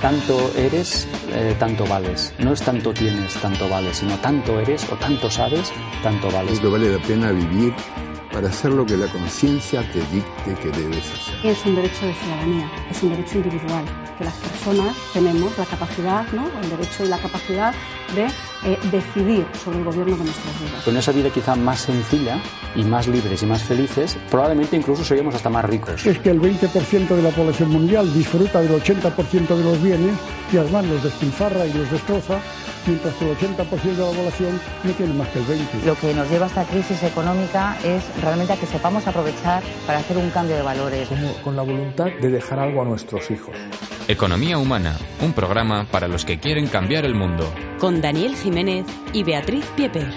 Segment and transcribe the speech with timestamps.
[0.00, 2.32] tanto eres, eh, tanto vales.
[2.38, 5.72] No es tanto tienes, tanto vales, sino tanto eres o tanto sabes,
[6.02, 6.52] tanto vales.
[6.52, 7.74] Es que vale la pena vivir
[8.32, 11.46] para hacer lo que la conciencia te dicte que debes hacer.
[11.46, 13.84] Es un derecho de ciudadanía, es un derecho individual,
[14.16, 16.48] que las personas tenemos la capacidad, ¿no?
[16.62, 17.74] el derecho y la capacidad
[18.14, 18.26] de
[18.64, 20.84] eh, decidir sobre el gobierno de nuestras vidas.
[20.84, 22.38] Con esa vida quizá más sencilla
[22.74, 26.04] y más libres y más felices, probablemente incluso seríamos hasta más ricos.
[26.06, 30.14] Es que el 20% de la población mundial disfruta del 80% de los bienes
[30.52, 32.38] y además los despilfarra y los destroza
[32.86, 35.84] mientras que el 80% de la población no tiene más que el 20%.
[35.84, 39.98] Lo que nos lleva a esta crisis económica es realmente a que sepamos aprovechar para
[39.98, 41.08] hacer un cambio de valores.
[41.08, 43.56] Como con la voluntad de dejar algo a nuestros hijos.
[44.08, 47.48] Economía Humana, un programa para los que quieren cambiar el mundo.
[47.80, 48.84] Con Daniel Jiménez
[49.14, 50.12] y Beatriz Pieper.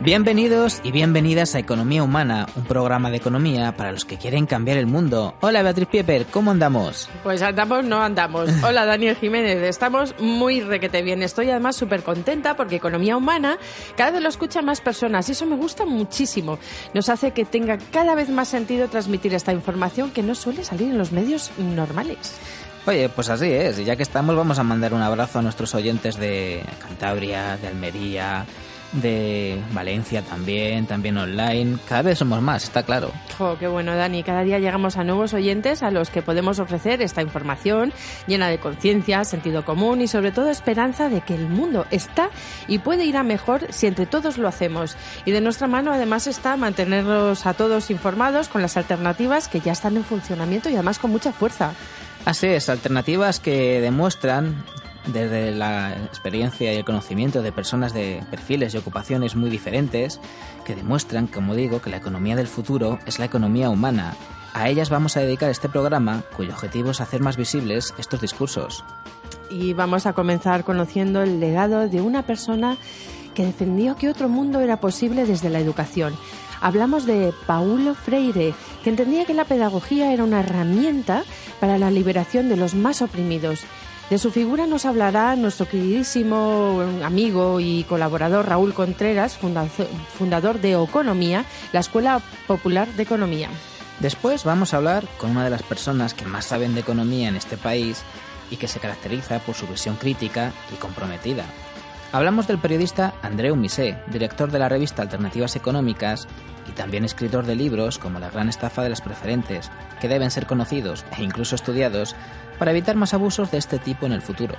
[0.00, 4.78] Bienvenidos y bienvenidas a Economía Humana, un programa de economía para los que quieren cambiar
[4.78, 5.34] el mundo.
[5.40, 7.10] Hola Beatriz Pieper, ¿cómo andamos?
[7.24, 8.48] Pues andamos, no andamos.
[8.62, 11.20] Hola Daniel Jiménez, estamos muy requete bien.
[11.20, 13.58] Estoy además súper contenta porque Economía Humana
[13.96, 16.60] cada vez lo escuchan más personas y eso me gusta muchísimo.
[16.94, 20.90] Nos hace que tenga cada vez más sentido transmitir esta información que no suele salir
[20.90, 22.38] en los medios normales.
[22.86, 23.78] Oye, pues así es.
[23.78, 27.68] Y ya que estamos, vamos a mandar un abrazo a nuestros oyentes de Cantabria, de
[27.68, 28.46] Almería,
[28.92, 31.78] de Valencia también, también online.
[31.88, 33.12] Cada vez somos más, está claro.
[33.38, 34.22] Oh, qué bueno, Dani.
[34.22, 37.92] Cada día llegamos a nuevos oyentes a los que podemos ofrecer esta información
[38.26, 42.30] llena de conciencia, sentido común y sobre todo esperanza de que el mundo está
[42.66, 44.96] y puede ir a mejor si entre todos lo hacemos.
[45.24, 49.72] Y de nuestra mano además está mantenerlos a todos informados con las alternativas que ya
[49.72, 51.74] están en funcionamiento y además con mucha fuerza.
[52.24, 54.64] Así es, alternativas que demuestran
[55.06, 60.20] desde la experiencia y el conocimiento de personas de perfiles y ocupaciones muy diferentes
[60.64, 64.14] que demuestran, como digo, que la economía del futuro es la economía humana.
[64.52, 68.84] A ellas vamos a dedicar este programa cuyo objetivo es hacer más visibles estos discursos.
[69.48, 72.76] Y vamos a comenzar conociendo el legado de una persona
[73.34, 76.14] que defendió que otro mundo era posible desde la educación.
[76.60, 81.24] Hablamos de Paulo Freire, que entendía que la pedagogía era una herramienta
[81.60, 83.64] para la liberación de los más oprimidos
[84.10, 91.44] de su figura nos hablará nuestro queridísimo amigo y colaborador Raúl Contreras, fundador de Economía,
[91.72, 93.48] la Escuela Popular de Economía.
[94.00, 97.36] Después vamos a hablar con una de las personas que más saben de economía en
[97.36, 98.02] este país
[98.50, 101.44] y que se caracteriza por su visión crítica y comprometida.
[102.10, 106.26] Hablamos del periodista Andreu Misé, director de la revista Alternativas Económicas
[106.80, 109.70] también escritor de libros como La gran estafa de las preferentes,
[110.00, 112.16] que deben ser conocidos e incluso estudiados
[112.58, 114.54] para evitar más abusos de este tipo en el futuro.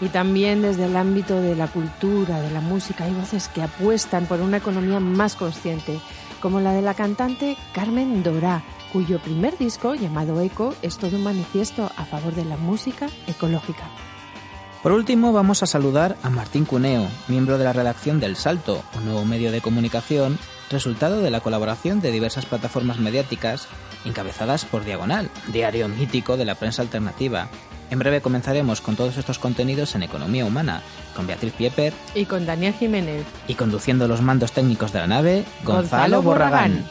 [0.00, 4.26] Y también desde el ámbito de la cultura, de la música, hay voces que apuestan
[4.26, 5.98] por una economía más consciente,
[6.40, 8.62] como la de la cantante Carmen Dorá,
[8.92, 13.82] cuyo primer disco, llamado Eco, es todo un manifiesto a favor de la música ecológica.
[14.84, 19.06] Por último, vamos a saludar a Martín Cuneo, miembro de la redacción del Salto, un
[19.06, 20.38] nuevo medio de comunicación,
[20.70, 23.68] resultado de la colaboración de diversas plataformas mediáticas
[24.04, 27.48] encabezadas por Diagonal, diario mítico de la prensa alternativa.
[27.90, 30.82] En breve comenzaremos con todos estos contenidos en Economía Humana,
[31.14, 33.24] con Beatriz Pieper y con Daniel Jiménez.
[33.46, 36.84] Y conduciendo los mandos técnicos de la nave, Gonzalo, Borragán.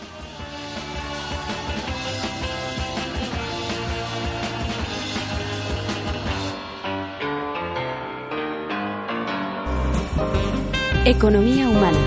[11.06, 12.00] Economía humana,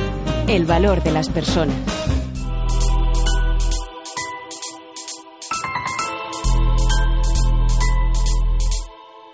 [0.48, 1.76] el valor de las personas.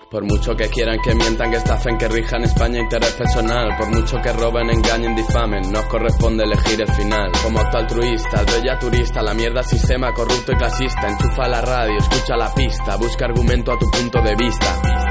[0.09, 3.75] Por mucho que quieran que mientan, que estafen, que rijan España interés personal.
[3.79, 7.31] Por mucho que roben, engañen, difamen, nos corresponde elegir el final.
[7.41, 11.09] Como acto altruista, bella turista, la mierda sistema corrupto y clasista.
[11.09, 15.02] Enchufa la radio, escucha la pista, busca argumento a tu punto de vista.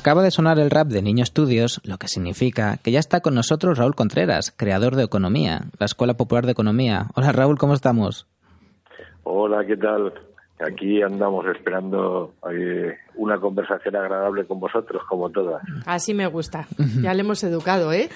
[0.00, 3.34] Acaba de sonar el rap de Niño Estudios, lo que significa que ya está con
[3.34, 7.08] nosotros Raúl Contreras, creador de Economía, la Escuela Popular de Economía.
[7.16, 8.26] Hola Raúl, ¿cómo estamos?
[9.24, 10.14] Hola, ¿qué tal?
[10.58, 15.62] Aquí andamos esperando eh, una conversación agradable con vosotros, como todas.
[15.84, 16.66] Así me gusta.
[17.02, 18.08] Ya le hemos educado, ¿eh?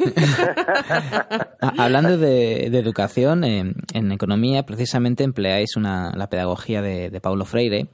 [1.78, 7.86] Hablando de, educación, en economía precisamente empleáis una, la pedagogía de, de Paulo Freire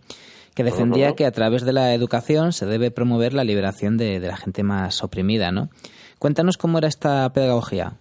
[0.61, 4.37] que defendía que a través de la educación se debe promover la liberación de, la
[4.37, 5.71] gente más oprimida, ¿no?
[6.19, 7.93] Cuéntanos cómo era esta pedagogía.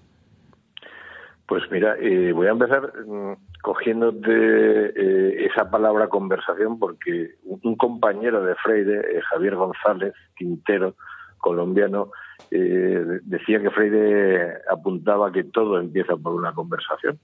[1.48, 7.78] Pues mira, eh, voy a empezar mm, cogiendo de eh, esa palabra conversación porque un,
[7.78, 10.96] compañero de Freire, eh, Javier González Quintero,
[11.38, 12.12] colombiano,
[12.52, 17.18] decía que Freire apuntaba que todo empieza por una conversación.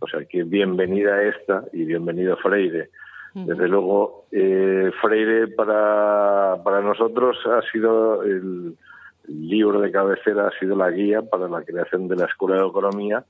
[0.00, 2.90] O sea que bienvenida esta y bienvenido Freire.
[3.46, 8.76] Desde luego, eh, Freire para, para nosotros ha sido el,
[9.28, 13.24] libro de cabecera, ha sido la guía para la creación de la Escuela de Economía,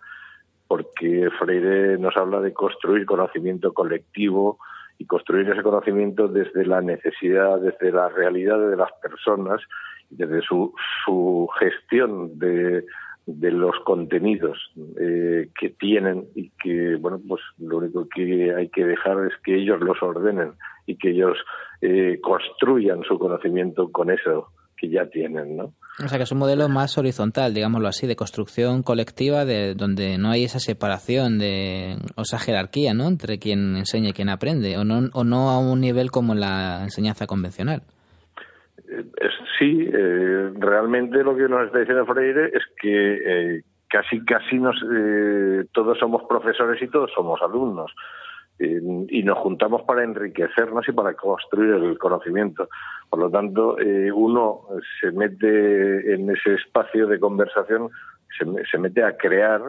[0.69, 4.59] porque Freire nos habla de construir conocimiento colectivo
[4.97, 9.61] y construir ese conocimiento desde la necesidad, desde la realidad de las personas,
[10.09, 10.73] desde su,
[11.05, 12.85] su gestión de,
[13.29, 14.57] de los contenidos
[14.99, 19.55] eh, que tienen y que bueno pues lo único que hay que dejar es que
[19.55, 20.53] ellos los ordenen
[20.87, 21.37] y que ellos
[21.83, 24.49] eh, construyan su conocimiento con eso
[24.79, 28.17] que ya tienen no o sea que es un modelo más horizontal digámoslo así de
[28.17, 33.77] construcción colectiva de donde no hay esa separación de o esa jerarquía no entre quien
[33.77, 37.83] enseña y quien aprende o no o no a un nivel como la enseñanza convencional
[39.59, 44.77] sí, eh, realmente lo que nos está diciendo Freire es que eh, casi casi nos,
[44.93, 47.93] eh, todos somos profesores y todos somos alumnos
[48.61, 52.69] y nos juntamos para enriquecernos y para construir el conocimiento.
[53.09, 53.77] Por lo tanto,
[54.13, 54.63] uno
[55.01, 57.89] se mete en ese espacio de conversación,
[58.37, 59.63] se, se mete a crear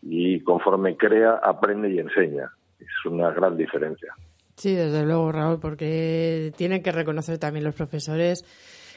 [0.00, 2.50] y conforme crea aprende y enseña.
[2.80, 4.14] Es una gran diferencia.
[4.56, 8.44] Sí, desde luego, Raúl, porque tienen que reconocer también los profesores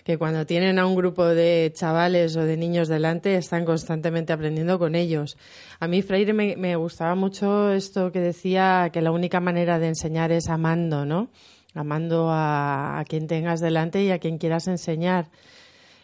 [0.08, 4.80] que cuando tienen a un grupo de chavales o de niños delante están constantemente aprendiendo
[4.80, 5.38] con ellos.
[5.82, 10.32] A mí Freire me, gustaba mucho esto que decía que la única manera de enseñar
[10.32, 11.30] es amando, ¿no?
[11.74, 15.30] Amando a, a quien tengas delante y a quien quieras enseñar.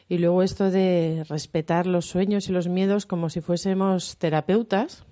[0.09, 5.05] Y luego esto de respetar los sueños y los miedos como si fuésemos terapeutas,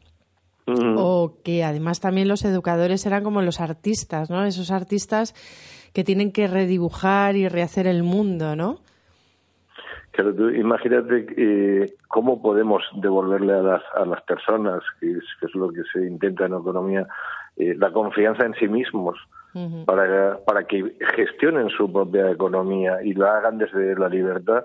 [0.67, 4.43] o que además también los educadores eran como los artistas, ¿no?
[4.45, 5.33] Esos artistas
[5.93, 8.79] que tienen que redibujar y rehacer el mundo, ¿no?
[10.11, 15.69] Claro, tú imagínate eh, cómo podemos devolverle a las, a las personas, que es, lo
[15.69, 17.07] que se intenta en economía,
[17.55, 19.17] eh, la confianza en sí mismos
[19.85, 24.63] para, para que gestionen su propia economía y la hagan desde la libertad,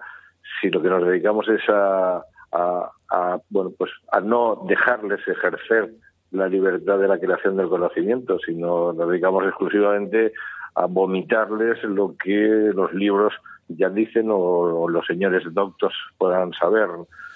[0.60, 2.22] si lo que nos dedicamos es a,
[2.52, 5.92] a, bueno, pues a no dejarles ejercer
[6.30, 10.32] la libertad de la creación del conocimiento, sino nos dedicamos exclusivamente
[10.74, 13.32] a vomitarles lo que los libros
[13.68, 16.88] ya dicen o, los señores doctos puedan saber.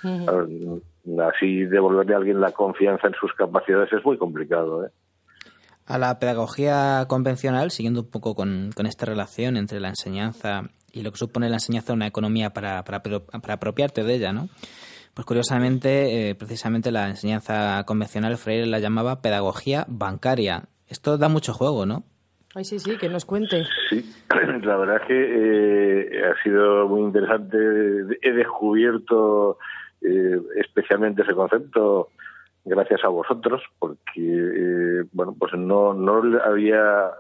[0.03, 4.85] Así devolverle a alguien la confianza en sus capacidades es muy complicado.
[4.85, 4.91] ¿eh?
[5.87, 11.11] A la pedagogía convencional, siguiendo un poco con, esta relación entre la enseñanza y lo
[11.11, 14.49] que supone la enseñanza de una economía para, para, para apropiarte de ella, ¿no?
[15.21, 20.63] Pues curiosamente, eh, precisamente la enseñanza convencional Freire la llamaba pedagogía bancaria.
[20.89, 22.05] Esto da mucho juego, ¿no?
[22.55, 23.67] Ay, sí, sí, que nos cuente.
[23.91, 24.03] Sí,
[24.63, 27.59] la verdad es que eh, ha sido muy interesante.
[28.23, 29.59] He descubierto
[30.01, 32.09] eh, especialmente ese concepto
[32.65, 37.11] gracias a vosotros, porque eh, bueno, pues no, no había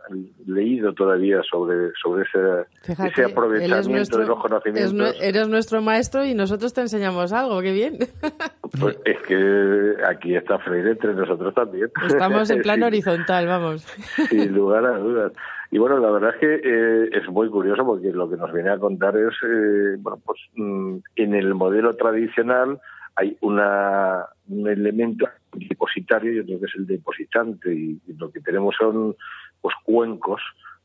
[0.47, 5.17] leído todavía sobre, sobre ese, ese aprovechamiento de los conocimientos.
[5.21, 7.99] eres nuestro maestro y nosotros te enseñamos algo, qué bien.
[8.79, 11.91] Pues es que aquí está Freire entre nosotros también.
[12.07, 13.83] Estamos en plan horizontal, vamos.
[14.29, 15.33] Sin lugar a dudas.
[15.73, 18.71] Y bueno, la verdad es que eh, es muy curioso porque lo que nos viene
[18.71, 22.81] a contar es, eh, bueno, pues mm, en el modelo tradicional
[23.17, 28.75] hay una, un elemento depositario y otro que es el depositante y, lo que tenemos
[28.79, 29.17] son
[29.61, 30.41] pues cuencos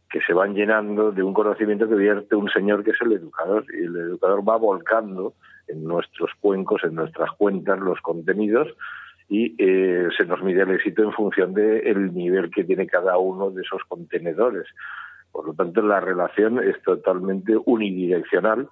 [0.10, 3.66] que se van llenando de un conocimiento que vierte un señor que es el educador
[3.74, 5.34] y el educador va volcando
[5.68, 8.68] en nuestros cuencos, en nuestras cuentas los contenidos
[9.28, 13.50] y eh, se nos mide el éxito en función del nivel que tiene cada uno
[13.50, 14.68] de esos contenedores.
[15.32, 18.70] Por lo tanto, la relación es totalmente unidireccional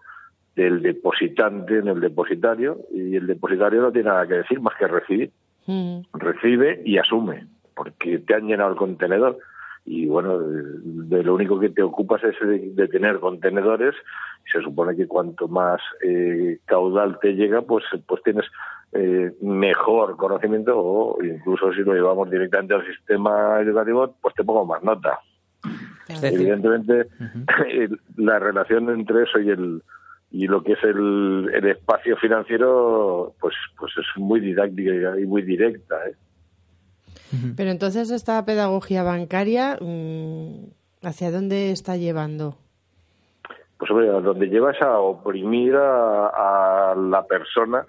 [0.55, 4.87] del depositante en el depositario y el depositario no tiene nada que decir más que
[4.87, 5.31] recibir.
[5.65, 6.01] Mm.
[6.13, 9.39] Recibe y asume, porque te han llenado el contenedor
[9.85, 12.35] y bueno, de, lo único que te ocupas es
[12.75, 13.93] de, tener contenedores
[14.45, 18.45] y se supone que cuanto más eh, caudal te llega, pues, pues tienes
[18.93, 24.65] eh, mejor conocimiento o incluso si lo llevamos directamente al sistema educativo, pues te pongo
[24.65, 25.19] más nota.
[26.21, 27.07] Evidentemente,
[28.17, 29.81] la relación entre eso y el
[30.33, 35.43] y lo que es el, el espacio financiero pues pues es muy didáctica y muy
[35.43, 36.15] directa ¿eh?
[37.55, 40.71] pero entonces esta pedagogía bancaria mm,
[41.03, 42.57] hacia dónde está llevando
[43.77, 47.85] pues hombre donde lleva es a oprimir a, la persona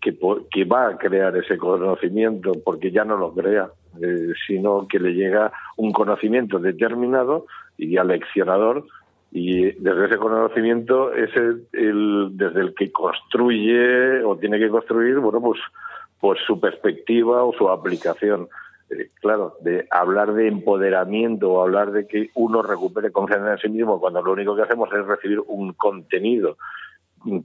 [0.00, 0.16] que,
[0.52, 5.14] que va a crear ese conocimiento porque ya no lo crea eh, sino que le
[5.14, 8.86] llega un conocimiento determinado y aleccionador
[9.30, 15.40] y desde ese conocimiento es el, desde el que construye o tiene que construir bueno
[15.40, 15.60] pues
[16.20, 18.48] pues su perspectiva o su aplicación.
[18.90, 23.68] Eh, claro, de hablar de empoderamiento o hablar de que uno recupere confianza en sí
[23.68, 26.56] mismo cuando lo único que hacemos es recibir un contenido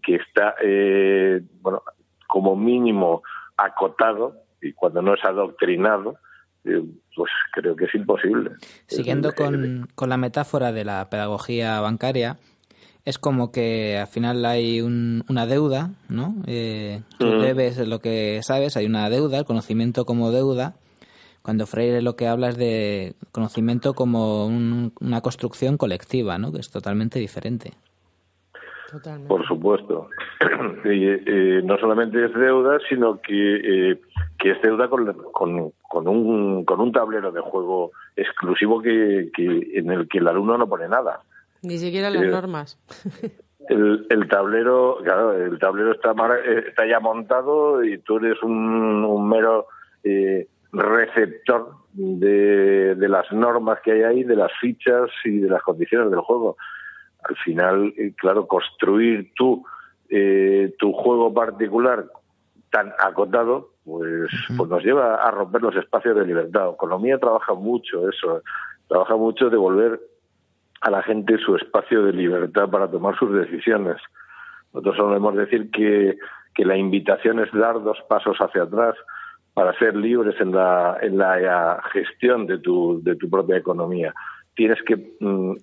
[0.02, 1.84] que está, eh, bueno,
[2.28, 3.24] como mínimo
[3.58, 6.18] acotado y cuando no es adoctrinado,
[6.64, 8.52] pues creo que es imposible.
[8.88, 12.38] Siguiendo con, con la metáfora de la pedagogía bancaria,
[13.06, 16.36] es como que al final hay una deuda, ¿no?
[16.48, 17.42] Eh, tú mm.
[17.42, 20.76] debes lo que sabes, hay una deuda, el conocimiento como deuda.
[21.42, 26.54] Cuando Freire lo que habla es de conocimiento como una construcción colectiva, ¿no?
[26.54, 27.74] Que es totalmente diferente.
[29.28, 30.10] Por supuesto.
[30.86, 34.02] y, no solamente es deuda, sino que, eh,
[34.38, 39.92] que es deuda con, con, un, con un tablero de juego exclusivo que, que en
[39.92, 41.22] el que el alumno no pone nada.
[41.62, 42.80] Ni siquiera las normas.
[43.70, 46.14] El, el, tablero, claro, el tablero está,
[46.68, 49.68] está ya montado y tú eres un, mero
[50.04, 55.62] eh, receptor de, de, las normas que hay ahí, de las fichas y de las
[55.62, 56.58] condiciones del juego.
[57.24, 59.66] Al final, eh, claro, construir tú
[60.10, 62.06] eh, tu juego particular
[62.70, 66.70] tan acotado, pues, pues nos lleva a romper los espacios de libertad.
[66.72, 68.44] Economía trabaja mucho eso,
[68.88, 70.00] trabaja mucho de volver
[70.82, 73.98] a la gente su espacio de libertad para tomar sus decisiones.
[74.74, 76.18] Nosotros solemos decir que,
[76.54, 78.96] que la invitación es dar dos pasos hacia atrás
[79.54, 84.14] para ser libres en la, en la gestión de tu, de tu propia economía.
[84.56, 85.54] Tienes que mm,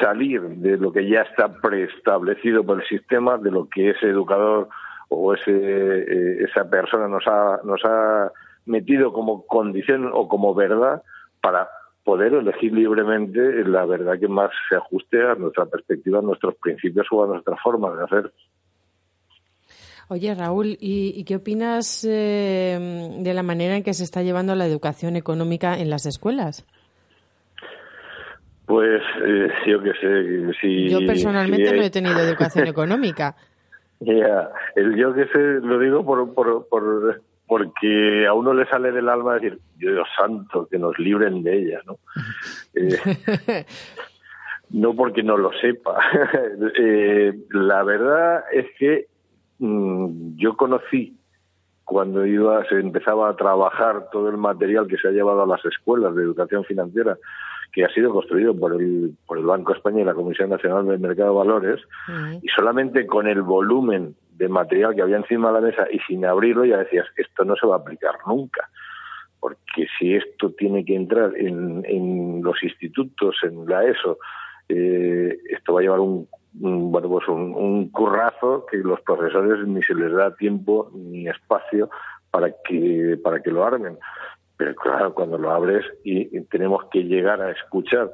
[0.00, 4.68] salir de lo que ya está preestablecido por el sistema, de lo que ese educador
[5.08, 8.30] o ese, eh, esa persona nos ha, nos ha
[8.66, 11.02] metido como condición o como verdad
[11.40, 11.68] para
[12.04, 17.06] poder elegir libremente la verdad que más se ajuste a nuestra perspectiva, a nuestros principios
[17.10, 18.32] o a nuestra forma de hacer.
[20.08, 24.66] Oye, Raúl, ¿y, qué opinas eh, de la manera en que se está llevando la
[24.66, 26.66] educación económica en las escuelas?
[28.70, 30.52] Pues eh, yo qué sé.
[30.60, 33.34] Si, yo personalmente no he tenido educación económica.
[33.98, 34.48] Ya,
[34.96, 39.34] yo que sé lo digo por, por, por porque a uno le sale del alma
[39.34, 41.98] decir, Dios santo, que nos libren de ella, ¿no?
[42.74, 43.66] Eh,
[44.70, 45.98] no porque no lo sepa.
[46.78, 49.08] Eh, la verdad es que
[49.58, 51.16] mm, yo conocí
[51.82, 55.64] cuando iba, se empezaba a trabajar todo el material que se ha llevado a las
[55.64, 57.18] escuelas de educación financiera,
[57.72, 60.98] que ha sido construido por el, por el Banco España y la Comisión Nacional del
[60.98, 61.80] Mercado de Valores,
[62.42, 66.24] y solamente con el volumen de material que había encima de la mesa y sin
[66.24, 68.68] abrirlo ya decías, esto no se va a aplicar nunca.
[69.38, 74.18] Porque si esto tiene que entrar en, en los institutos, en la ESO,
[74.68, 79.94] eh, esto va a llevar un, bueno, pues un, currazo que los profesores ni se
[79.94, 81.90] les da tiempo ni espacio
[82.30, 83.98] para que, para que lo armen.
[84.60, 88.12] Pero claro, cuando lo abres y tenemos que llegar a escuchar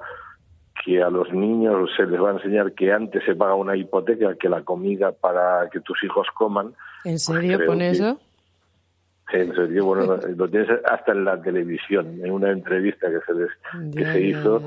[0.84, 4.36] que a los niños se les va a enseñar que antes se paga una hipoteca
[4.36, 6.66] que la comida para que tus hijos coman.
[7.04, 8.20] ¿En pues serio pone eso?
[9.32, 13.50] En serio, bueno, lo tienes hasta en la televisión, en una entrevista que se les,
[13.92, 14.62] que se hizo,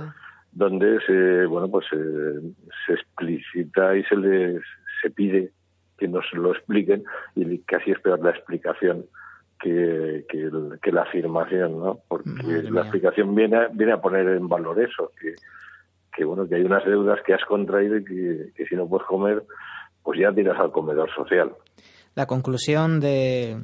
[0.51, 4.61] donde se, bueno, pues se, explicita y se les
[5.01, 5.53] se pide
[5.97, 7.05] que nos lo expliquen
[7.35, 9.05] y casi es peor la explicación
[9.59, 11.99] que, que, la afirmación, ¿no?
[12.07, 15.35] Porque la explicación viene viene a poner en valor eso, que
[16.19, 19.43] que bueno que hay unas deudas que has contraído y que, si no puedes comer
[20.03, 21.51] pues ya tiras al comedor social
[22.15, 23.57] la conclusión de,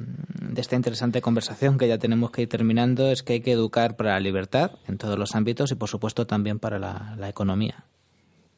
[0.56, 4.12] esta interesante conversación que ya tenemos que ir terminando es que hay que educar para
[4.12, 7.84] la libertad en todos los ámbitos y por supuesto también para la, economía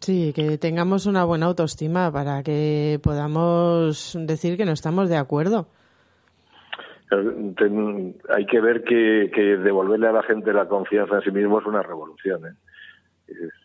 [0.00, 5.66] Sí, que tengamos una buena autoestima para que podamos decir que no estamos de acuerdo.
[8.28, 11.66] Hay que ver que, que, devolverle a la gente la confianza en sí mismo es
[11.66, 12.46] una revolución.
[12.46, 12.54] ¿eh?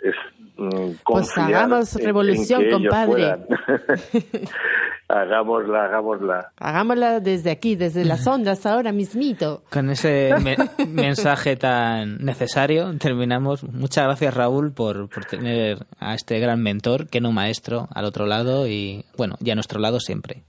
[0.04, 0.16] es,
[0.58, 3.36] mm, pues hagamos revolución, compadre.
[5.08, 6.52] hagámosla, hagámosla.
[6.58, 9.64] Hagámosla desde aquí, desde las ondas, ahora mismito.
[9.72, 10.32] Con ese
[10.88, 13.64] mensaje tan necesario terminamos.
[13.64, 18.26] Muchas gracias, Raúl, por, por tener a este gran mentor, que no maestro, al otro
[18.26, 20.44] lado y, bueno, y a nuestro lado siempre.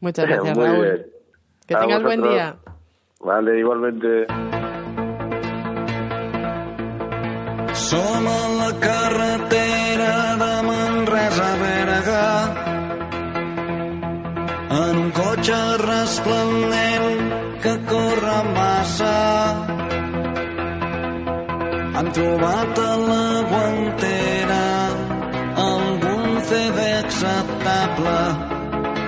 [0.00, 1.15] Muchas gracias, Raúl.
[1.66, 2.56] Que tengas buen día.
[3.20, 4.26] Vale, igualmente.
[7.74, 12.66] Som a la carretera de Manresa a Berga
[14.70, 19.18] en un cotxe resplendent que corre massa.
[21.96, 24.64] Han trobat a la guantera
[25.68, 28.45] algun CD acceptable.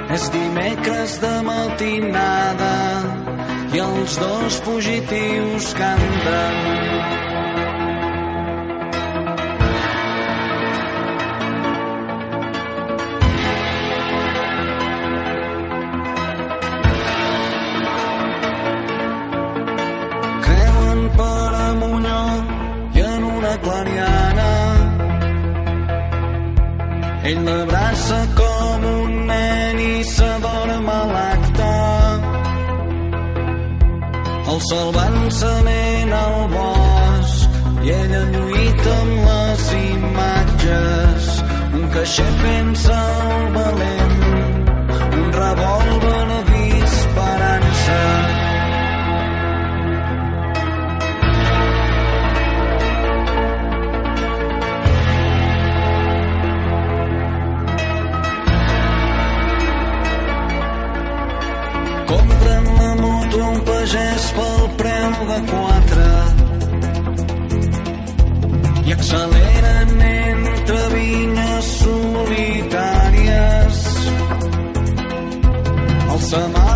[0.09, 2.77] És dimecres de matinada
[3.77, 6.57] i els dos fugitius canten.
[20.49, 22.23] Creuen per amulló
[22.97, 24.49] i en una clariana
[27.29, 27.78] ell l'abraça com
[34.59, 41.29] El sol avançament al bosc i ella lluita amb les imatges.
[41.79, 42.97] Un caixer fent-se
[43.37, 44.19] el valent,
[45.21, 46.08] un revòlver
[65.27, 66.11] de quatre
[68.87, 72.57] i acceleren entre vinyes solitàries.
[76.13, 76.68] El semàfor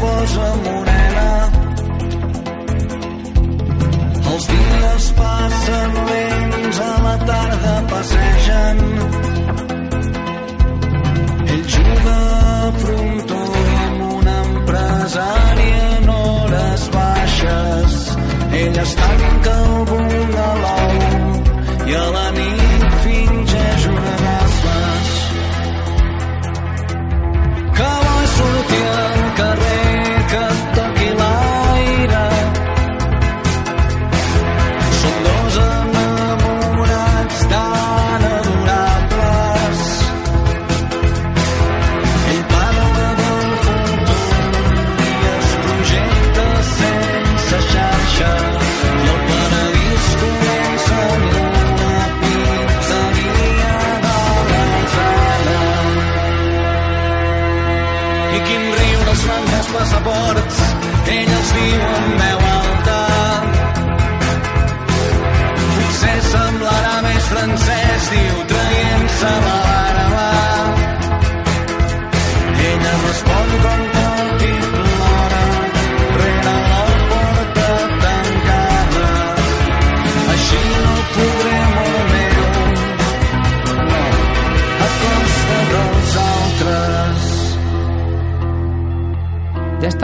[0.00, 0.57] ella es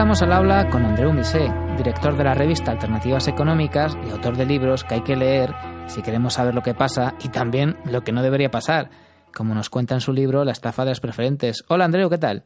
[0.05, 4.45] estamos al habla con Andreu Misé, director de la revista Alternativas Económicas y autor de
[4.45, 5.51] libros que hay que leer
[5.87, 8.91] si queremos saber lo que pasa y también lo que no debería pasar,
[9.33, 11.65] como nos cuenta en su libro La estafa de las preferentes.
[11.69, 12.43] Hola Andreu, ¿qué tal?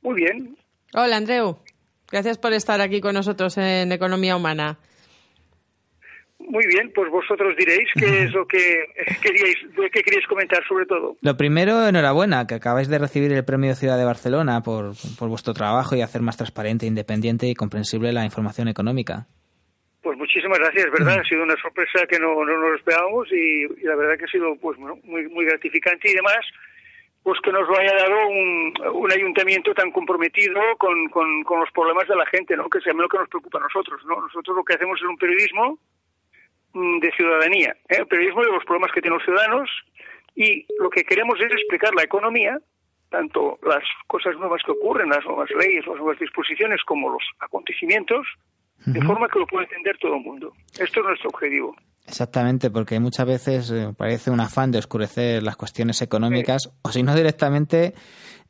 [0.00, 0.56] Muy bien.
[0.94, 1.58] Hola, Andreu.
[2.10, 4.78] Gracias por estar aquí con nosotros en Economía Humana.
[6.46, 8.58] Muy bien, pues vosotros diréis qué es lo que
[9.22, 9.56] queríais,
[9.92, 11.16] qué queríais comentar sobre todo.
[11.20, 15.54] Lo primero, enhorabuena, que acabáis de recibir el Premio Ciudad de Barcelona por, por vuestro
[15.54, 19.26] trabajo y hacer más transparente, independiente y comprensible la información económica.
[20.02, 21.20] Pues muchísimas gracias, ¿verdad?
[21.20, 24.28] Ha sido una sorpresa que no, no nos esperábamos y, y la verdad que ha
[24.28, 26.44] sido pues bueno, muy, muy gratificante y además
[27.22, 31.70] pues que nos lo haya dado un, un ayuntamiento tan comprometido con, con, con los
[31.72, 32.68] problemas de la gente, ¿no?
[32.68, 34.20] Que sea lo que nos preocupa a nosotros, ¿no?
[34.20, 35.78] Nosotros lo que hacemos es un periodismo
[36.74, 37.96] de ciudadanía, ¿eh?
[37.98, 39.70] el periodismo de los problemas que tienen los ciudadanos
[40.34, 42.58] y lo que queremos es explicar la economía,
[43.10, 48.26] tanto las cosas nuevas que ocurren, las nuevas leyes, las nuevas disposiciones, como los acontecimientos,
[48.86, 50.52] de forma que lo pueda entender todo el mundo.
[50.78, 51.74] Esto es nuestro objetivo.
[52.06, 57.02] Exactamente, porque muchas veces eh, parece un afán de oscurecer las cuestiones económicas o si
[57.02, 57.94] no directamente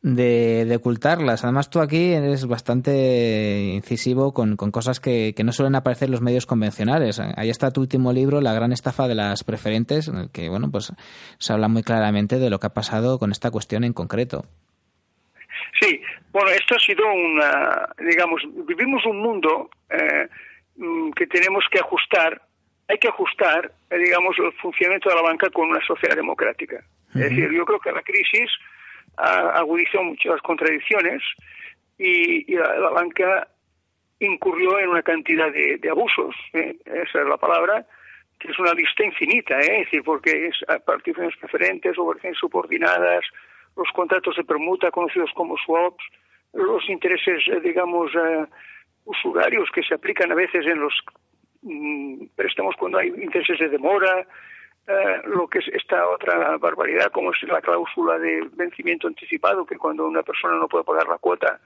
[0.02, 1.44] de, de ocultarlas.
[1.44, 6.12] Además tú aquí eres bastante incisivo con, con cosas que, que no suelen aparecer en
[6.12, 7.20] los medios convencionales.
[7.20, 10.70] Ahí está tu último libro, La gran estafa de las preferentes, en el que bueno
[10.70, 10.92] pues
[11.38, 14.44] se habla muy claramente de lo que ha pasado con esta cuestión en concreto.
[15.80, 16.00] Sí,
[16.32, 20.28] bueno, esto ha sido una, digamos, vivimos un mundo eh,
[20.76, 22.42] mm, que tenemos que ajustar,
[22.88, 26.85] hay que ajustar, eh, digamos, el funcionamiento de la banca con una sociedad democrática.
[27.14, 28.51] Es decir, yo creo que la crisis
[29.16, 31.23] ha agudizado muchas contradicciones
[31.97, 33.47] y, y la, la, banca
[34.18, 36.77] incurrió en una cantidad de, de abusos, ¿eh?
[36.85, 37.87] esa es la palabra,
[38.40, 39.81] que es una lista infinita, ¿eh?
[39.81, 43.25] es decir, porque es participaciones preferentes, operaciones subordinadas,
[43.77, 46.05] los contratos de permuta conocidos como swaps,
[46.53, 48.47] los intereses, eh, digamos, eh,
[49.05, 50.94] usurarios que se aplican a veces en los
[52.37, 54.27] préstamos cuando hay intereses de demora,
[54.87, 59.79] eh, lo que es esta otra barbaridad, como es la cláusula de vencimiento anticipado, que
[59.79, 61.59] cuando una persona no puede pagar la cuota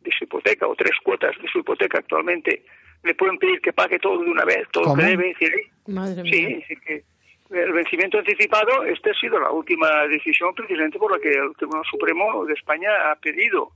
[0.00, 2.64] de su hipoteca o tres cuotas de su hipoteca actualmente,
[3.02, 5.28] le pueden pedir que pague todo de una vez, todo lo que debe.
[5.28, 5.52] Decir,
[5.86, 6.64] Madre sí, mía.
[6.66, 7.04] sí que
[7.50, 11.84] el vencimiento anticipado, esta ha sido la última decisión precisamente por la que el Tribunal
[11.88, 13.70] Supremo de España ha pedido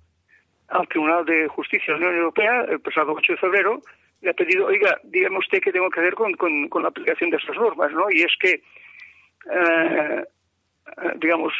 [0.68, 3.80] al Tribunal de Justicia de la Unión Europea, el pasado 8 de febrero,
[4.20, 7.38] le ha pedido, oiga, dígame usted qué tengo que hacer con, con, la aplicación de
[7.38, 8.10] estas normas, ¿no?
[8.10, 10.24] Y es que, eh,
[11.02, 11.52] eh, digamos,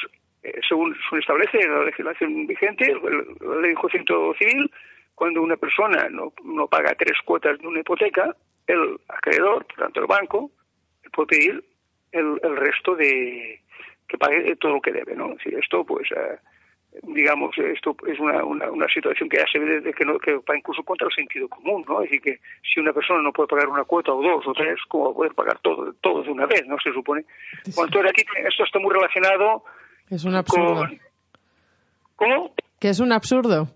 [0.43, 4.71] eh, según se establece la legislación vigente, la ley de enjuiciamiento civil,
[5.15, 8.35] cuando una persona no, no paga tres cuotas de una hipoteca,
[8.67, 10.51] el acreedor, por tanto el banco,
[11.13, 11.65] puede pedir
[12.13, 13.61] el, el resto de
[14.09, 15.37] que pague todo lo que debe, ¿no?
[15.43, 16.39] Si esto, pues, eh,
[17.03, 20.35] digamos, esto es una, una, una situación que ya se ve desde que, no, que
[20.35, 22.03] va incluso contra el sentido común, ¿no?
[22.03, 24.79] Es decir, que si una persona no puede pagar una cuota o dos o tres,
[24.89, 26.77] ¿cómo va a poder pagar todo, todo de una vez, no?
[26.83, 27.25] Se supone.
[27.75, 29.65] Bueno, entonces aquí esto está muy relacionado
[30.11, 30.75] Es un absurdo.
[30.75, 31.01] con...
[32.17, 32.55] ¿Cómo?
[32.81, 33.69] Que es un absurdo.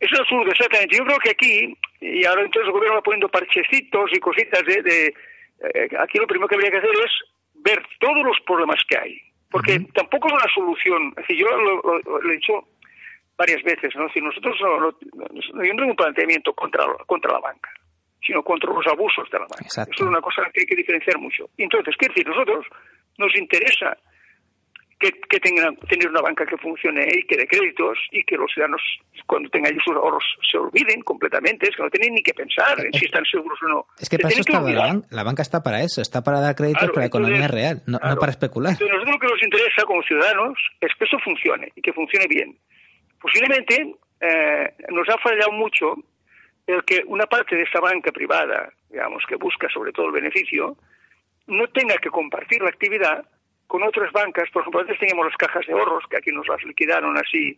[0.00, 0.96] Es absurdo, exactamente.
[0.96, 4.82] Yo creo que aquí, y ahora entonces el gobierno va poniendo parchecitos y cositas de...
[4.82, 5.06] de
[5.74, 7.12] eh, aquí lo primero que habría que hacer es
[7.54, 9.27] ver todos los problemas que hay.
[9.50, 11.08] Porque tampoco es una solución.
[11.10, 12.68] Es decir, yo lo, lo- lo he dicho
[13.36, 14.08] varias veces, ¿no?
[14.10, 17.70] Si nosotros no, no, no- yo no tengo un planteamiento contra, contra la banca,
[18.20, 19.64] sino contra los abusos de la banca.
[19.92, 21.48] Eso es una cosa que hay que diferenciar mucho.
[21.56, 22.26] Entonces, ¿qué decir?
[22.28, 22.66] Nosotros
[23.16, 23.96] nos interesa
[24.98, 28.50] que, que tengan tener una banca que funcione y que dé créditos y que los
[28.52, 28.82] ciudadanos
[29.26, 32.92] cuando tengan sus ahorros se olviden completamente, es que no tienen ni que pensar en
[32.92, 33.86] si están seguros o no.
[33.98, 34.88] Es que Se para eso está la, olvidar.
[34.88, 35.06] banca.
[35.10, 37.82] la banca está para eso, está para dar créditos Claro, para la economía entonces, real,
[37.86, 38.20] no, no claro.
[38.20, 38.72] para especular.
[38.72, 42.26] Entonces, nosotros lo que nos interesa como ciudadanos es que eso funcione y que funcione
[42.26, 42.56] bien.
[43.20, 45.94] Posiblemente eh, nos ha fallado mucho
[46.66, 50.76] el que una parte de esta banca privada, digamos, que busca sobre todo el beneficio,
[51.46, 53.24] no tenga que compartir la actividad
[53.68, 54.50] con otras bancas.
[54.50, 57.56] Por ejemplo, antes teníamos las cajas de ahorros, que aquí nos las liquidaron así,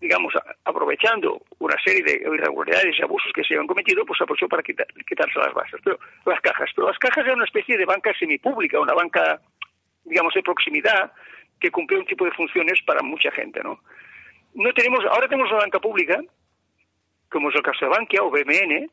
[0.00, 0.32] digamos,
[0.64, 4.86] aprovechando una serie de irregularidades y abusos que se habían cometido, pues aprovechó para quitar-
[5.06, 5.80] quitarse las bases.
[5.84, 9.40] Pero las cajas, pero las cajas eran una especie de banca semipública, una banca,
[10.04, 11.12] digamos, de proximidad,
[11.60, 13.80] que cumplía un tipo de funciones para mucha gente, ¿no?
[14.54, 16.20] No tenemos, ahora tenemos una banca pública,
[17.30, 18.88] como es el caso de Bankia o BMN,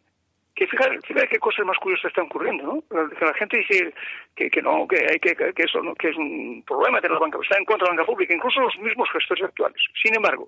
[0.56, 2.84] que fíjate, fíjate qué cosas más curiosas están ocurriendo, ¿no?
[3.20, 3.94] La gente dice
[4.36, 7.20] que, que no, que hay que, que eso no, que es un problema tener la
[7.20, 9.82] banca, está en contra de la banca pública, incluso los mismos gestores actuales.
[10.02, 10.48] Sin embargo,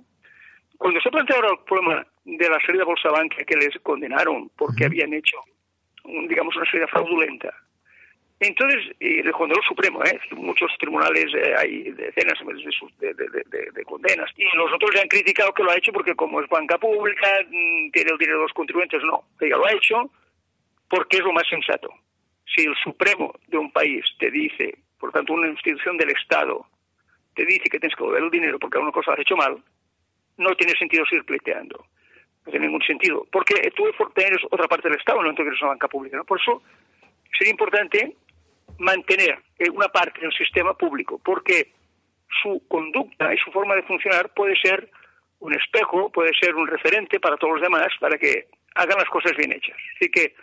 [0.78, 4.50] cuando se plantea ahora el problema de la salida de Bolsa Bankia que les condenaron
[4.58, 5.38] porque habían hecho,
[6.04, 7.54] digamos, una salida fraudulenta,
[8.40, 8.82] entonces,
[9.32, 10.20] condenó el Supremo, ¿eh?
[10.32, 12.38] muchos tribunales, eh, hay decenas
[13.00, 14.30] de, de, de- de- de condenas.
[14.36, 17.28] Y los otros le han criticado que lo ha hecho porque como es banca pública,
[17.50, 19.02] mm, tiene el dinero de los contribuyentes.
[19.04, 20.12] No, ella lo ha hecho
[20.90, 21.90] porque es lo más sensato.
[22.54, 26.66] Si el Supremo de un país te dice, por tanto, una institución del Estado,
[27.36, 29.58] te dice que tienes que devolver el dinero porque alguna cosa has hecho mal,
[30.38, 31.86] no tiene sentido seguir pleiteando.
[32.46, 33.26] No tiene ningún sentido.
[33.32, 36.18] Porque tú eres otra parte del Estado, no que eres una banca pública.
[36.18, 36.26] ¿no?
[36.26, 36.62] Por eso
[37.38, 38.16] sería importante
[38.80, 41.72] mantener eh, una parte del sistema público, porque
[42.42, 44.90] su conducta y su forma de funcionar puede ser
[45.40, 49.34] un espejo, puede ser un referente para todos los demás, para que hagan las cosas
[49.38, 49.78] bien hechas.
[49.96, 50.36] Así que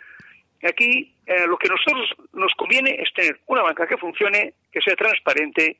[0.63, 4.95] aquí eh, lo que nosotros nos conviene es tener una banca que funcione, que sea
[4.95, 5.77] transparente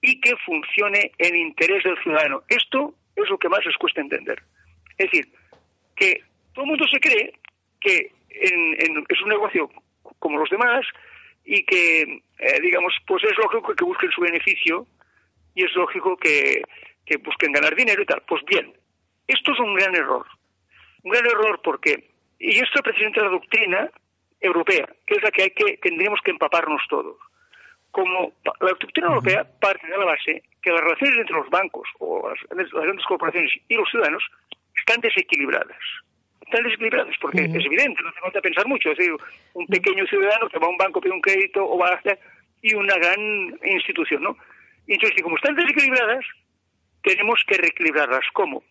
[0.00, 2.42] y que funcione en interés del ciudadano.
[2.48, 4.42] Esto es lo que más les cuesta entender.
[4.98, 5.28] Es decir,
[5.94, 7.32] que todo el mundo se cree
[7.80, 9.70] que en- en- es un negocio
[10.18, 10.84] como los demás
[11.46, 14.86] y que, eh, digamos, pues es lógico que busquen su beneficio
[15.54, 16.62] y es lógico que,
[17.06, 18.22] que busquen ganar dinero y tal.
[18.26, 18.74] Pues bien,
[19.28, 20.26] esto es un gran error.
[21.04, 23.90] Un gran error porque, y esto es precisamente la doctrina
[24.40, 27.16] europea, que es la que hay que, tendríamos que empaparnos todos.
[27.92, 32.28] Como la doctrina europea parte de la base que las relaciones entre los bancos o
[32.28, 34.22] las, las grandes corporaciones y los ciudadanos
[34.74, 35.78] están desequilibradas.
[36.46, 38.90] Están desequilibradas porque es evidente, no hace falta pensar mucho.
[38.90, 39.14] Es decir,
[39.54, 42.18] un pequeño ciudadano que va a un banco, pide un crédito o va a hacer
[42.62, 44.36] y una gran institución, ¿no?
[44.86, 46.24] Y entonces, como están desequilibradas,
[47.02, 48.24] tenemos que reequilibrarlas.
[48.32, 48.62] ¿Cómo?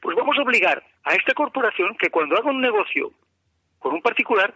[0.00, 3.12] Pues vamos a obligar a esta corporación que cuando haga un negocio
[3.78, 4.54] con un particular,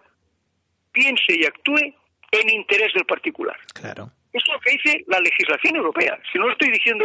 [0.93, 1.95] piense y actúe
[2.31, 3.57] en interés del particular.
[3.75, 4.11] Claro.
[4.33, 6.19] Esto es lo que dice la legislación europea.
[6.33, 7.05] Si no estoy diciendo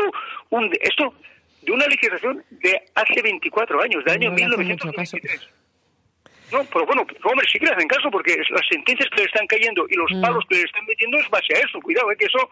[0.49, 1.13] un, esto
[1.67, 5.49] de una legislación de hace 24 años, del año No le hacen mucho 1923.
[6.51, 9.45] No, pero bueno, hombre, sí que le hacen caso porque las sentencias que le están
[9.47, 10.21] cayendo y los Mm.
[10.21, 11.79] palos que le están metiendo es base a eso.
[11.81, 12.49] Cuidado, eh, que eso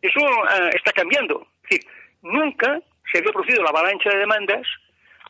[0.00, 1.46] eso ah, está cambiando.
[1.64, 1.86] Es decir,
[2.22, 2.80] nunca
[3.12, 4.66] se había producido la avalancha de demandas,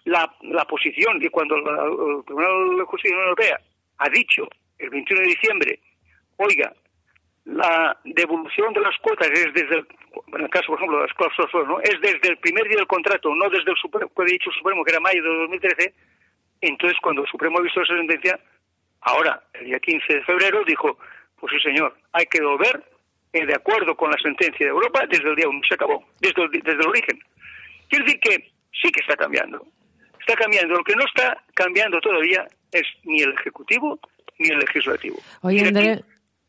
[0.04, 3.60] la, la posición que cuando la- el Tribunal de Justicia de la Unión Europea
[3.98, 5.80] ha dicho el 21 de diciembre,
[6.36, 6.72] oiga,
[7.44, 9.86] la devolución de las cuotas es desde el,
[10.34, 11.80] en el caso, por ejemplo, de las cláusulas suelo, ¿no?
[11.80, 14.56] es desde el primer día del contrato, no desde el Supremo, que había dicho el
[14.56, 15.94] Supremo, que era mayo de 2013,
[16.62, 18.40] entonces cuando el Supremo ha visto esa sentencia,
[19.02, 20.98] ahora, el día 15 de febrero, dijo,
[21.38, 22.82] pues sí señor, hay que devolver
[23.34, 26.42] eh, de acuerdo con la sentencia de Europa desde el día 1, se acabó, desde
[26.42, 27.18] el, desde el origen.
[27.88, 29.66] Quiero decir que sí que está cambiando,
[30.18, 34.00] está cambiando, lo que no está cambiando todavía es ni el Ejecutivo
[34.38, 35.18] ni el Legislativo.
[35.42, 36.02] Oye,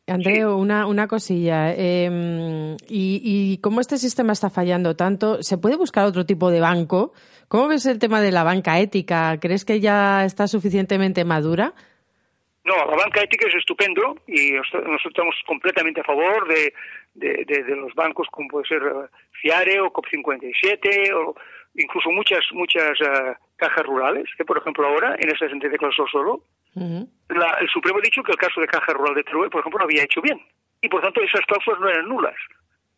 [0.08, 1.72] André, una, una cosilla.
[1.74, 6.60] eh, y, y como este sistema está fallando tanto, ¿se puede buscar otro tipo de
[6.60, 7.12] banco?
[7.48, 9.38] ¿Cómo ves el tema de la banca ética?
[9.40, 11.74] ¿Crees que ya está suficientemente madura?
[12.64, 16.72] No, la banca ética es estupendo y nosotros estamos completamente a favor de,
[17.14, 19.08] de, de- de los bancos como puede ser eh,
[19.40, 21.34] FIARE o COP57 o
[21.76, 25.78] incluso muchas muchas eh, cajas rurales, que por ejemplo ahora en esa sentencia de
[27.28, 29.78] la- el Supremo ha dicho que el caso de Caja Rural de Teruel, por ejemplo,
[29.78, 30.40] no había hecho bien
[30.80, 32.34] y por tanto esas cláusulas no eran nulas.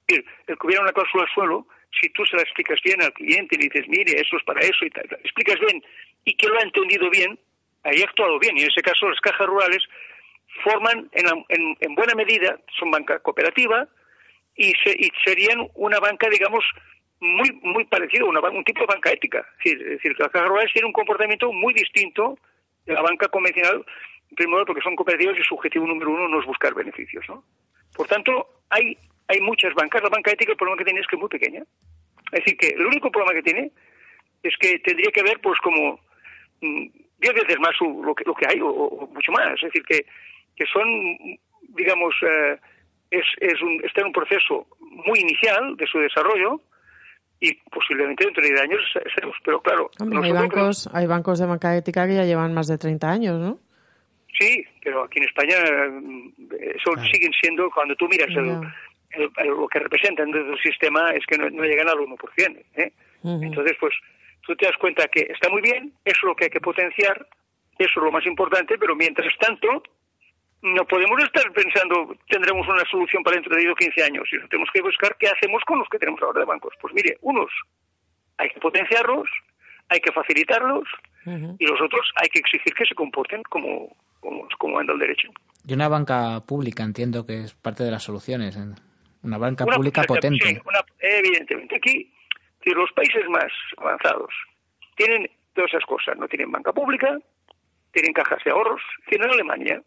[0.07, 1.67] Es decir, el que hubiera una cláusula al suelo,
[2.01, 4.61] si tú se la explicas bien al cliente y le dices, mire, eso es para
[4.61, 5.83] eso y tal, explicas bien
[6.25, 7.39] y que lo ha entendido bien,
[7.85, 8.57] ahí ha actuado bien.
[8.59, 9.83] Y en ese caso las cajas rurales
[10.65, 13.87] forman en, en- en buena medida, son banca cooperativa
[14.57, 16.65] y, se- y serían una banca, digamos,
[17.21, 19.47] muy muy parecido, un tipo de banca ética.
[19.59, 22.39] Es decir, es decir, las cajas rurales tienen un comportamiento muy distinto
[22.95, 23.85] la banca convencional,
[24.31, 27.25] en primer lugar porque son cooperativas y su objetivo número uno no es buscar beneficios.
[27.29, 27.45] ¿no?
[27.97, 28.97] Por tanto, hay,
[29.29, 30.03] hay muchas bancas.
[30.03, 31.63] La banca ética el problema que tiene es que es muy pequeña.
[32.33, 33.71] Es decir, que el único problema que tiene
[34.43, 35.99] es que tendría que ver, pues, como
[36.61, 36.87] mm,
[37.19, 39.55] diez veces más su- lo, que, lo que hay, o, o mucho más.
[39.55, 40.05] Es decir, que,
[40.57, 40.87] que son,
[41.71, 42.59] digamos, eh,
[43.11, 46.61] es, es un, está en un proceso muy inicial de su desarrollo
[47.41, 48.81] y posiblemente dentro de 10 años
[49.15, 49.37] seremos.
[49.45, 52.79] Pero claro, Hombre, hay bancos, hay bancos de banca ética que ya llevan más de
[52.79, 53.59] 30 años, ¿no?
[54.39, 55.57] Sí, pero aquí en España
[55.91, 56.33] mm,
[56.77, 58.61] eso siguen siendo, cuando tú miras el-
[59.23, 62.61] el- el- lo que representan dentro del sistema, es que no, no llegan al 1%.
[62.77, 62.93] ¿eh?
[63.25, 63.95] Entonces, pues
[64.47, 67.27] tú te das cuenta que está muy bien, eso es lo que hay que potenciar,
[67.79, 69.83] eso es lo más importante, pero mientras tanto,
[70.63, 74.49] no podemos estar pensando tendremos una solución para dentro de 10 o 15 años, sino
[74.49, 76.75] tenemos que buscar qué hacemos con los que tenemos ahora de bancos.
[76.81, 77.51] Pues mire, unos
[78.39, 79.29] hay que potenciarlos,
[79.89, 80.85] hay que facilitarlos,
[81.59, 85.29] y los otros hay que exigir que se comporten como, como, como anda el derecho.
[85.67, 88.57] Y una banca pública, entiendo que es parte de las soluciones.
[88.57, 88.61] ¿eh?
[89.23, 90.45] Una banca Una- pública potente.
[90.47, 91.77] sí, una- evidentemente.
[91.77, 92.11] Aquí,
[92.65, 94.31] los países más avanzados
[94.97, 97.19] tienen todas esas cosas, no tienen banca pública,
[97.93, 98.81] tienen cajas de ahorros.
[99.09, 99.83] Si en Alemania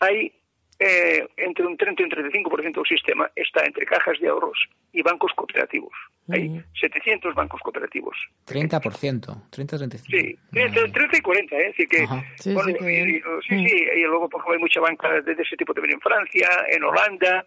[0.00, 0.32] hay
[0.80, 4.58] eh, entre un 30 y un 35% del sistema está entre cajas de ahorros
[4.92, 5.92] y bancos cooperativos.
[6.30, 8.16] Hay 700 bancos cooperativos.
[8.46, 9.50] 30%.
[9.50, 9.98] 30-35%.
[10.06, 11.60] Sí, entre 30 y 40, ¿eh?
[11.62, 12.06] Es decir que.
[12.36, 15.32] Sí, bueno, sí, y- y- sí, sí, y luego por ejemplo, hay mucha banca de,
[15.32, 17.44] ese tipo también en Francia, en Holanda,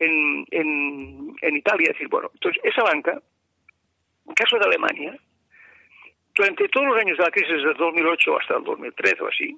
[0.00, 1.86] en, en, en Italia.
[1.86, 3.18] Es decir, bueno, entonces esa banca,
[4.28, 5.16] en caso de Alemania,
[6.34, 9.56] durante todos los años de la crisis, desde el 2008 hasta el 2013 o así,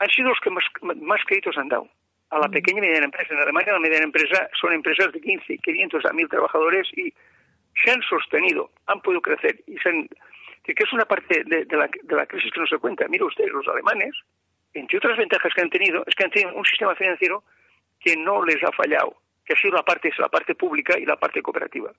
[0.00, 0.64] han sido los que más,
[0.96, 1.88] más créditos han dado
[2.30, 3.34] a la pequeña y mediana empresa.
[3.34, 7.12] En Alemania la mediana empresa son empresas de 15, 500 a 1000 trabajadores y
[7.84, 10.08] se han sostenido, han podido crecer y se han,
[10.64, 13.06] que es una parte de, de la, de la crisis que no se cuenta.
[13.08, 14.14] Mire usted, los alemanes,
[14.74, 17.44] entre otras ventajas que han tenido, es que han tenido un sistema financiero
[17.98, 21.16] que no les ha fallado, que ha sido la parte, la parte pública y la
[21.16, 21.92] parte cooperativa.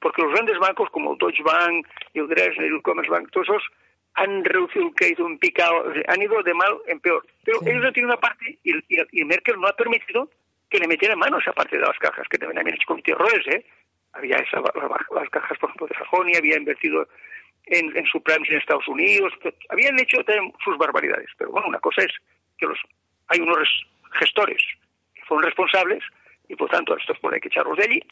[0.00, 3.62] Porque los grandes bancos como Deutsche Bank, el Dresdner, el Commerzbank, todos esos
[4.14, 7.24] han reducido el crédito en picado, han ido de mal en peor.
[7.44, 10.28] Pero ellos no tienen una parte y, y- y Merkel no ha permitido
[10.68, 13.46] que le metieran mano a parte de las cajas, que también habían hecho cometido errores,
[13.48, 13.64] ¿eh?
[14.12, 17.08] Había esa, la- las cajas, por ejemplo, de Sajonia, había invertido
[17.66, 19.32] en, en subprimes en Estados Unidos,
[19.68, 21.28] habían hecho también sus barbaridades.
[21.38, 22.12] Pero bueno, una cosa es
[22.58, 22.78] que los
[23.28, 23.86] hay unos res-
[24.18, 24.62] gestores
[25.14, 26.02] que fueron responsables
[26.48, 28.02] y por tanto a estos pues, hay que echarlos de allí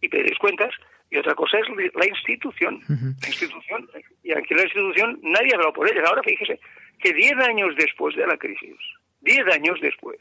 [0.00, 0.74] y pedirles cuentas.
[1.14, 2.80] Y otra cosa es la institución.
[2.88, 3.88] La institución,
[4.24, 6.02] y aquí la institución nadie ha hablado por ella.
[6.08, 6.58] Ahora fíjese
[6.98, 8.76] que 10 años después de la crisis,
[9.20, 10.18] 10 años después,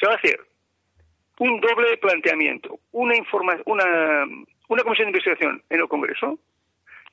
[0.00, 0.40] se va a hacer
[1.38, 4.26] un doble planteamiento, una, informa una,
[4.66, 6.40] una comisión de investigación en el Congreso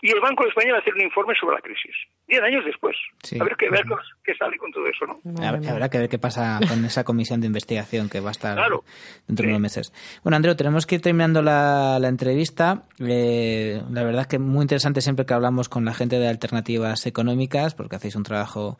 [0.02, 1.96] y el Banco de España va a hacer un informe sobre la crisis.
[2.28, 2.96] Diez años después.
[3.24, 3.38] Sí.
[3.40, 3.84] A ver qué, ver
[4.24, 5.46] qué sale con todo eso, ¿no?
[5.46, 8.56] Habrá habrá que ver qué pasa con esa comisión de investigación que va a estar
[8.56, 8.84] Claro.
[9.28, 9.94] dentro de unos meses.
[10.24, 12.84] Bueno, Andreu, tenemos que ir terminando la, la entrevista.
[13.00, 17.06] Eh, la verdad es que muy interesante siempre que hablamos con la gente de alternativas
[17.06, 18.78] económicas, porque hacéis un trabajo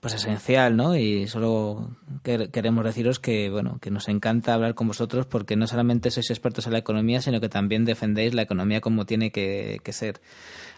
[0.00, 0.96] pues esencial, ¿no?
[0.96, 1.90] Y solo
[2.22, 6.66] queremos deciros que, bueno, que nos encanta hablar con vosotros porque no solamente sois expertos
[6.66, 10.20] en la economía, sino que también defendéis la economía como tiene que, ser.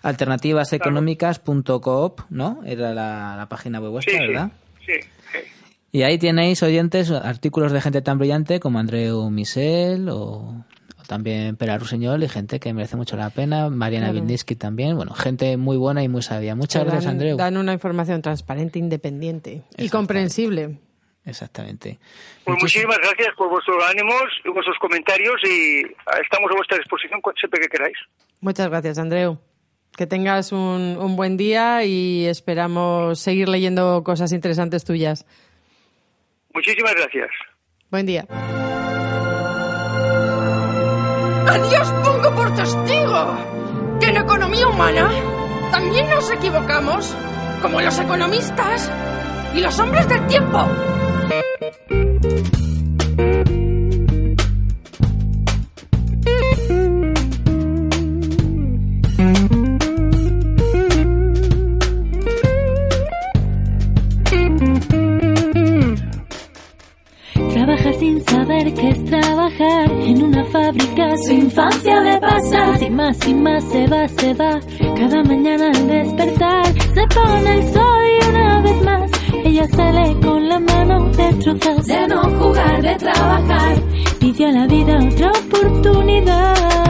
[0.03, 2.63] Alternativaseconómicas.coop, ¿no?
[2.65, 4.51] Era la, página web vuestra, ¿verdad?
[4.85, 4.95] Sí,
[5.33, 5.39] sí.
[5.93, 10.65] Y ahí tenéis, oyentes, artículos de gente tan brillante como Andreu Misel o
[11.13, 14.27] también Pera Rusiñol y gente que merece mucho la pena, Mariana claro.
[14.59, 16.55] también, bueno, gente muy buena y muy sabia.
[16.55, 17.37] Muchas gracias, Andreu.
[17.37, 20.79] Dan una información transparente, independiente y comprensible.
[21.27, 21.99] Exactamente.
[22.45, 25.83] Pues muchísimas gracias por vuestros ánimos y vuestros comentarios y
[26.23, 27.99] estamos a vuestra disposición siempre que queráis.
[28.41, 29.39] Muchas gracias, Andreu.
[29.95, 35.27] Que tengas un, un buen día y esperamos seguir leyendo cosas interesantes tuyas.
[36.55, 37.29] Muchísimas gracias.
[37.91, 38.27] Buen día.
[41.53, 43.37] A Dios pongo por testigo
[44.01, 45.11] que en economía humana
[45.71, 47.15] también nos equivocamos,
[47.61, 48.91] como los economistas
[49.55, 50.67] y los hombres del tiempo.
[68.33, 71.17] Saber qué es trabajar en una fábrica.
[71.25, 72.79] Su infancia le pasa.
[72.79, 74.61] Sin más, sin más, se va, se va.
[74.97, 79.11] Cada mañana al despertar se pone el sol y una vez más
[79.45, 81.83] ella sale con la mano destrozada.
[81.83, 83.75] De no jugar, de trabajar.
[84.19, 86.82] Pide a la vida otra oportunidad.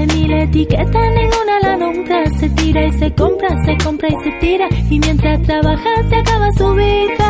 [0.00, 2.24] De mil etiquetas, ninguna la nombra.
[2.38, 4.68] Se tira y se compra, se compra y se tira.
[4.88, 7.28] Y mientras trabaja se acaba su vida.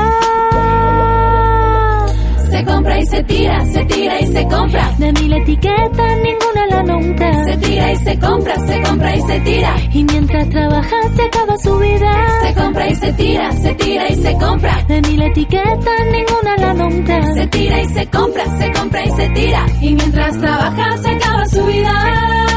[2.51, 4.93] Se compra y se tira, se tira y se compra.
[4.99, 7.45] De mil etiquetas, ninguna la nombra.
[7.45, 9.77] Se tira y se compra, se compra y se tira.
[9.93, 12.41] Y mientras trabaja se acaba su vida.
[12.43, 14.85] Se compra y se tira, se tira y se compra.
[14.87, 17.35] De mil etiquetas, ninguna la nombra.
[17.35, 19.67] Se tira y se compra, se compra y se tira.
[19.81, 22.50] Y mientras trabaja se acaba su vida.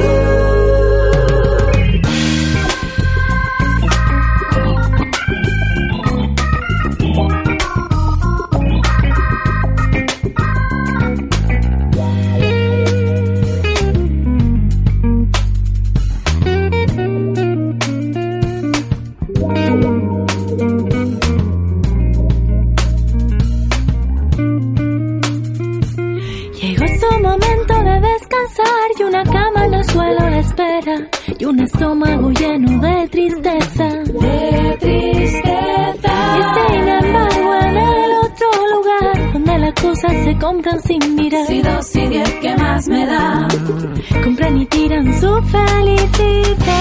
[0.00, 0.37] you.
[31.38, 33.88] Y un estómago lleno de tristeza.
[33.88, 36.12] De tristeza.
[36.38, 41.46] Y sin embargo en el otro lugar donde las cosas se compran sin mirar.
[41.46, 43.46] Si dos y diez, ¿qué más me da?
[44.24, 46.78] Compran y tiran su felicidad.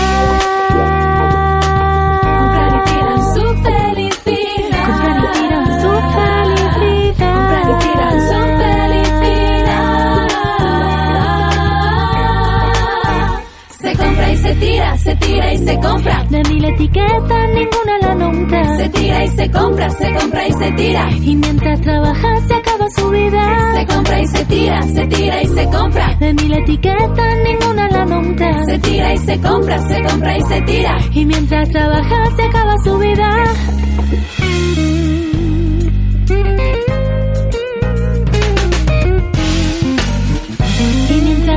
[14.97, 16.23] Se tira y se compra.
[16.29, 18.77] De mil etiquetas ninguna la nombra.
[18.77, 21.09] Se tira y se compra, se compra y se tira.
[21.11, 23.73] Y mientras trabaja se acaba su vida.
[23.75, 26.15] Se compra y se tira, se tira y se compra.
[26.19, 28.65] De mil etiquetas ninguna la nombra.
[28.65, 30.97] Se tira y se compra, se compra y se tira.
[31.13, 33.43] Y mientras trabaja se acaba su vida.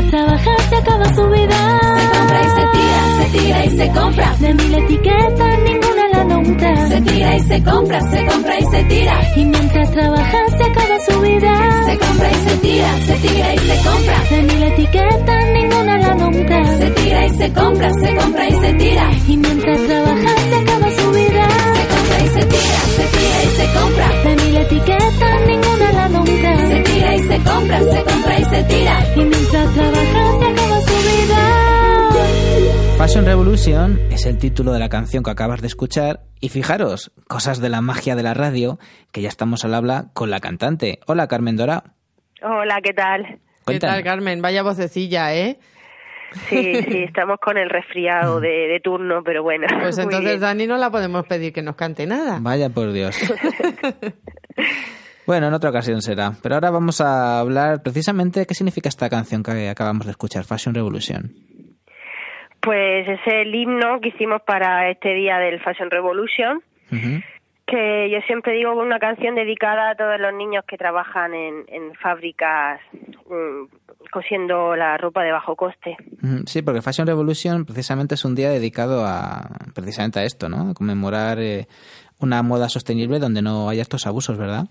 [0.00, 1.80] Y mientras trabaja se acaba su vida.
[1.98, 4.36] Se compra y se tira se tira y se compra.
[4.40, 6.88] De mil etiquetas ninguna la nombra.
[6.88, 9.32] Se tira y se compra, se compra y se tira.
[9.36, 11.84] Y mientras trabaja se acaba su vida.
[11.84, 14.24] Se compra y se tira, se tira y se compra.
[14.30, 16.78] De mil etiquetas ninguna la nombra.
[16.78, 19.10] Se tira y se compra, se compra y se tira.
[19.28, 21.69] Y mientras trabaja se acaba su vida.
[22.40, 24.09] Se tira, se tira y se compra.
[24.22, 26.68] De mil etiquetas ninguna la nombra.
[26.68, 29.14] Se tira y se compra, se compra y se tira.
[29.14, 31.36] Y mientras trabaja se acaba su vida.
[32.97, 37.61] Fashion Revolution es el título de la canción que acabas de escuchar y fijaros, cosas
[37.61, 38.78] de la magia de la radio,
[39.12, 41.01] que ya estamos al habla con la cantante.
[41.07, 41.84] Hola Carmen Dora.
[42.43, 43.41] Hola, ¿qué tal?
[43.66, 44.41] ¿Qué tal Carmen?
[44.41, 45.59] Vaya vocecilla, ¿eh?
[46.33, 49.66] Sí, sí, estamos con el resfriado de, turno, pero bueno.
[49.81, 52.39] Pues entonces Dani no la podemos pedir que nos cante nada.
[52.41, 53.16] Vaya por Dios.
[55.26, 56.33] bueno, en otra ocasión será.
[56.43, 60.45] Pero ahora vamos a hablar precisamente de qué significa esta canción que acabamos de escuchar,
[60.45, 61.33] Fashion Revolution.
[62.61, 66.62] Pues es el himno que hicimos para este día del Fashion Revolution,
[67.66, 71.95] que yo siempre digo una canción dedicada a todos los niños que trabajan en, en
[71.95, 73.80] fábricas mm,
[74.11, 75.96] cosiendo la ropa de bajo coste.
[76.20, 80.70] Mm, Sí, porque Fashion Revolution precisamente es un día dedicado a precisamente a esto, ¿no?
[80.70, 81.66] A conmemorar eh,
[82.18, 84.64] una moda sostenible donde no haya estos abusos, ¿verdad?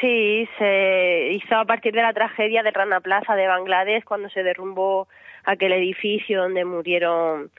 [0.00, 4.42] Sí, se hizo a partir de la tragedia de Rana Plaza de Bangladesh cuando se
[4.42, 5.08] derrumbó
[5.44, 7.50] aquel edificio donde murieron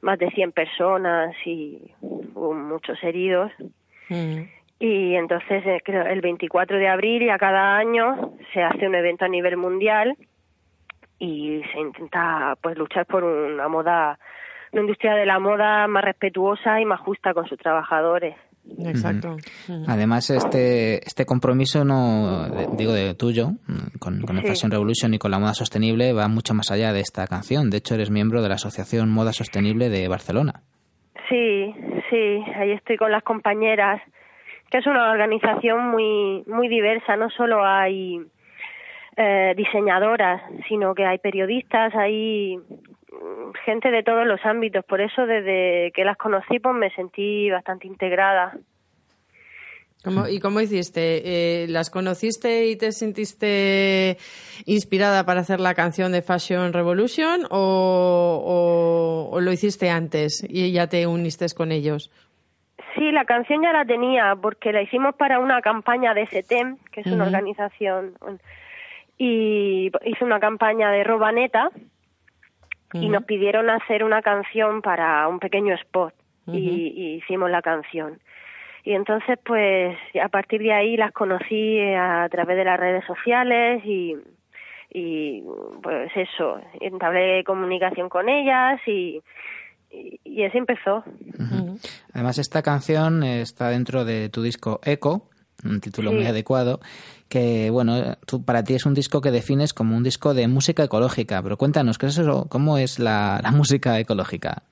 [0.00, 3.52] más de 100 personas y hubo muchos heridos.
[4.78, 8.94] Y entonces, eh, creo, el 24 de abril y a cada año se hace un
[8.94, 10.16] evento a nivel mundial
[11.18, 14.18] y se intenta pues luchar por una moda,
[14.72, 18.34] una industria de la moda más respetuosa y más justa con sus trabajadores.
[18.84, 19.36] Exacto.
[19.86, 24.48] Además, este, este compromiso, no de- digo de tuyo, mm, con, con el Sí.
[24.48, 27.70] Fashion Revolution y con la moda sostenible, va mucho más allá de esta canción.
[27.70, 30.62] De hecho, eres miembro de la Asociación Moda Sostenible de Barcelona.
[31.28, 31.74] Sí,
[32.10, 34.02] sí, ahí estoy con las compañeras,
[34.78, 38.20] es una organización muy muy diversa, no solo hay
[39.16, 45.26] eh, diseñadoras, sino que hay periodistas, hay mm, gente de todos los ámbitos, por eso
[45.26, 48.52] desde que las conocí pues me sentí bastante integrada.
[50.04, 51.62] ¿Cómo- ¿Y cómo hiciste?
[51.64, 54.16] Eh, ¿Las conociste y te sentiste
[54.64, 60.86] inspirada para hacer la canción de Fashion Revolution o- o lo hiciste antes y ya
[60.86, 62.10] te uniste con ellos?
[62.94, 67.00] Sí, la canción ya la tenía porque la hicimos para una campaña de SETEM, que
[67.00, 68.14] es una organización,
[69.18, 71.70] y hice una campaña de Robaneta
[72.92, 76.14] y nos pidieron hacer una canción para un pequeño spot
[76.46, 78.20] y, y hicimos la canción.
[78.84, 83.82] Y entonces, pues, a partir de ahí las conocí a través de las redes sociales
[83.84, 84.16] y,
[84.90, 85.42] y
[85.82, 89.20] pues eso, entablé comunicación con ellas y,
[89.90, 91.04] y, así empezó.
[92.12, 95.28] Además, esta canción está dentro de tu disco Eco,
[95.64, 96.16] un título Sí.
[96.16, 96.80] muy adecuado,
[97.28, 100.84] que, bueno, tú, para ti es un disco que defines como un disco de música
[100.84, 101.42] ecológica.
[101.42, 102.46] Pero cuéntanos, ¿qué es eso?
[102.48, 104.62] ¿cómo es la, la música ecológica?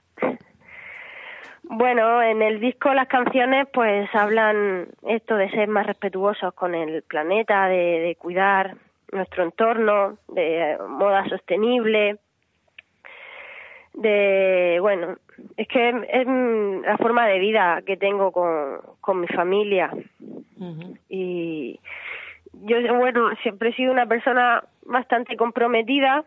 [1.62, 7.02] Bueno, en el disco las canciones pues hablan esto de ser más respetuosos con el
[7.02, 8.76] planeta, de, de cuidar
[9.12, 12.18] nuestro entorno, de eh, moda sostenible,
[13.94, 15.16] de, bueno,
[15.56, 19.90] es que es, la forma de vida que tengo con, con mi familia.
[21.08, 21.80] Y
[22.52, 26.24] yo, bueno, siempre he sido una persona bastante comprometida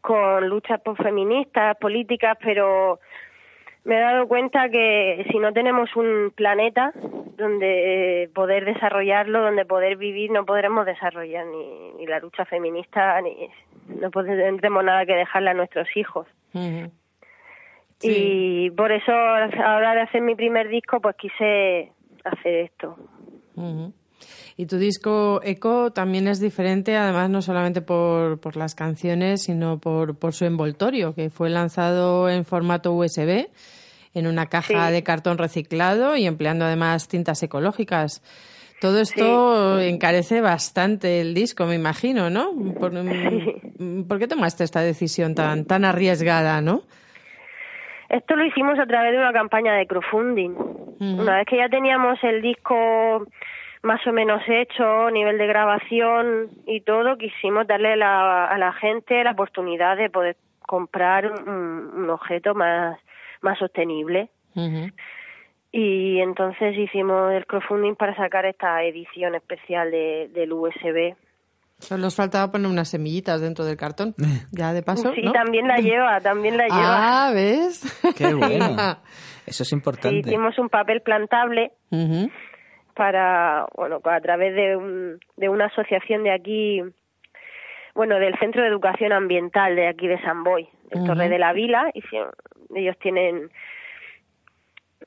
[0.00, 3.00] con luchas por feministas, políticas, pero
[3.84, 6.92] me he dado cuenta que si no tenemos un planeta
[7.36, 13.48] donde poder desarrollarlo, donde poder vivir, no podremos desarrollar ni, ni la lucha feminista, ni
[13.88, 16.26] no tendremos nada que dejarle a nuestros hijos.
[18.02, 21.92] Y por eso, a la hora de hacer mi primer disco, pues quise
[22.24, 22.96] hacer esto.
[24.58, 29.78] Y tu disco Eco también es diferente, además no solamente por, por las canciones, sino
[29.78, 33.48] por, por su envoltorio, que fue lanzado en formato USB,
[34.14, 34.92] en una caja Sí.
[34.92, 38.22] de cartón reciclado y empleando además tintas ecológicas.
[38.80, 42.50] Todo esto encarece bastante el disco, me imagino, ¿no?
[42.78, 46.82] Por, mm, ¿por qué tomaste esta decisión tan, tan arriesgada, no?
[48.08, 50.50] Esto lo hicimos a través de una campaña de crowdfunding.
[51.18, 53.26] Una vez que ya teníamos el disco
[53.82, 59.22] más o menos hecho, nivel de grabación y todo, quisimos darle la- a la gente
[59.24, 62.98] la oportunidad de poder comprar un, un objeto más,
[63.42, 64.28] más sostenible.
[65.78, 71.14] Y entonces hicimos el crowdfunding para sacar esta edición especial de, del USB.
[71.78, 74.14] Solo os faltaba poner unas semillitas dentro del cartón,
[74.52, 75.32] ya de paso, sí, ¿no?
[75.32, 77.26] también la lleva, también la lleva.
[77.26, 77.82] Ah, ¿ves?
[78.16, 78.74] Qué bueno.
[79.46, 80.16] Eso es Sí, importante.
[80.30, 82.30] hicimos un papel plantable Ujú.
[82.94, 86.80] para, bueno, a través de, un, de una asociación de aquí,
[87.94, 91.06] bueno, del Centro de Educación Ambiental de aquí de San Boy, el Ujú.
[91.08, 92.16] Torre de la Vila, y si-
[92.74, 93.50] ellos tienen,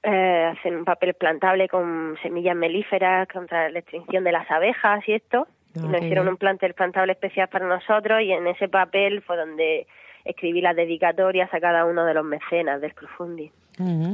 [0.03, 5.13] eh, hacen un papel plantable con semillas melíferas contra la extinción de las abejas y
[5.13, 8.67] esto, y Ah, nos qué hicieron un plantel plantable especial para nosotros y en ese
[8.67, 9.87] papel fue donde
[10.25, 13.49] escribí las dedicatorias a cada uno de los mecenas del crowdfunding.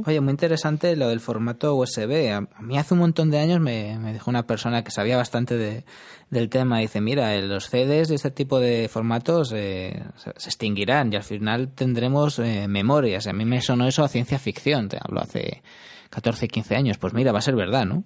[0.06, 2.32] Oye, muy interesante lo del formato USB.
[2.32, 5.56] A, mí hace un montón de años me, me dijo una persona que sabía bastante
[5.56, 5.82] de,
[6.30, 6.78] del tema.
[6.78, 11.24] Dice, mira, eh, los CDs de este tipo de formatos eh, se, extinguirán y al
[11.24, 13.26] final tendremos eh, memorias.
[13.26, 14.88] A mí me sonó eso a ciencia ficción.
[14.88, 15.62] Te hablo hace
[16.10, 16.98] 14, 15 años.
[16.98, 18.04] Pues mira, va a ser verdad, ¿no?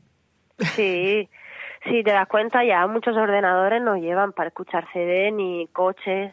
[0.59, 1.29] Sí,
[1.85, 6.33] sí, te das cuenta, ya muchos ordenadores no llevan para escuchar CD, ni coches,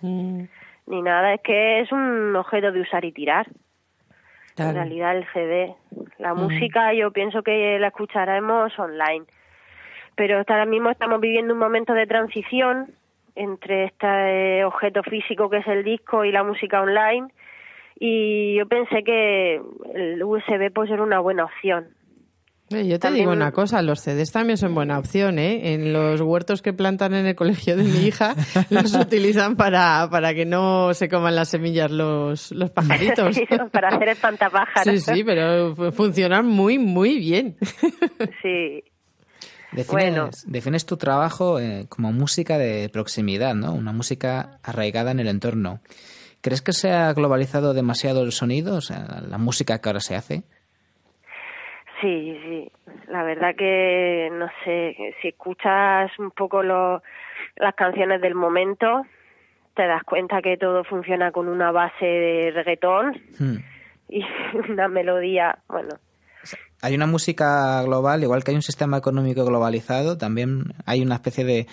[0.87, 1.33] ni nada.
[1.33, 3.47] Es que es un objeto de usar y tirar.
[4.55, 4.71] Claro.
[4.71, 5.75] En realidad el CD.
[6.17, 6.43] La Ujú.
[6.43, 9.25] música yo pienso que la escucharemos online.
[10.15, 12.91] Pero hasta ahora mismo estamos viviendo un momento de transición
[13.35, 17.27] entre este objeto físico que es el disco y la música online.
[17.99, 19.61] Y yo pensé que
[19.93, 21.89] el USB pues era una buena opción.
[22.69, 25.73] Yo te También- digo una cosa, los CDs también son buena opción, ¿eh?
[25.73, 28.35] En los huertos que plantan en el colegio de mi hija
[28.69, 33.37] los utilizan para, para que no se coman las semillas los, los pajaritos.
[33.71, 35.01] Para hacer espantapájaros.
[35.03, 37.55] Sí, sí, pero fu- funcionan muy, muy bien.
[38.41, 38.83] Sí.
[39.71, 40.29] Defines, Bueno.
[40.45, 43.73] defines tu trabajo eh, como música de proximidad, ¿no?
[43.73, 45.81] Una música arraigada en el entorno.
[46.41, 50.15] ¿Crees que se ha globalizado demasiado el sonido, o sea, la música que ahora se
[50.15, 50.43] hace?
[52.01, 52.71] Sí, sí.
[53.09, 57.01] La verdad que, no sé, si escuchas un poco lo-
[57.55, 59.03] las canciones del momento,
[59.75, 63.57] te das cuenta que todo funciona con una base de reggaetón Hmm.
[64.09, 64.21] y
[64.69, 65.95] una melodía, bueno,
[66.83, 71.43] Hay una música global, igual que hay un sistema económico globalizado, también hay una especie
[71.43, 71.65] de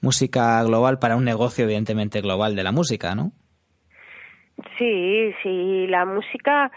[0.00, 3.32] música global para un negocio, evidentemente, global de la música, ¿no?
[4.78, 6.70] Sí, sí, la música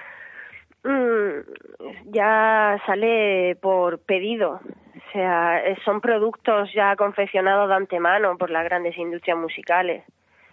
[0.86, 4.60] mm, ya sale por pedido.
[4.62, 10.04] O sea, son productos ya confeccionados de antemano por las grandes industrias musicales.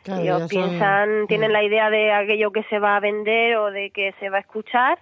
[0.03, 3.91] Claro, Ellos piensan, tienen la idea de aquello que se va a vender o de
[3.91, 4.99] que se va a escuchar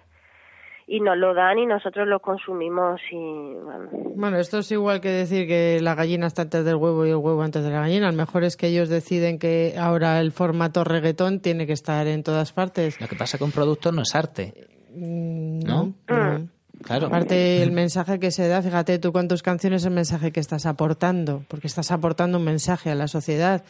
[0.85, 5.09] y nos lo dan y nosotros lo consumimos y bueno, Bueno, esto es igual que
[5.09, 8.11] decir que la gallina está antes del huevo y el huevo antes de la gallina.
[8.11, 12.23] Lo mejor es que ellos deciden que ahora el formato reggaetón tiene que estar en
[12.23, 12.99] todas partes.
[12.99, 15.93] Lo que pasa con productos no es arte, Mm, ¿no?
[16.07, 16.47] no.
[16.83, 17.07] Claro.
[17.07, 20.65] Aparte, el mensaje que se da, fíjate tú con tus canciones el mensaje que estás
[20.65, 23.63] aportando, porque estás aportando un mensaje a la sociedad.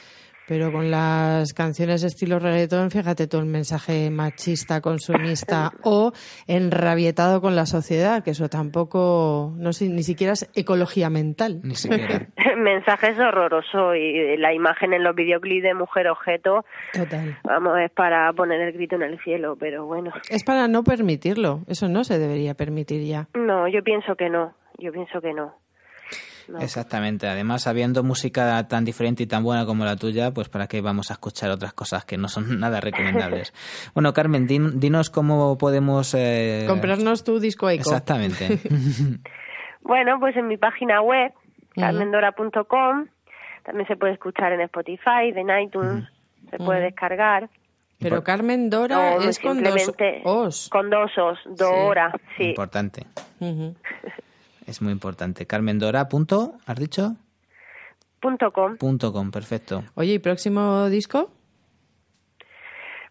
[0.48, 6.12] Pero con las canciones estilo reggaetón, fíjate tú el mensaje machista, consumista o
[6.48, 11.62] enrabietado con la sociedad, que eso tampoco, no sé, ni siquiera es ecología mental.
[11.64, 12.28] Ni siquiera.
[12.62, 17.38] mensaje es horroroso y la imagen en los videoclips de mujer objeto, Total.
[17.44, 20.12] vamos, es para poner el grito en el cielo, pero bueno.
[20.30, 23.28] Es para no permitirlo, eso no se debería permitir ya.
[23.34, 25.56] No, yo pienso que no, yo pienso que no.
[26.60, 27.28] Exactamente.
[27.28, 31.12] Además, habiendo música tan diferente y tan buena como la tuya, pues para qué vamos
[31.12, 33.54] a escuchar otras cosas que no son nada recomendables.
[33.94, 36.14] bueno, Carmen, din- dinos cómo podemos...
[36.18, 37.82] eh, Comprarnos tu disco eco.
[37.82, 38.60] Exactamente.
[39.84, 41.32] Bueno, pues en mi página web,
[41.76, 43.08] carmendora.com,
[43.64, 46.06] también se puede escuchar en Spotify, en iTunes,
[46.52, 47.50] se puede descargar.
[48.00, 49.92] Pero Carmen Dora es con dos
[50.24, 50.70] os.
[50.70, 52.50] Con dos os, Dora, sí.
[52.50, 53.06] Importante.
[53.40, 53.76] Ujú.
[54.72, 55.46] Es muy importante.
[55.46, 57.18] Carmen Dora, punto, ¿has dicho?
[58.22, 58.78] Punto com.
[58.78, 59.84] Punto com, perfecto.
[59.96, 61.30] Oye, ¿y próximo disco?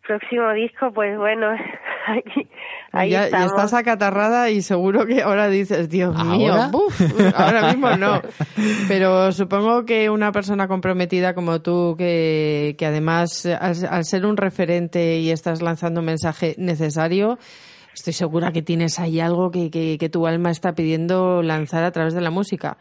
[0.06, 1.48] Próximo disco, pues bueno,
[2.06, 2.48] aquí,
[2.92, 6.68] ahí ya, ya estás acatarrada y seguro que ahora dices, Dios mío, ¿Ahora?
[6.68, 6.98] buf,
[7.36, 8.22] ahora mismo no.
[8.88, 14.38] Pero supongo que una persona comprometida como tú, que, que además al, al ser un
[14.38, 17.38] referente y estás lanzando un mensaje necesario,
[18.00, 21.90] estoy segura que tienes ahí algo que, que, que tu alma está pidiendo lanzar a
[21.92, 22.76] través de la música.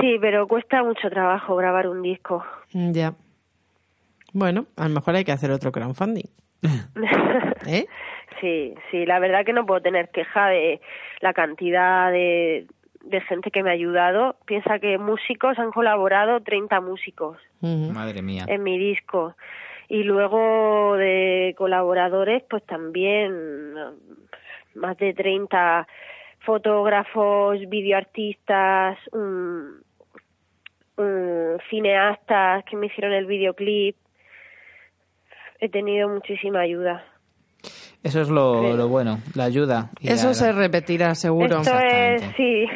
[0.00, 2.42] Sí, pero cuesta mucho trabajo grabar un disco.
[2.72, 3.14] Mm, Ya.
[4.32, 6.28] Bueno, a lo mejor hay que hacer otro crowdfunding.
[7.66, 7.86] ¿Eh?
[8.40, 10.80] Sí, sí, la verdad que no puedo tener queja de
[11.20, 12.66] la cantidad de,
[13.04, 14.36] de gente que me ha ayudado.
[14.46, 18.44] Piensa que músicos han colaborado 30 músicos Madre mía.
[18.46, 19.34] en mi disco.
[19.90, 23.74] Y luego de colaboradores, pues también
[24.74, 25.86] más de 30
[26.46, 29.82] fotógrafos, videoartistas, un-
[30.96, 33.96] un cineastas que me hicieron el videoclip.
[35.58, 37.04] He tenido muchísima ayuda.
[38.02, 39.90] Eso es lo, lo bueno, la ayuda.
[40.00, 41.58] y Eso la- se repetirá, seguro.
[41.60, 42.66] Esto es, sí,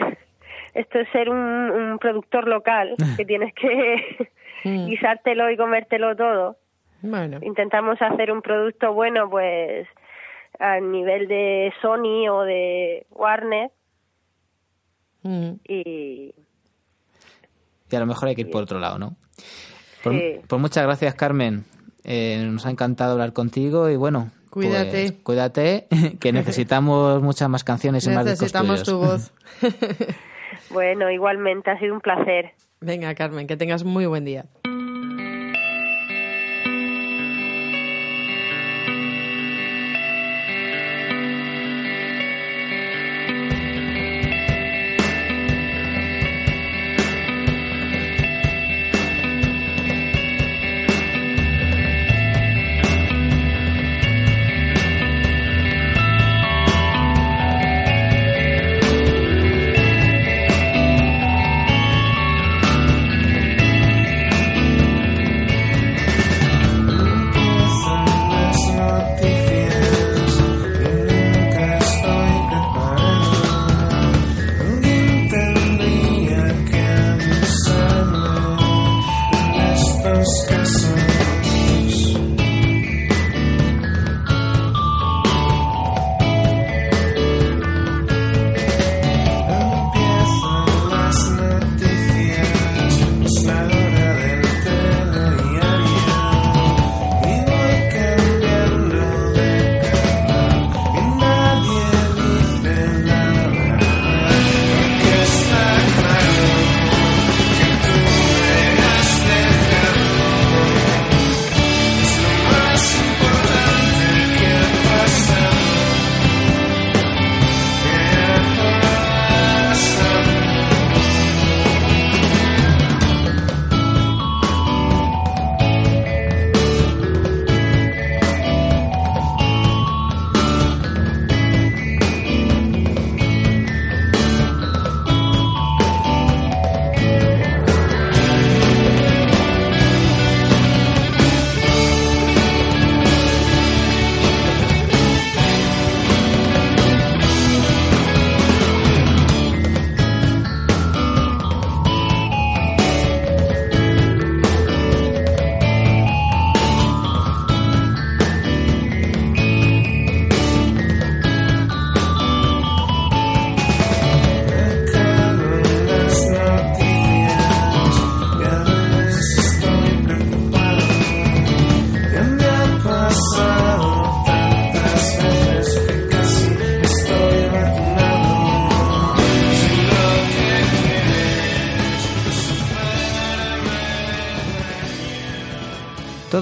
[0.74, 4.28] esto es ser un, un productor local, que tienes que
[4.64, 6.56] guisártelo y comértelo todo.
[7.06, 7.38] Bueno.
[7.42, 9.86] Intentamos hacer un producto bueno, pues,
[10.58, 13.70] a nivel de Sony o de Warner
[15.22, 15.52] Mm.
[15.68, 16.34] y
[17.90, 19.16] Y a lo mejor hay que ir por otro lado, ¿no?
[20.02, 20.40] Pues, Sí.
[20.48, 21.64] pues muchas gracias, Carmen.
[22.04, 24.30] Eh, nos ha encantado hablar contigo y bueno.
[24.50, 25.14] pues, Cuídate.
[25.22, 25.86] cuídate,
[26.20, 29.32] que necesitamos muchas más canciones y más discos Necesitamos tu voz.
[30.70, 32.52] bueno, igualmente ha sido un placer.
[32.80, 34.44] Venga, Carmen, que tengas muy buen día.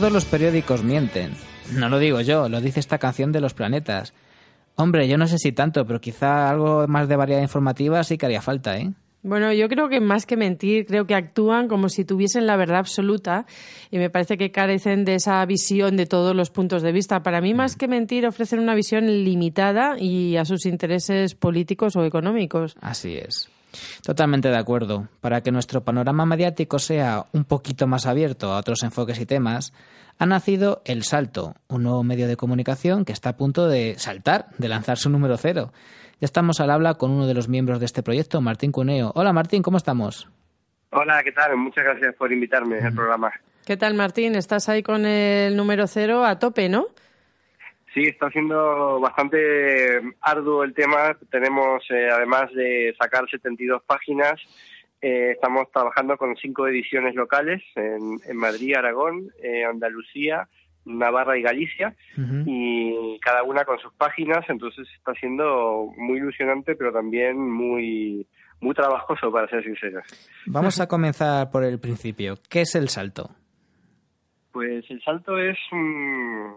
[0.02, 1.30] Todos los periódicos mienten.
[1.76, 4.14] No lo digo yo, lo dice esta canción de los planetas.
[4.74, 8.26] Hombre, yo no sé si tanto, pero quizá algo más de variedad informativa sí que
[8.26, 8.90] haría falta, ¿eh?
[9.22, 12.78] Bueno, yo creo que más que mentir, creo que actúan como si tuviesen la verdad
[12.78, 13.46] absoluta
[13.92, 17.22] y me parece que carecen de esa visión de todos los puntos de vista.
[17.22, 22.04] Para mí, más que mentir, ofrecen una visión limitada y a sus intereses políticos o
[22.04, 22.74] económicos.
[22.80, 23.48] Así es.
[24.04, 25.08] Totalmente de acuerdo.
[25.20, 29.72] Para que nuestro panorama mediático sea un poquito más abierto a otros enfoques y temas,
[30.18, 34.46] ha nacido El Salto, un nuevo medio de comunicación que está a punto de saltar,
[34.58, 35.72] de lanzar su número cero.
[36.20, 39.12] Ya estamos al habla con uno de los miembros de este proyecto, Martín Cuneo.
[39.14, 40.28] Hola Martín, ¿cómo estamos?
[40.90, 41.56] Hola, ¿qué tal?
[41.56, 43.32] Muchas gracias por invitarme al programa.
[43.64, 44.34] ¿Qué tal Martín?
[44.34, 46.86] Estás ahí con el número cero a tope, ¿no?
[47.94, 51.16] Sí, está siendo bastante arduo el tema.
[51.30, 54.40] Tenemos, eh, además de sacar 72 páginas,
[55.02, 60.48] eh, estamos trabajando con cinco ediciones locales en, en Madrid, Aragón, eh, Andalucía,
[60.84, 61.94] Navarra y Galicia,
[62.46, 68.26] y cada una con sus páginas, entonces está siendo muy ilusionante, pero también muy,
[68.60, 70.04] muy trabajoso, para ser sinceros.
[70.46, 72.34] Vamos a comenzar por el principio.
[72.48, 73.30] ¿Qué es el salto?
[74.52, 76.56] Pues el salto es un...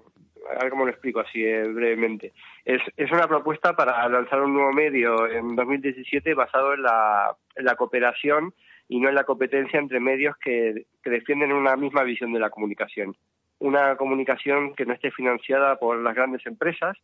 [0.49, 2.33] A ver cómo lo explico así eh, brevemente.
[2.63, 7.65] Es, es una propuesta para lanzar un nuevo medio en 2017 basado en la, en
[7.65, 8.53] la cooperación
[8.87, 12.49] y no en la competencia entre medios que, que defienden una misma visión de la
[12.49, 13.15] comunicación
[13.59, 16.97] una comunicación que no esté financiada por las grandes empresas,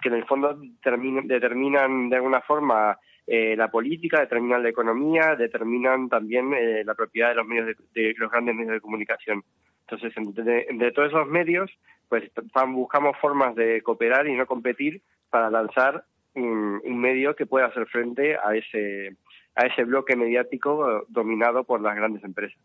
[0.00, 6.08] que en el fondo determinan de alguna forma eh, la política, determinan la economía, determinan
[6.08, 9.44] también eh, la propiedad de los medios de, los grandes medios de comunicación.
[9.90, 11.70] Entonces, entre, todos esos medios,
[12.08, 12.30] pues
[12.68, 17.86] buscamos formas de cooperar y no competir para lanzar un, un medio que pueda hacer
[17.86, 19.16] frente a ese
[19.58, 22.58] a ese bloque mediático dominado por las grandes empresas.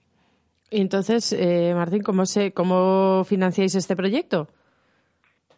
[0.70, 4.48] Entonces, eh, Martín, ¿cómo, se, ¿cómo financiáis este proyecto?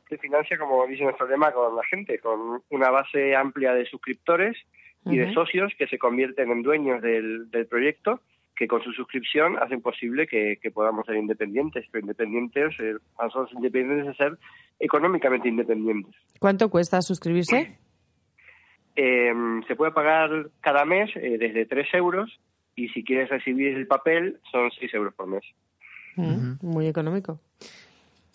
[0.07, 4.57] Se financia, como dice nuestro lema, con la gente, con una base amplia de suscriptores
[5.05, 8.22] y de socios que se convierten en dueños del, proyecto,
[8.56, 12.95] que con su suscripción hacen posible que, podamos ser independientes, pero independientes, eh,
[13.53, 14.38] independientes de ser
[14.80, 16.16] económicamente independientes.
[16.39, 17.78] ¿Cuánto cuesta suscribirse?
[18.95, 19.34] Eh,
[19.68, 22.39] se puede pagar cada mes eh, desde 3 euros
[22.76, 25.43] y si quieres recibir el papel son 6 euros por mes.
[26.16, 27.39] Mm, muy económico.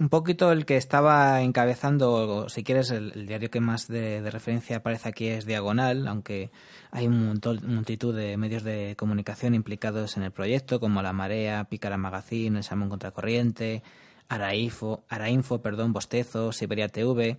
[0.01, 5.11] Un poquito el que estaba encabezando, si quieres, el, diario que más de, referencia aparece
[5.11, 6.49] aquí es Diagonal, aunque
[6.91, 11.65] hay un montón, multitud de medios de comunicación implicados en el proyecto, como La Marea,
[11.65, 13.83] Pícara Magazine, El Salmón Contracorriente,
[14.31, 17.37] Arainfo, Arainfo perdón, Bostezo, Siberia TV.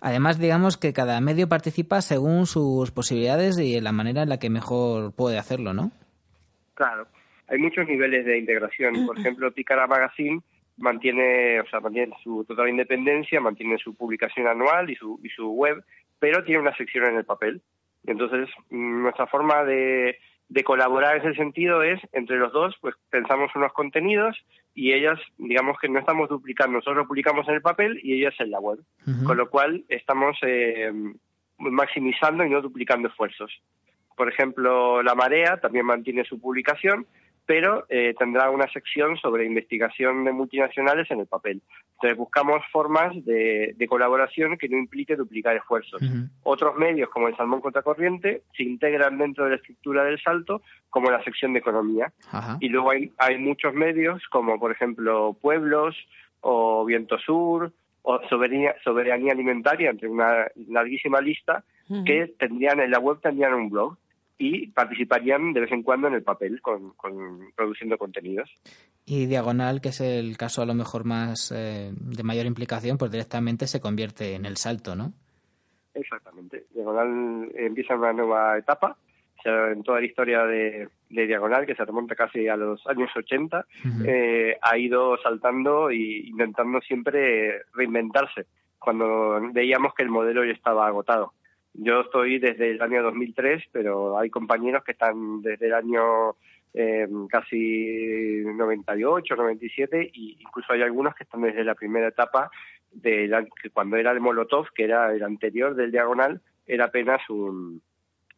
[0.00, 4.48] Además, digamos que cada medio participa según sus posibilidades y la manera en la que
[4.48, 5.90] mejor puede hacerlo, ¿no?
[6.74, 7.08] Claro,
[7.48, 9.06] hay muchos niveles de integración.
[9.06, 10.40] Por ejemplo, Picara Magazine
[10.76, 15.50] mantiene, o sea, mantiene su total independencia, mantiene su publicación anual y su, y su
[15.50, 15.82] web,
[16.18, 17.62] pero tiene una sección en el papel.
[18.06, 20.18] Entonces, nuestra forma de,
[20.48, 24.36] de colaborar en ese sentido es, entre los dos, pues pensamos unos contenidos
[24.74, 28.50] y ellas, digamos que no estamos duplicando, nosotros publicamos en el papel y ellas en
[28.50, 28.78] la web.
[29.24, 30.92] Con lo cual, estamos eh,
[31.58, 33.50] maximizando y no duplicando esfuerzos.
[34.16, 37.06] Por ejemplo, La Marea también mantiene su publicación,
[37.46, 41.62] pero eh, tendrá una sección sobre investigación de multinacionales en el papel.
[41.94, 46.02] Entonces buscamos formas de, colaboración que no implique duplicar esfuerzos.
[46.42, 51.10] Otros medios, como el Salmón Contracorriente, se integran dentro de la estructura del salto como
[51.10, 52.12] la sección de economía.
[52.60, 55.96] Y luego hay, hay muchos medios, como por ejemplo Pueblos
[56.40, 57.72] o Viento Sur
[58.02, 61.64] o Soberanía, Soberanía Alimentaria, entre una larguísima lista,
[62.04, 63.96] que tendrían en la web tendrían un blog
[64.38, 66.94] y participarían de vez en cuando en el papel con,
[67.54, 68.50] produciendo contenidos.
[69.04, 73.10] Y Diagonal, que es el caso a lo mejor más eh, de mayor implicación, pues
[73.10, 75.12] directamente se convierte en el salto, ¿no?
[75.94, 76.66] Exactamente.
[76.74, 78.96] Diagonal empieza una nueva etapa
[79.46, 83.64] en toda la historia de, Diagonal, que se remonta casi a los años 80,
[84.04, 88.46] eh, ha ido saltando e intentando siempre reinventarse
[88.78, 91.32] cuando veíamos que el modelo ya estaba agotado.
[91.78, 96.36] Yo estoy desde el año 2003, pero hay compañeros que están desde el año
[96.72, 102.50] eh, casi 98, 97, e incluso hay algunos que están desde la primera etapa,
[102.92, 103.28] de
[103.62, 107.82] que cuando era el Molotov, que era el anterior del Diagonal, era apenas un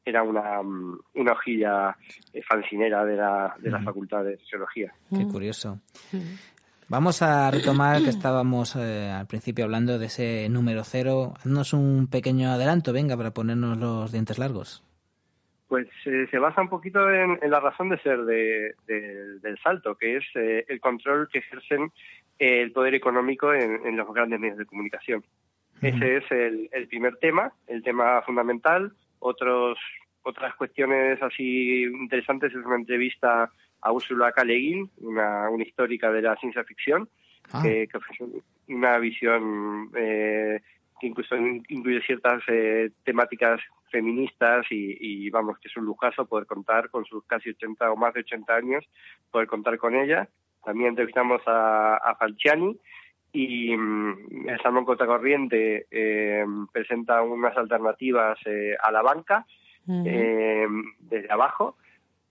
[0.04, 1.96] era una, una hojilla
[2.32, 4.92] eh, fancinera de la, de la Facultad de Sociología.
[5.10, 5.80] Qué curioso.
[6.90, 11.34] Vamos a retomar que estábamos eh, al principio hablando de ese número cero.
[11.36, 14.82] Haznos un pequeño adelanto, venga, para ponernos los dientes largos.
[15.68, 20.24] Pues eh, se basa un poquito en, la razón de ser del salto, que es
[20.34, 21.92] eh, el control que ejercen
[22.38, 25.22] el poder económico en, los grandes medios de comunicación.
[25.82, 28.92] Ese es el, el, primer tema, el tema fundamental.
[29.18, 29.78] Otros,
[30.22, 34.44] otras cuestiones así interesantes es una entrevista a Ursula K.
[34.44, 37.08] Le Guin, una, una histórica de la ciencia ficción,
[37.52, 37.62] Ah.
[37.62, 38.24] que, que ofrece
[38.68, 40.60] una visión eh,
[41.00, 43.60] que incluso incluye ciertas eh, temáticas
[43.90, 47.96] feministas y, y, vamos, que es un lujazo poder contar con sus casi 80 o
[47.96, 48.84] más de 80 años,
[49.30, 50.28] poder contar con ella.
[50.62, 52.76] También entrevistamos a, a Falciani
[53.32, 59.46] y mm, el Salmón Contracorriente eh, presenta unas alternativas eh, a la banca
[60.04, 60.66] eh,
[60.98, 61.76] desde abajo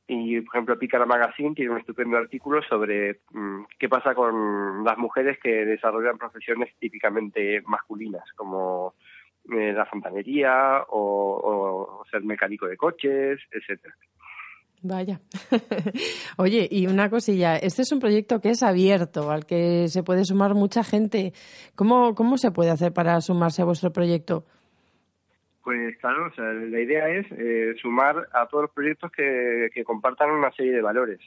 [0.08, 4.98] y por ejemplo Pícara Magazine tiene un estupendo artículo sobre mm, qué pasa con las
[4.98, 8.96] mujeres que desarrollan profesiones típicamente masculinas como
[9.52, 13.96] eh, la fontanería o, o, ser mecánico de coches, etcétera.
[14.82, 15.20] Vaya.
[16.38, 20.26] Oye, y una cosilla, este es un proyecto que es abierto, al que se puede
[20.26, 21.34] sumar mucha gente.
[21.76, 24.46] ¿Cómo, cómo se puede hacer para sumarse a vuestro proyecto?
[25.68, 29.84] Pues claro, o sea, la idea es eh, sumar a todos los proyectos que, que,
[29.84, 31.20] compartan una serie de valores,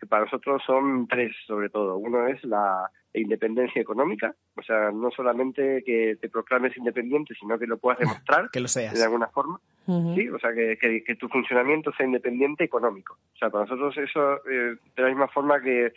[0.00, 1.96] que para nosotros son tres sobre todo.
[1.98, 7.68] Uno es la independencia económica, o sea, no solamente que te proclames independiente, sino que
[7.68, 8.98] lo puedas demostrar que lo seas.
[8.98, 9.60] de alguna forma.
[9.86, 10.14] Uh -huh.
[10.16, 13.16] Sí, o sea, que, que, que, tu funcionamiento sea independiente económico.
[13.34, 15.92] O sea, para nosotros eso, eh, de la misma forma que,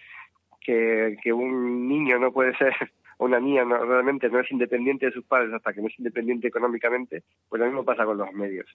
[0.62, 2.76] que, que un niño no puede ser
[3.20, 6.48] una niña no, realmente no es independiente de sus padres hasta que no es independiente
[6.48, 8.68] económicamente, pues lo mismo pasa con los medios.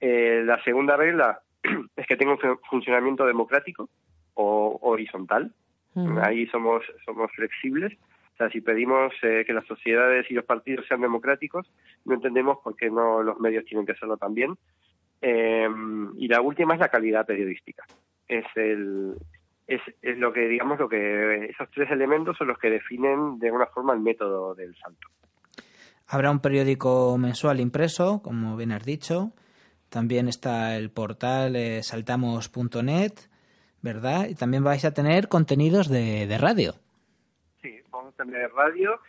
[0.00, 1.40] Eh, la segunda regla
[1.96, 3.88] es que tenga un funcionamiento democrático
[4.34, 5.52] o horizontal.
[5.94, 6.22] -huh.
[6.22, 7.92] Ahí somos, somos flexibles.
[8.34, 11.70] O sea, si pedimos eh, que las sociedades y los partidos sean democráticos,
[12.04, 14.56] no entendemos por qué no los medios tienen que serlo también.
[15.20, 15.68] Eh,
[16.16, 17.84] y la última es la calidad periodística.
[18.26, 19.14] Es el,
[19.70, 23.46] es, es, lo que digamos lo que esos tres elementos son los que definen de
[23.46, 25.08] alguna forma el método del salto.
[26.08, 29.32] Habrá un periódico mensual impreso, como bien has dicho.
[29.88, 33.12] También está el portal eh, saltamos.net,
[33.80, 34.26] ¿verdad?
[34.28, 36.74] Y también vais a tener contenidos de, de radio.
[37.62, 39.00] Sí, vamos a tener radio.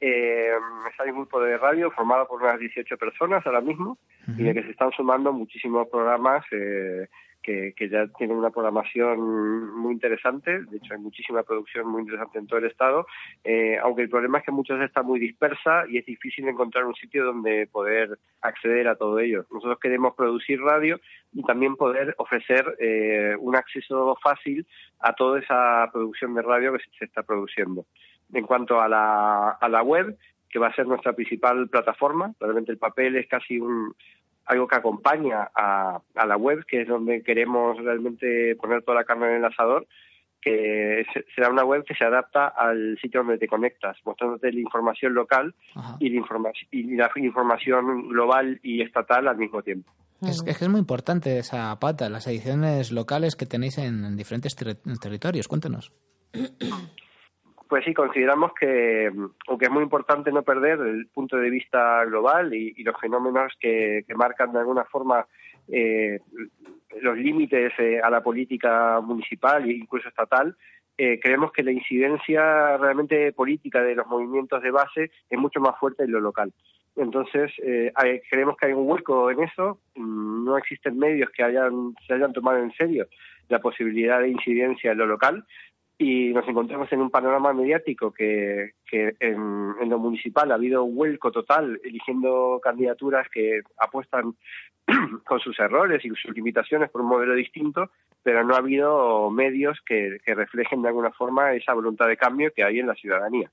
[0.00, 0.50] Eh,
[0.98, 4.40] hay un grupo de radio formado por unas 18 personas ahora mismo uh -huh.
[4.40, 7.08] y de que se están sumando muchísimos programas eh,
[7.46, 10.64] que, ya tienen una programación muy interesante.
[10.64, 13.06] De hecho, hay muchísima producción muy interesante en todo el estado.
[13.44, 16.94] Eh, aunque el problema es que muchas está muy dispersa y es difícil encontrar un
[16.94, 19.46] sitio donde poder acceder a todo ello.
[19.52, 20.98] Nosotros queremos producir radio
[21.32, 24.66] y también poder ofrecer eh, un acceso fácil
[24.98, 27.86] a toda esa producción de radio que se está produciendo.
[28.32, 30.18] En cuanto a la, a la web,
[30.48, 33.94] que va a ser nuestra principal plataforma, realmente el papel es casi un,
[34.46, 39.04] algo que acompaña a, a, la web, que es donde queremos realmente poner toda la
[39.04, 39.86] carne en el asador,
[40.40, 45.12] que será una web que se adapta al sitio donde te conectas, mostrándote la información
[45.12, 45.54] local
[45.98, 49.92] y la, informa y la, información global y estatal al mismo tiempo.
[50.22, 54.54] Es que es muy importante esa pata, las ediciones locales que tenéis en, en diferentes
[54.54, 55.48] ter territorios.
[55.48, 55.92] Cuéntanos.
[57.68, 59.10] Pues sí, consideramos que,
[59.48, 64.04] aunque es muy importante no perder el punto de vista global y, los fenómenos que,
[64.06, 65.26] que, marcan de alguna forma
[65.68, 66.20] eh,
[67.00, 70.56] los límites eh, a la política municipal e incluso estatal,
[70.98, 75.78] eh, creemos que la incidencia realmente política de los movimientos de base es mucho más
[75.78, 76.52] fuerte en lo local.
[76.96, 77.92] Entonces, eh,
[78.30, 79.78] creemos que hay un hueco en eso.
[79.96, 83.06] No existen medios que hayan, se hayan tomado en serio
[83.48, 85.44] la posibilidad de incidencia en lo local
[85.98, 91.30] y nos encontramos en un panorama mediático que, en, lo municipal ha habido un vuelco
[91.30, 94.34] total eligiendo candidaturas que apuestan
[95.24, 97.90] con sus errores y sus limitaciones por un modelo distinto,
[98.22, 102.64] pero no ha habido medios que reflejen de alguna forma esa voluntad de cambio que
[102.64, 103.50] hay en la ciudadanía.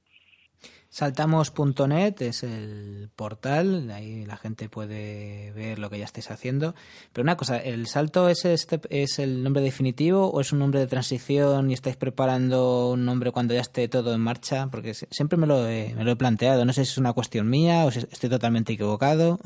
[0.94, 6.76] Saltamos.net es el portal, ahí la gente puede ver lo que ya estáis haciendo.
[7.12, 10.80] Pero una cosa, ¿el salto es, este, es el nombre definitivo o es un nombre
[10.80, 14.68] de transición y estáis preparando un nombre cuando ya esté todo en marcha?
[14.70, 17.50] Porque siempre me lo he, me lo he planteado, no sé si es una cuestión
[17.50, 19.40] mía o si estoy totalmente equivocado.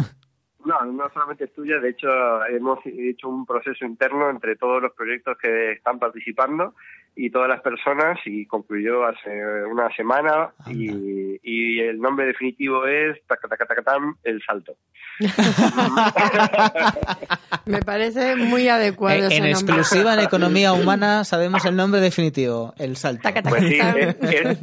[0.68, 2.10] No, no solamente es tuya, de hecho
[2.46, 6.74] hemos hecho un proceso interno entre todos los proyectos que están participando
[7.16, 9.30] y todas las personas y concluyó hace
[9.72, 14.76] una semana y, y, el nombre definitivo es tacatacatacatam, el salto.
[17.66, 19.32] Me parece muy adecuado.
[19.32, 23.30] En, en exclusiva en economía humana sabemos el nombre definitivo, el salto.
[23.48, 24.60] Pues sí, es, es,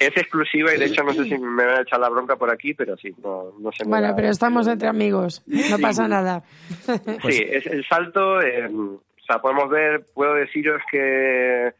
[0.00, 2.50] es, exclusiva y de hecho no sé si me van a echar la bronca por
[2.50, 5.82] aquí, pero sí, no, no se Bueno, pero estamos entre amigos, no sí.
[5.82, 6.42] pasa nada.
[7.28, 11.72] Sí, es el salto, eh, o sea, podemos ver, puedo deciros que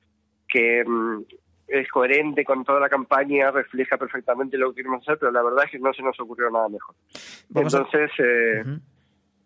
[0.49, 0.83] que
[1.69, 5.65] es coherente con toda la campaña, refleja perfectamente lo que queremos hacer, pero la verdad
[5.65, 6.95] es que no se nos ocurrió nada mejor.
[7.55, 8.65] Entonces, eh,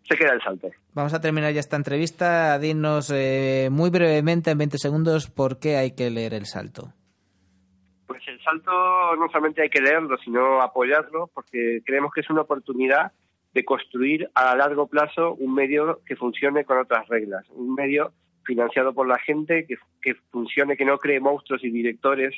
[0.07, 0.69] se queda el salto.
[0.93, 2.57] Vamos a terminar ya esta entrevista.
[2.57, 6.93] Dinos eh, muy brevemente, en 20 segundos, por qué hay que leer el salto.
[8.07, 8.71] Pues el salto
[9.15, 13.11] no solamente hay que leerlo, sino apoyarlo, porque creemos que es una oportunidad
[13.53, 18.11] de construir a largo plazo un medio que funcione con otras reglas, un medio
[18.43, 22.35] financiado por la gente, que, funcione, que no cree monstruos y directores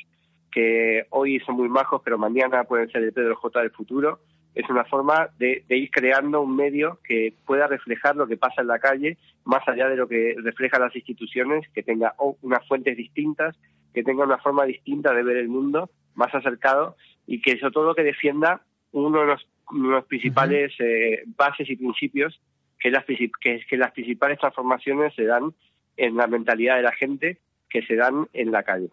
[0.50, 4.20] que hoy son muy majos, pero mañana pueden ser el Pedro J del futuro.
[4.54, 8.62] Es una forma de, de ir creando un medio que pueda reflejar lo que pasa
[8.62, 12.96] en la calle, más allá de lo que reflejan las instituciones, que tenga unas fuentes
[12.96, 13.56] distintas,
[13.92, 17.94] que tenga una forma distinta de ver el mundo, más acercado, y que sobre todo
[17.94, 18.62] que defienda
[18.92, 22.40] uno de los, uno de los principales eh, bases y principios,
[22.78, 25.52] que las, que es que las principales transformaciones se dan
[25.96, 28.88] en la mentalidad de la gente, que se dan en la calle.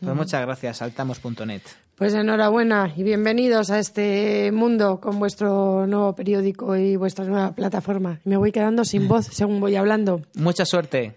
[0.00, 1.62] Pues muchas gracias, saltamos.net.
[1.96, 8.20] Pues enhorabuena y bienvenidos a este mundo con vuestro nuevo periódico y vuestra nueva plataforma.
[8.24, 10.22] Me voy quedando sin voz según voy hablando.
[10.36, 11.16] Mucha suerte.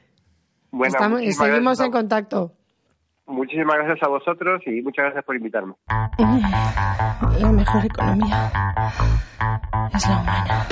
[0.72, 2.54] Bueno, Estamos, seguimos gracias en contacto.
[3.32, 5.74] Muchísimas gracias a vosotros y muchas gracias por invitarme.
[7.40, 8.52] La mejor economía
[9.94, 10.68] es la humana.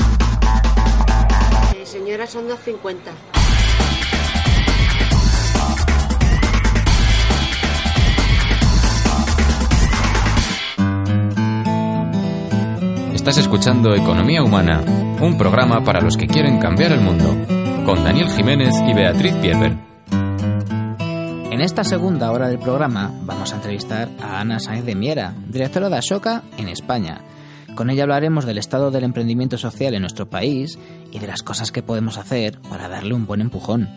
[1.75, 3.39] Eh, señora, son 2.50.
[13.13, 14.81] Estás escuchando Economía Humana,
[15.21, 17.25] un programa para los que quieren cambiar el mundo,
[17.85, 19.88] con Daniel Jiménez y Beatriz Pierber.
[21.59, 25.89] En esta segunda hora del programa vamos a entrevistar a Ana Sáenz de Miera, directora
[25.89, 27.19] de Ashoka en España.
[27.75, 30.79] Con ella hablaremos del estado del emprendimiento social en nuestro país
[31.11, 33.89] y de las cosas que podemos hacer para darle un buen empujón.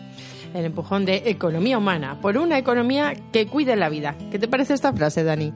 [0.53, 4.17] El empujón de economía humana por una economía que cuide la vida.
[4.29, 5.53] ¿Qué te parece esta frase, Dani?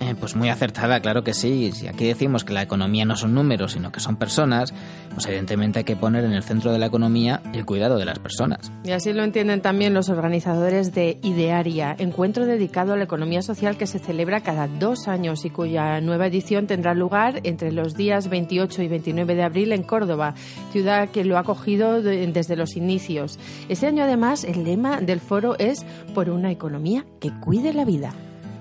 [0.00, 1.72] Eh, pues muy acertada, claro que sí.
[1.72, 4.72] Si aquí decimos que la economía no son números, sino que son personas,
[5.12, 8.20] pues evidentemente hay que poner en el centro de la economía el cuidado de las
[8.20, 8.70] personas.
[8.84, 13.76] Y así lo entienden también los organizadores de Idearia, encuentro dedicado a la economía social
[13.76, 18.28] que se celebra cada dos años y cuya nueva edición tendrá lugar entre los días
[18.28, 20.34] 28 y 29 de abril en Córdoba,
[20.70, 23.40] ciudad que lo ha acogido de- desde los inicios.
[23.68, 25.84] Este año además el lema del foro es
[26.14, 28.12] por una economía que cuide la vida.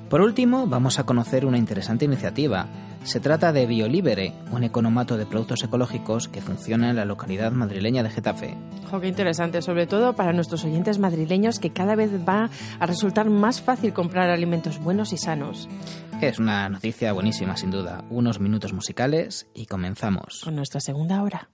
[0.10, 2.68] Por último, vamos a conocer una interesante iniciativa.
[3.04, 8.04] Se trata de Biolibere, un economato de productos ecológicos que funciona en la localidad madrileña
[8.04, 8.56] de Getafe.
[8.90, 12.50] Jo, qué interesante, sobre todo para nuestros oyentes madrileños que cada vez va
[12.80, 15.68] a resultar más fácil comprar alimentos buenos y sanos.
[16.22, 18.06] Es una noticia buenísima, sin duda.
[18.10, 20.42] Unos minutos musicales y comenzamos.
[20.44, 21.50] Con nuestra segunda hora.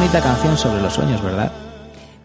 [0.00, 1.52] Bonita canción sobre los sueños, ¿verdad?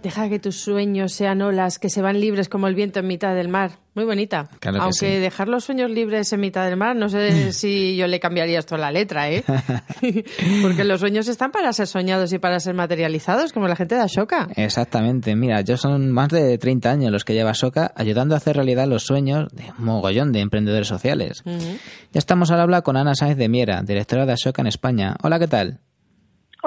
[0.01, 3.35] Deja que tus sueños sean olas que se van libres como el viento en mitad
[3.35, 3.79] del mar.
[3.95, 4.47] Muy bonita.
[4.61, 5.19] Claro Aunque sí.
[5.19, 8.75] dejar los sueños libres en mitad del mar, no sé si yo le cambiaría esto
[8.75, 9.43] a la letra, ¿eh?
[10.61, 14.01] Porque los sueños están para ser soñados y para ser materializados, como la gente de
[14.01, 14.47] Ashoka.
[14.55, 18.55] Exactamente, mira, yo son más de 30 años los que lleva Soca ayudando a hacer
[18.55, 21.43] realidad los sueños de un mogollón de emprendedores sociales.
[21.45, 25.17] Ya estamos al habla con Ana Sáenz de Miera, directora de Ashoka en España.
[25.21, 25.81] Hola, ¿qué tal?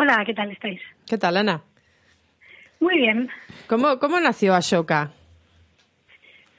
[0.00, 0.80] Hola, ¿qué tal estáis?
[1.08, 1.60] ¿Qué tal, Ana?
[2.78, 3.28] Muy bien.
[3.66, 5.10] ¿Cómo, cómo nació Ashoka?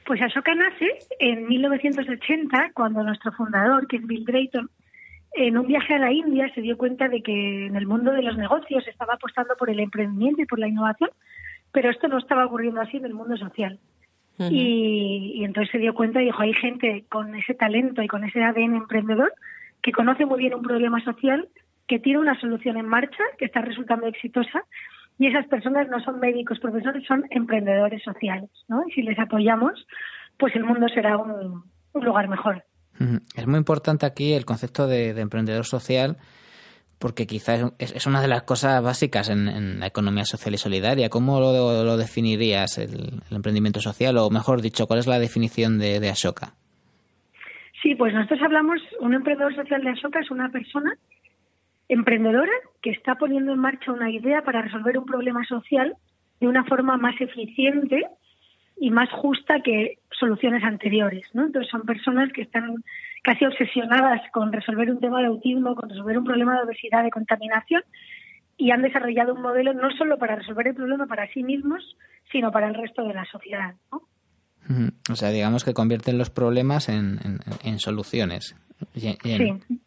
[0.06, 4.70] Pues Ashoka nace en 1980 cuando nuestro fundador, que es Bill Drayton,
[5.32, 8.24] en un viaje a la India se dio cuenta de que en el mundo de
[8.24, 11.12] los negocios estaba apostando por el emprendimiento y por la innovación,
[11.72, 13.80] pero esto no estaba ocurriendo así en el mundo social.
[14.38, 18.26] y, y entonces se dio cuenta y dijo, hay gente con ese talento y con
[18.26, 19.32] ese ADN emprendedor
[19.82, 21.48] que conoce muy bien un problema social,
[21.90, 24.62] que tiene una solución en marcha, que está resultando exitosa,
[25.18, 28.84] y esas personas no son médicos, profesores, son emprendedores sociales, ¿no?
[28.88, 29.86] Y si les apoyamos,
[30.38, 31.64] pues el mundo será un,
[31.94, 32.64] un lugar mejor.
[33.36, 36.18] Es muy importante aquí el concepto de, de emprendedor social
[37.00, 40.58] porque quizás es, es una de las cosas básicas en, en la economía social y
[40.58, 41.10] solidaria.
[41.10, 44.18] ¿Cómo lo, lo definirías, el, el emprendimiento social?
[44.18, 46.56] O mejor dicho, ¿cuál es la definición de, de Ashoka?
[47.82, 50.92] Sí, pues nosotros hablamos, un emprendedor social de Ashoka es una persona
[51.90, 55.96] emprendedora que está poniendo en marcha una idea para resolver un problema social
[56.40, 58.06] de una forma más eficiente
[58.80, 61.46] y más justa que soluciones anteriores, ¿no?
[61.46, 62.76] Entonces son personas que están
[63.24, 67.10] casi obsesionadas con resolver un tema de autismo, con resolver un problema de obesidad, de
[67.10, 67.82] contaminación,
[68.56, 71.98] y han desarrollado un modelo no solo para resolver el problema para sí mismos,
[72.32, 74.04] sino para el resto de la sociedad, ¿no?
[75.12, 78.56] O sea, digamos que convierten los problemas en, en- en soluciones.
[78.94, 79.80] Y- y en- Sí.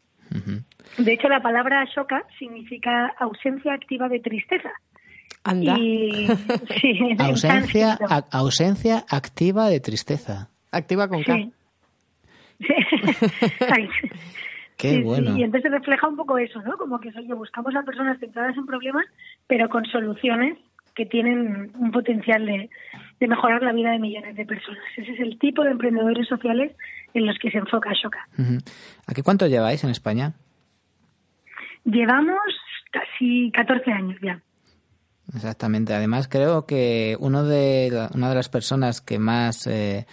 [0.99, 4.71] De hecho, la palabra ashoka significa ausencia activa de tristeza.
[5.45, 5.77] Anda.
[5.79, 6.27] Y,
[6.81, 10.49] sí, en Ausencia, a- ausencia activa de tristeza.
[10.71, 11.35] Activa con K.
[11.35, 11.53] Sí.
[14.77, 15.37] Qué Sí, sí, bueno.
[15.39, 16.77] Y entonces refleja un poco eso, ¿no?
[16.77, 19.05] Como que oye, buscamos a personas centradas en problemas,
[19.47, 20.59] pero con soluciones
[20.95, 22.69] que tienen un potencial de,
[23.21, 24.83] de mejorar la vida de millones de personas.
[24.97, 26.73] Ese es el tipo de emprendedores sociales
[27.15, 28.27] en los que se enfoca Ashoka.
[28.39, 28.59] Ujú.
[29.07, 30.33] ¿Aquí cuánto lleváis en España?
[31.85, 32.39] Llevamos
[32.91, 34.41] casi 14 años ya.
[35.35, 35.95] Exactamente.
[35.95, 40.07] Además, creo que uno de la- una de las personas que más, eh,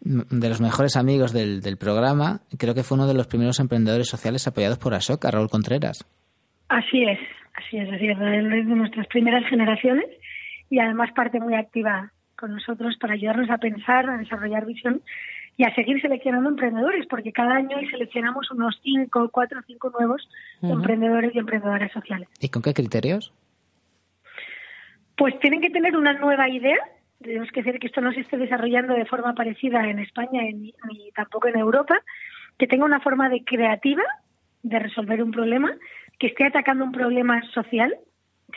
[0.00, 4.08] de los mejores amigos del, del programa, creo que fue uno de los primeros emprendedores
[4.08, 6.04] sociales apoyados por Ashoka, Raúl Contreras.
[6.68, 7.18] Así es,
[7.54, 8.18] así es, así es.
[8.20, 10.06] Él es de nuestras primeras generaciones
[10.70, 15.00] y además parte muy activa con nosotros para ayudarnos a pensar, a desarrollar visión
[15.56, 20.28] y a seguir seleccionando emprendedores, porque cada año seleccionamos unos cinco, cuatro o cinco nuevos
[20.62, 20.72] Ujú.
[20.72, 22.28] emprendedores y emprendedoras sociales.
[22.40, 23.32] ¿Y con qué criterios?
[25.16, 26.78] Pues tienen que tener una nueva idea.
[27.22, 30.74] Tenemos que hacer que esto no se esté desarrollando de forma parecida en España ni,
[30.88, 31.94] ni tampoco en Europa.
[32.58, 34.02] Que tenga una forma de creativa
[34.64, 35.72] de resolver un problema,
[36.18, 37.94] que esté atacando un problema social,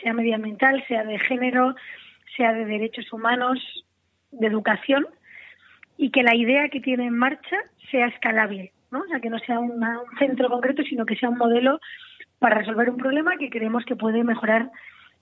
[0.02, 1.76] sea medioambiental, sea de género,
[2.36, 3.58] sea de derechos humanos,
[4.30, 5.06] de educación,
[5.98, 7.56] y que la idea que tiene en marcha
[7.90, 9.00] sea escalable, ¿no?
[9.00, 9.84] O sea, que no sea un
[10.18, 11.80] centro concreto, sino que sea un modelo
[12.38, 14.70] para resolver un problema que creemos que puede mejorar,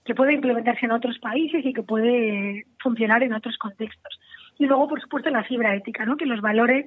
[0.04, 4.20] que puede implementarse en otros países y que puede funcionar en otros contextos.
[4.58, 6.16] Y luego, por supuesto, la fibra ética, ¿no?
[6.16, 6.86] Que los valores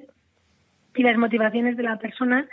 [0.94, 2.48] y las motivaciones de la persona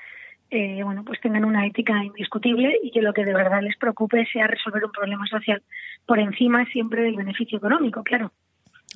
[0.50, 4.26] eh, bueno, pues tengan una ética indiscutible y que lo que de verdad les preocupe
[4.32, 5.62] sea resolver un problema social
[6.06, 8.32] por encima siempre del beneficio económico, claro.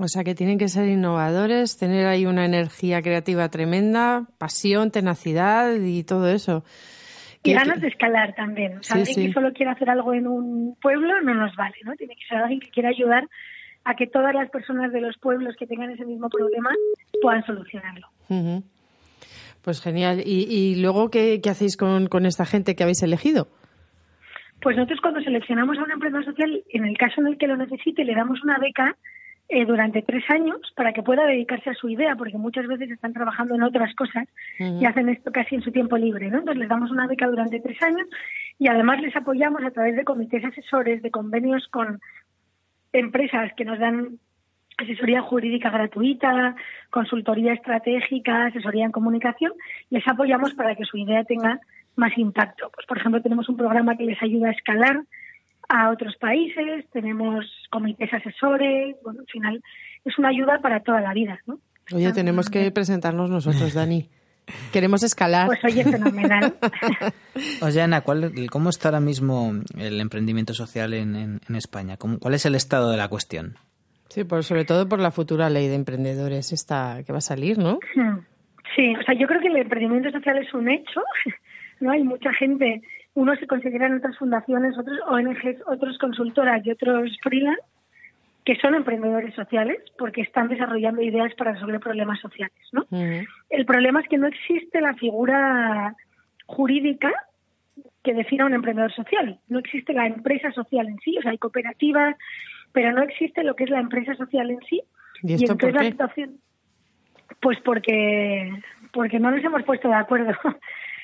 [0.04, 5.76] O sea que tienen que ser innovadores, tener ahí una energía creativa tremenda, pasión, tenacidad
[5.76, 6.64] y todo eso.
[7.43, 8.80] Y ganas de escalar también.
[8.80, 9.28] O sea, Sí, alguien sí.
[9.28, 11.93] que solo quiere hacer algo en un pueblo no nos vale, ¿no?
[11.95, 13.28] Tiene que ser alguien que quiera ayudar
[13.84, 16.72] a que todas las personas de los pueblos que tengan ese mismo problema
[17.22, 18.08] puedan solucionarlo.
[19.62, 20.24] Pues genial.
[20.26, 23.47] ¿Y, y luego qué, qué hacéis con, con esta gente que habéis elegido?
[24.62, 27.58] Pues nosotros cuando seleccionamos a un emprendedor social, en el caso en el que lo
[27.58, 28.95] necesite, le damos una beca
[29.54, 33.12] eh, durante tres años para que pueda dedicarse a su idea, porque muchas veces están
[33.12, 34.25] trabajando en otras cosas
[34.58, 36.39] y hacen esto casi en su tiempo libre, ¿no?
[36.39, 38.08] Entonces les damos una beca durante tres años
[38.58, 42.00] y además les apoyamos a través de comités asesores, de convenios con
[42.93, 44.20] empresas que nos dan
[44.78, 46.55] asesoría jurídica gratuita,
[46.89, 49.51] consultoría estratégica, asesoría en comunicación,
[49.89, 51.59] les apoyamos para que su idea tenga
[51.97, 52.71] más impacto.
[52.74, 55.01] Pues, por ejemplo, tenemos un programa que les ayuda a escalar
[55.72, 59.64] a otros países, tenemos comités asesores, bueno, al final
[60.06, 61.60] es una ayuda para toda la vida, ¿no?
[61.93, 64.10] Oye, tenemos que presentarnos nosotros, Dani.
[64.74, 65.48] Queremos escalar.
[65.48, 66.56] Pues oye, fenomenal.
[67.62, 71.98] Oye, Ana, ¿cuál, ¿cómo está ahora mismo el emprendimiento social en, en- en España?
[71.98, 73.56] ¿Cómo- ¿Cuál es el estado de la cuestión?
[74.10, 77.58] Sí, por, sobre todo por la futura ley de emprendedores esta que va a salir,
[77.60, 77.80] ¿no?
[77.96, 78.20] Hmm.
[78.76, 81.02] Sí, o sea, yo creo que el emprendimiento social es un hecho,
[81.80, 81.92] ¿no?
[81.92, 82.82] Hay mucha gente,
[83.13, 87.62] unos se consideran otras fundaciones, otros ONGs, otros consultoras y otros freelance,
[88.46, 92.86] que son emprendedores sociales porque están desarrollando ideas para resolver problemas sociales, ¿no?
[93.50, 95.96] El problema es que no existe la figura
[96.47, 97.12] jurídica
[98.04, 99.39] que defina un emprendedor social.
[99.47, 102.16] No existe la empresa social en sí, o sea, hay cooperativas,
[102.71, 104.82] pero no existe lo que es la empresa social en sí.
[105.21, 105.92] ¿Y esto entonces por la qué?
[105.92, 106.39] situación,
[107.42, 108.51] pues porque
[108.92, 110.33] porque no nos hemos puesto de acuerdo.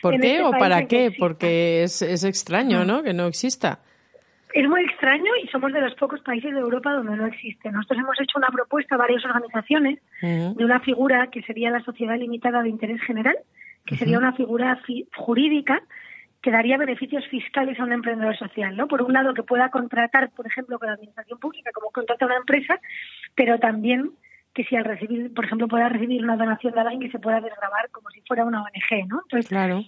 [0.02, 1.12] ¿Por qué este o para qué?
[1.18, 3.04] Porque es, es extraño, ¿no?
[3.04, 3.80] Que no exista.
[4.54, 7.70] Es muy extraño y somos de los pocos países de Europa donde no existe.
[7.72, 12.18] Nosotros hemos hecho una propuesta a varias organizaciones de una figura que sería la Sociedad
[12.18, 13.36] Limitada de Interés General,
[13.86, 15.82] que sería una figura fi- jurídica
[16.42, 18.88] que daría beneficios fiscales a un emprendedor social, ¿no?
[18.88, 22.38] Por un lado, que pueda contratar, por ejemplo, con la administración pública, como contrata una
[22.38, 22.80] empresa,
[23.36, 24.12] pero también
[24.58, 27.40] que si al recibir, por ejemplo, pueda recibir una donación de alguien que se pueda
[27.40, 29.22] desgravar como si fuera una ONG, ¿no?
[29.24, 29.84] Entonces, Claro.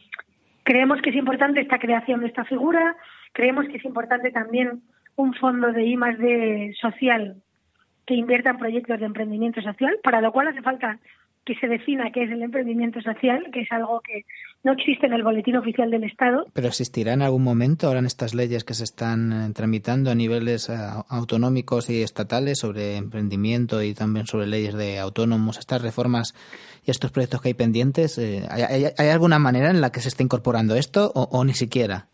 [0.61, 2.95] Creemos que es importante esta creación de esta figura,
[3.33, 4.83] creemos que es importante también
[5.15, 7.41] un fondo de I más D social
[8.05, 10.99] que invierta en proyectos de emprendimiento social, para lo cual hace falta
[11.45, 14.23] que se defina qué es el emprendimiento social, que es algo que
[14.63, 16.45] no existe en el boletín oficial del Estado.
[16.53, 20.15] ¿Pero existirá en algún momento ahora en estas leyes que se están eh, tramitando a
[20.15, 20.73] niveles eh,
[21.09, 26.35] autonómicos y estatales sobre emprendimiento y también sobre leyes de autónomos, estas reformas
[26.85, 28.17] y estos proyectos que hay pendientes?
[28.19, 31.43] eh, ¿hay, hay- hay alguna manera en la que se esté incorporando esto o, o
[31.45, 32.07] ni siquiera?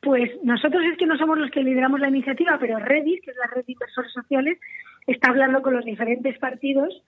[0.00, 3.36] Pues nosotros es que no somos los que lideramos la iniciativa, pero Redis, que es
[3.36, 4.58] la red de inversores sociales,
[5.06, 7.02] está hablando con los diferentes partidos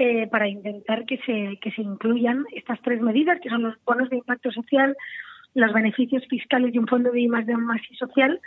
[0.00, 4.08] eh, para intentar que se, que se incluyan estas tres medidas, que son los bonos
[4.10, 4.96] de impacto social,
[5.54, 8.40] los beneficios fiscales y un fondo de I más D más I social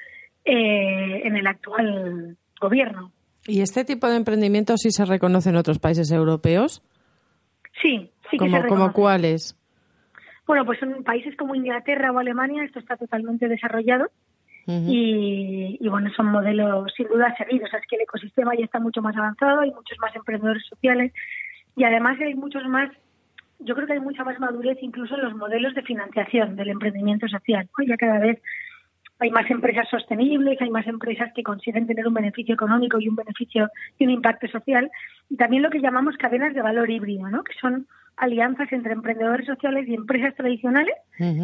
[0.45, 3.11] eh, en el actual gobierno.
[3.45, 6.81] ¿Y este tipo de emprendimiento sí se reconoce en otros países europeos?
[7.81, 8.93] Sí, sí que ¿Como, se como reconoce.
[8.93, 9.57] cuáles?
[10.47, 14.07] Bueno, pues en países como Inglaterra o Alemania esto está totalmente desarrollado
[14.67, 17.67] y, y, bueno, son modelos sin duda seguidos.
[17.67, 20.63] O sea, es que el ecosistema ya está mucho más avanzado, hay muchos más emprendedores
[20.67, 21.11] sociales
[21.75, 22.89] y además hay muchos más,
[23.59, 27.27] yo creo que hay mucha más madurez incluso en los modelos de financiación del emprendimiento
[27.27, 27.69] social.
[27.77, 27.85] ¿no?
[27.85, 28.41] Ya cada vez
[29.19, 33.15] hay más empresas sostenibles, hay más empresas que consiguen tener un beneficio económico y un
[33.15, 33.69] beneficio
[33.99, 34.89] y un impacto social.
[35.29, 37.43] Y también lo que llamamos cadenas de valor híbrido, ¿no?
[37.43, 37.87] que son
[38.17, 40.95] alianzas entre emprendedores sociales y empresas tradicionales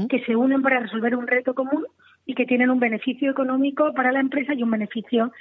[0.09, 1.85] que se unen para resolver un reto común
[2.25, 5.31] y que tienen un beneficio económico para la empresa y un beneficio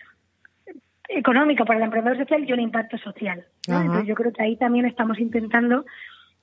[1.08, 3.44] económico para el emprendedor social y un impacto social.
[3.66, 5.84] Entonces yo creo que ahí también estamos intentando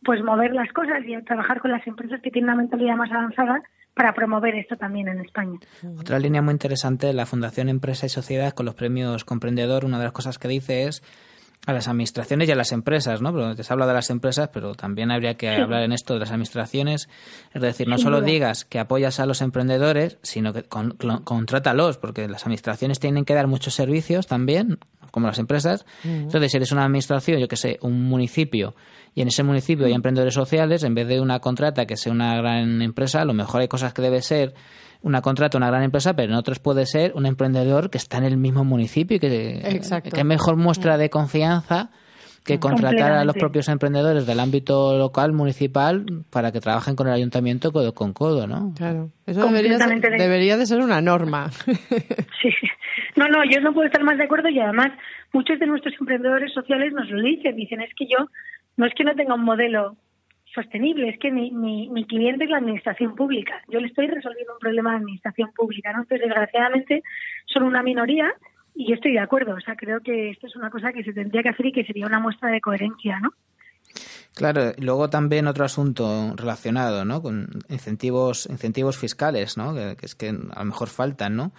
[0.04, 3.64] pues mover las cosas y trabajar con las empresas que tienen una mentalidad más avanzada
[3.94, 5.60] para promover esto también en España.
[6.00, 10.00] Otra línea muy interesante de la Fundación Empresa y Sociedad con los premios Comprendedor, una
[10.00, 11.04] de las cosas que dice es
[11.66, 13.32] a las administraciones y a las empresas, ¿no?
[13.32, 15.62] Pero te has hablado de las empresas, pero también habría que Sí.
[15.62, 17.08] hablar en esto de las administraciones.
[17.54, 21.98] Es decir, no solo digas que apoyas a los emprendedores, sino que con, cl- contrátalos,
[21.98, 24.78] porque las administraciones tienen que dar muchos servicios también,
[25.12, 25.86] como las empresas.
[26.04, 26.14] Ujú.
[26.14, 28.76] Entonces, si eres una administración, yo que sé, un municipio,
[29.16, 32.36] y en ese municipio hay emprendedores sociales, en vez de una contrata que sea una
[32.36, 34.54] gran empresa, a lo mejor hay cosas que debe ser
[35.04, 38.24] una contrata una gran empresa, pero en otros puede ser un emprendedor que está en
[38.24, 40.10] el mismo municipio y que, Exacto.
[40.10, 41.92] que mejor muestra de confianza
[42.46, 47.14] que contratar a los propios emprendedores del ámbito local, municipal, para que trabajen con el
[47.14, 48.74] ayuntamiento codo con codo, ¿no?
[48.76, 49.12] Claro.
[49.26, 51.50] Eso debería ser, debería de ser una norma.
[52.42, 52.50] Sí.
[53.16, 54.88] No, no, yo no puedo estar más de acuerdo y además
[55.32, 57.56] muchos de nuestros emprendedores sociales nos lo dicen.
[57.56, 58.28] Dicen, es que yo
[58.76, 59.96] no es que no tenga un modelo
[60.54, 63.62] sostenible, es que mi, mi, mi cliente es la administración pública.
[63.68, 66.02] Yo le estoy resolviendo un problema de administración pública, ¿no?
[66.02, 67.04] Entonces, desgraciadamente,
[67.46, 68.32] son una minoría
[68.76, 69.56] y yo estoy de acuerdo.
[69.56, 71.86] O sea, creo que esto es una cosa que se tendría que hacer y que
[71.86, 73.34] sería una muestra de coherencia, ¿no?
[74.36, 77.22] Claro, y luego también otro asunto relacionado, ¿no?
[77.22, 79.76] Con incentivos, incentivos fiscales, ¿no?
[79.76, 81.52] Que, que es que a lo mejor faltan, ¿no?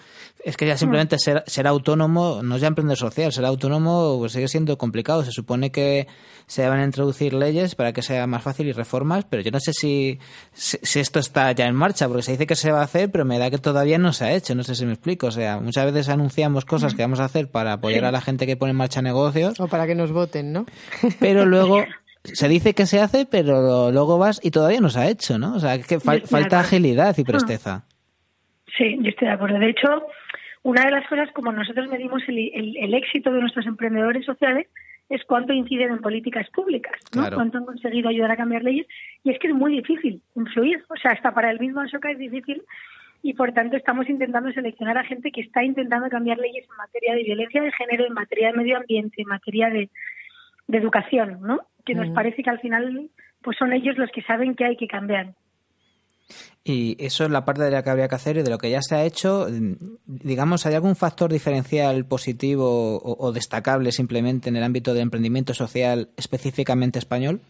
[0.44, 4.32] Es que ya simplemente ser, ser autónomo, no es ya emprender social, ser autónomo pues
[4.32, 5.24] sigue siendo complicado.
[5.24, 6.08] Se supone que
[6.46, 9.60] se van a introducir leyes para que sea más fácil y reformas, pero yo no
[9.60, 10.18] sé si,
[10.52, 13.10] si, si esto está ya en marcha, porque se dice que se va a hacer,
[13.10, 15.28] pero me da que todavía no se ha hecho, no sé si me explico.
[15.28, 18.46] O sea, muchas veces anunciamos cosas que vamos a hacer para apoyar a la gente
[18.46, 20.66] que pone en marcha negocios, O para que nos voten, ¿no?
[21.20, 21.84] pero luego
[22.24, 25.54] se dice que se hace, pero luego vas y todavía no se ha hecho, ¿no?
[25.54, 27.84] O sea, que fal- falta agilidad y presteza.
[28.76, 29.58] Sí, yo estoy de acuerdo.
[29.58, 29.88] De hecho,
[30.62, 34.66] una de las cosas como nosotros medimos el, el- el éxito de nuestros emprendedores sociales
[35.10, 37.20] es cuánto inciden en políticas públicas, ¿no?
[37.20, 37.36] Claro.
[37.36, 38.86] Cuánto han conseguido ayudar a cambiar leyes.
[39.22, 40.82] Y es que es muy difícil influir.
[40.88, 42.62] O sea, hasta para el mismo Ashoka es difícil
[43.22, 47.14] y por tanto estamos intentando seleccionar a gente que está intentando cambiar leyes en materia
[47.14, 49.90] de violencia de género, en materia de medio ambiente, en materia de,
[50.66, 51.60] de educación, ¿no?
[51.84, 52.14] Que nos Ujú.
[52.14, 53.10] parece que al final
[53.42, 55.34] pues son ellos los que saben que hay que cambiar.
[56.64, 58.70] Y eso es la parte de la que habría que hacer y de lo que
[58.70, 59.46] ya se ha hecho.
[59.50, 59.74] mm,
[60.06, 65.52] Digamos, ¿hay algún factor diferencial positivo o, o destacable simplemente en el ámbito del emprendimiento
[65.52, 67.40] social específicamente español?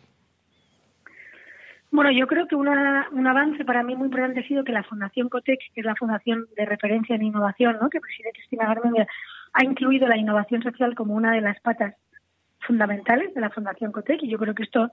[1.92, 4.82] Bueno, yo creo que una, un avance para mí muy importante ha sido que la
[4.82, 7.88] Fundación COTEC, que es la fundación de referencia en innovación, ¿no?
[7.88, 9.06] que preside Cristina Garmendia,
[9.52, 11.94] ha incluido la innovación social como una de las patas
[12.66, 14.90] fundamentales de la Fundación COTEC y yo creo que esto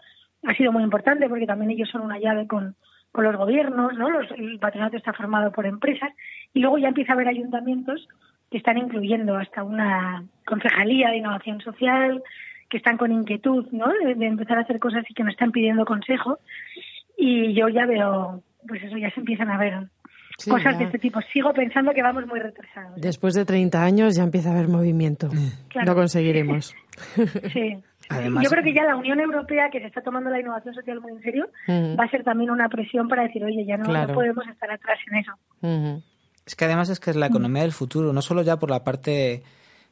[0.48, 2.76] ha sido muy importante porque también ellos son una llave con,
[3.12, 4.10] con los gobiernos, ¿no?
[4.10, 6.12] Los- el patronato está formado por empresas
[6.54, 8.08] y luego ya empieza a haber ayuntamientos
[8.50, 12.22] que están incluyendo hasta una concejalía de innovación social,
[12.70, 13.88] que están con inquietud, ¿no?
[14.04, 16.40] De, de empezar a hacer cosas y que nos están pidiendo consejo
[17.18, 19.88] y yo ya veo, pues eso, ya se empiezan a ver
[20.44, 20.80] Sí, cosas ya.
[20.80, 21.20] de este tipo.
[21.34, 23.00] Sigo pensando que vamos muy retrasados.
[23.00, 25.30] Después de 30 años ya empieza a haber movimiento.
[25.70, 25.88] Claro.
[25.92, 26.74] Lo conseguiremos.
[27.54, 27.78] Sí.
[28.10, 31.00] Además- Yo creo que ya la Unión Europea, que se está tomando la innovación social
[31.00, 31.98] muy en serio, Mm.
[31.98, 35.18] va a ser también una presión para decir, oye, ya no, podemos estar atrás en
[35.18, 36.02] eso.
[36.46, 38.84] Es que además es que es la economía del futuro, no solo ya por la
[38.84, 39.44] parte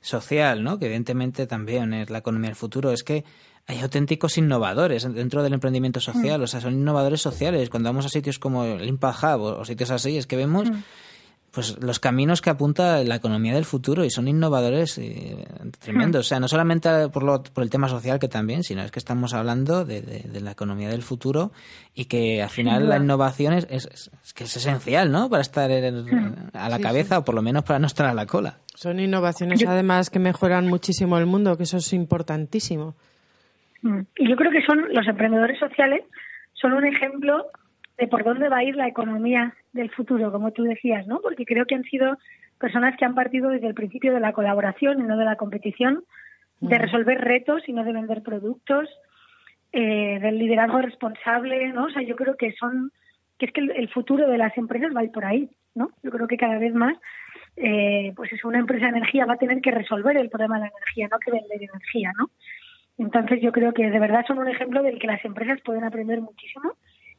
[0.02, 0.80] social, ¿no?
[0.80, 3.24] que evidentemente también es la economía del futuro, es que
[3.70, 7.70] hay auténticos innovadores dentro del emprendimiento social, o sea, son innovadores sociales.
[7.70, 10.70] Cuando vamos a sitios como el Impact Hub o, o sitios así, es que vemos
[11.52, 15.48] pues los caminos que apunta la economía del futuro y son innovadores eh,
[15.80, 16.28] tremendos.
[16.28, 19.00] O sea, no solamente por, lo, por el tema social que también, sino es que
[19.00, 21.52] estamos hablando de, de- de la economía del futuro
[21.96, 23.88] y que al final la innovación es, es-
[24.24, 25.28] es que es esencial, ¿no?
[25.30, 28.14] Para estar en- a la Sí, cabeza o por lo menos para no estar a
[28.14, 28.60] la cola.
[28.76, 32.96] Son innovaciones además que mejoran muchísimo el mundo, que eso es importantísimo.
[33.82, 34.02] Mm.
[34.18, 36.04] Y yo creo que son los emprendedores sociales
[36.54, 37.46] son un ejemplo
[37.98, 41.20] de por dónde va a ir la economía del futuro, como tú decías, ¿no?
[41.22, 42.18] Porque creo que han sido
[42.60, 46.04] personas que han partido desde el principio de la colaboración y no de la competición,
[46.60, 48.90] de resolver retos y no de vender productos,
[49.72, 51.86] eh, del liderazgo responsable, ¿no?
[51.86, 52.92] O sea, yo creo que son
[53.38, 55.92] que es que el, el futuro de las empresas va a ir por ahí, ¿no?
[56.04, 56.98] Yo creo que cada vez más,
[57.56, 60.62] eh, pues es una empresa de energía va a tener que resolver el problema de
[60.64, 62.30] la energía, no que vender energía, ¿no?
[63.00, 66.22] Entonces yo creo que de verdad son un ejemplo del que las empresas pueden aprender
[66.22, 66.74] muchísimo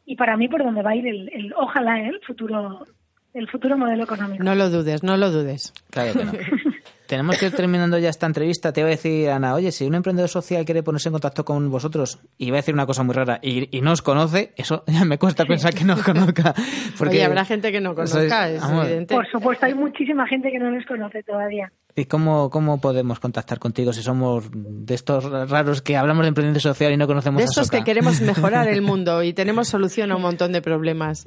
[0.04, 2.08] y para mí por donde va a ir el, el ojalá ¿eh?
[2.08, 2.86] el futuro
[3.32, 4.42] el futuro modelo económico.
[4.42, 5.72] No lo dudes, no lo dudes.
[5.90, 6.32] Claro que no.
[7.10, 8.72] Tenemos que ir terminando ya esta entrevista.
[8.72, 11.68] Te iba a decir, Ana, oye, si un emprendedor social quiere ponerse en contacto con
[11.68, 14.84] vosotros y iba a decir una cosa muy rara y, y no os conoce, eso
[14.86, 16.54] ya me cuesta pensar que no os conozca.
[16.98, 19.14] Porque Oye, habrá gente que no conozca, sois- es evidente.
[19.16, 21.72] Por supuesto, hay muchísima gente que no nos conoce todavía.
[21.96, 26.60] ¿Y cómo, cómo podemos contactar contigo si somos de estos raros que hablamos de emprendimiento
[26.60, 27.78] social y no conocemos De a estos Soca?
[27.78, 31.26] que queremos mejorar el mundo y tenemos solución a un montón de problemas.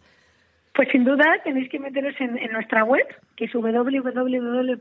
[0.73, 3.05] Pues sin duda tenéis que meteros en, en nuestra web,
[3.35, 4.71] que es www.ashoka.es,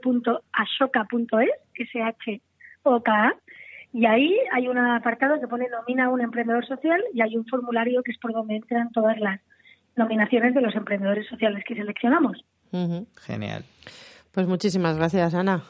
[1.74, 3.34] S-H-O-K-A,
[3.92, 7.44] y ahí hay un apartado que pone nomina a un emprendedor social y hay un
[7.44, 9.40] formulario que es por donde entran todas las
[9.96, 12.42] nominaciones de los emprendedores sociales que seleccionamos.
[13.20, 13.64] Genial.
[14.32, 15.62] Pues muchísimas gracias, Ana.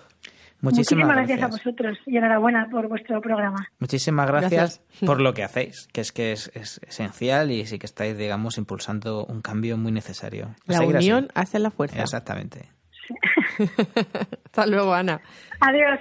[0.62, 1.43] Muchísimas, gracias.
[1.43, 3.68] a vosotros y enhorabuena por vuestro programa.
[3.80, 4.82] Muchísimas gracias, Gracias.
[5.06, 8.59] por lo que hacéis, que es que es, es esencial y sí que estáis, digamos,
[8.59, 10.55] impulsando un cambio muy necesario.
[10.68, 11.10] A La seguir así.
[11.10, 12.01] unión hace la fuerza.
[12.01, 12.70] Exactamente.
[14.47, 15.20] Hasta luego, Ana.
[15.60, 16.01] Adiós.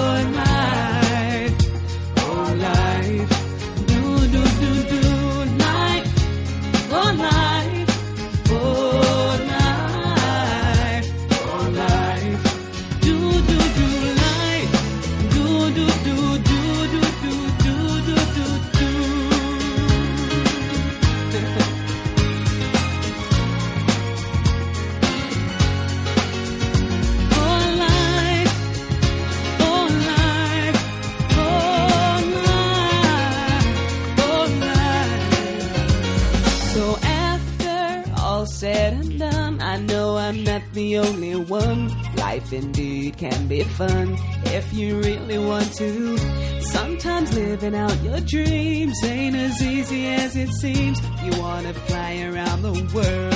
[42.53, 46.17] Indeed can be fun if you really want to.
[46.61, 50.99] Sometimes living out your dreams ain't as easy as it seems.
[51.23, 53.30] You wanna fly around the world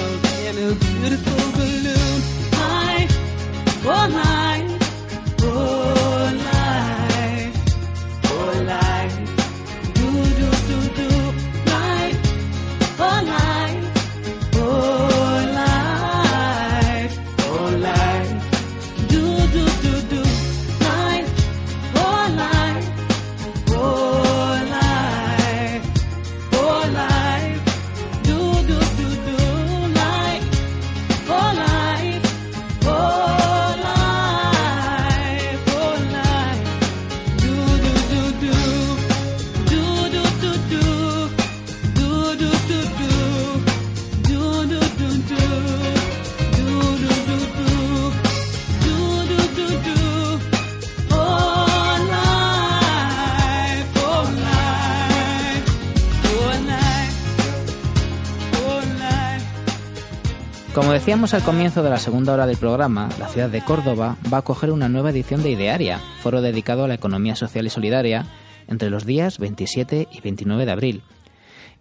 [61.16, 64.40] decíamos al comienzo de la segunda hora del programa, la ciudad de Córdoba va a
[64.42, 68.26] acoger una nueva edición de Idearia, foro dedicado a la economía social y solidaria,
[68.68, 71.04] entre los días 27 y 29 de abril.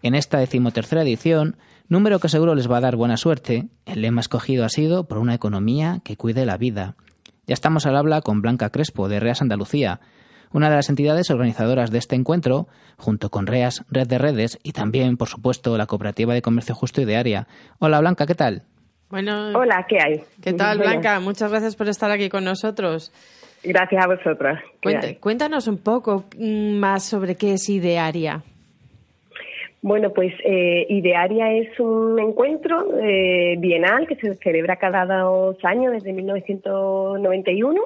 [0.02, 1.56] En esta decimotercera edición,
[1.88, 5.18] número que seguro les va a dar buena suerte, el lema escogido ha sido por
[5.18, 6.94] una economía que cuide la vida.
[7.48, 9.98] Ya estamos al habla con Blanca Crespo, de Reas Andalucía,
[10.52, 14.70] una de las entidades organizadoras de este encuentro, junto con Reas Red de Redes y
[14.70, 17.48] también, por supuesto, la Cooperativa de Comercio Justo Idearia.
[17.80, 18.62] Hola Blanca, ¿qué tal?
[19.10, 20.20] Bueno, Hola, ¿qué hay?
[20.42, 21.20] ¿qué tal, Blanca?
[21.20, 23.12] Muchas gracias por estar aquí con nosotros.
[23.62, 24.62] Gracias a vosotras.
[25.20, 28.42] Cuéntanos un poco mm, más sobre qué es Idearia.
[29.80, 35.92] Bueno, pues eh, Idearia es un encuentro eh, bienal que se celebra cada dos años
[35.92, 37.80] desde 1991,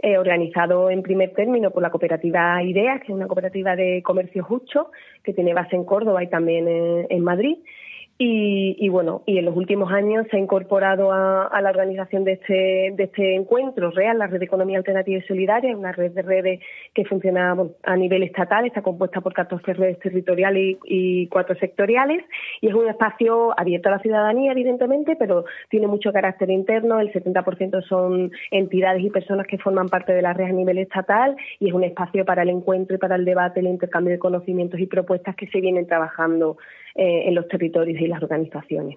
[0.00, 4.42] eh, organizado en primer término por la cooperativa IDEA, que es una cooperativa de comercio
[4.42, 4.90] justo
[5.22, 7.58] que tiene base en Córdoba y también en, en Madrid.
[8.20, 12.24] Y, y bueno, y en los últimos años se ha incorporado a, a la organización
[12.24, 16.10] de este, de este encuentro real, la Red de Economía Alternativa y Solidaria, una red
[16.10, 16.60] de redes
[16.94, 22.24] que funciona a nivel estatal, está compuesta por 14 redes territoriales y, y cuatro sectoriales,
[22.60, 27.12] y es un espacio abierto a la ciudadanía, evidentemente, pero tiene mucho carácter interno, el
[27.12, 31.68] 70% son entidades y personas que forman parte de la red a nivel estatal, y
[31.68, 34.86] es un espacio para el encuentro y para el debate, el intercambio de conocimientos y
[34.86, 36.56] propuestas que se vienen trabajando
[36.98, 38.96] eh, en los territorios y las organizaciones.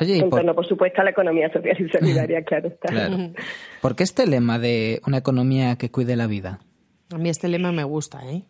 [0.00, 2.88] Oye, ¿y en por, torno, por supuesto, a la economía social y solidaria, claro está.
[2.88, 3.16] claro.
[3.82, 6.60] ¿por qué este lema de una economía que cuide la vida?
[7.12, 8.44] A mí este lema me gusta, ¿eh?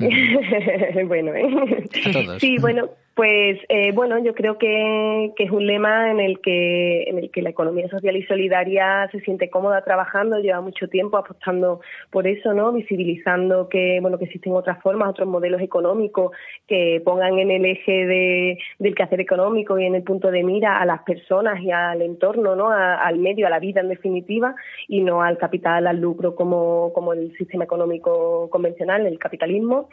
[1.06, 1.46] bueno, ¿eh?
[2.06, 2.40] A todos.
[2.40, 2.90] Sí, bueno,
[3.20, 7.42] pues eh, bueno, yo creo que, es un lema en el que en el que
[7.42, 12.54] la economía social y solidaria se siente cómoda trabajando, lleva mucho tiempo apostando por eso,
[12.54, 12.72] ¿no?
[12.72, 16.32] Visibilizando que bueno que existen otras formas, otros modelos económicos
[16.66, 20.80] que pongan en el eje de, del quehacer económico y en el punto de mira
[20.80, 22.70] a las personas y al entorno, ¿no?
[22.70, 24.54] Al medio, a la vida en definitiva
[24.88, 29.90] y no al capital, al lucro como como el sistema económico convencional, el capitalismo.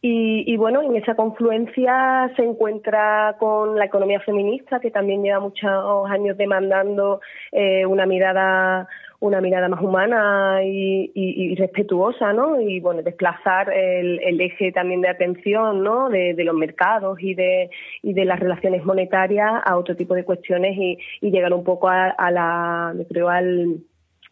[0.00, 5.40] Y, y, bueno, en esa confluencia se encuentra con la economía feminista, que también lleva
[5.40, 5.68] muchos
[6.08, 7.20] años demandando
[7.50, 8.88] eh, una mirada
[9.20, 12.60] una mirada más humana y, y, respetuosa, ¿no?
[12.60, 16.08] Y bueno, desplazar el, el eje también de atención, ¿no?
[16.08, 17.68] De, de, los mercados y de,
[18.02, 21.88] y de las relaciones monetarias a otro tipo de cuestiones y, y llegar un poco
[21.88, 23.80] a, a la, yo creo, al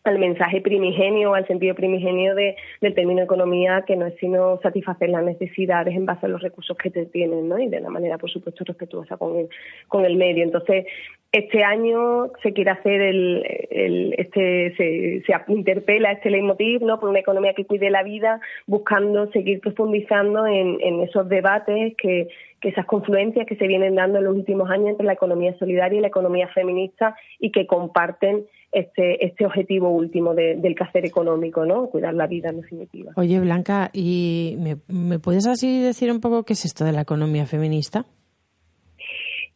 [0.09, 5.11] al mensaje primigenio, al sentido primigenio de, del término economía, que no es sino satisfacer
[5.11, 7.59] las necesidades en base a los recursos que te tienen, ¿no?
[7.59, 9.49] Y de una manera, por supuesto, respetuosa con el,
[9.89, 10.45] con el medio.
[10.45, 10.87] Entonces,
[11.33, 16.99] este año se quiere hacer el, el este, se, interpela este leitmotiv, ¿no?
[16.99, 22.29] Por una economía que cuide la vida, buscando seguir profundizando en, en esos debates que,
[22.61, 25.99] que esas confluencias que se vienen dando en los últimos años entre la economía solidaria
[25.99, 28.47] y la economía feminista y que comparten
[28.77, 31.87] este, este objetivo último de, del quehacer económico, ¿no?
[31.89, 33.13] Cuidar la vida en definitiva.
[33.17, 37.01] Oye, Blanca, ¿y me, me puedes así decir un poco qué es esto de la
[37.01, 38.05] economía feminista?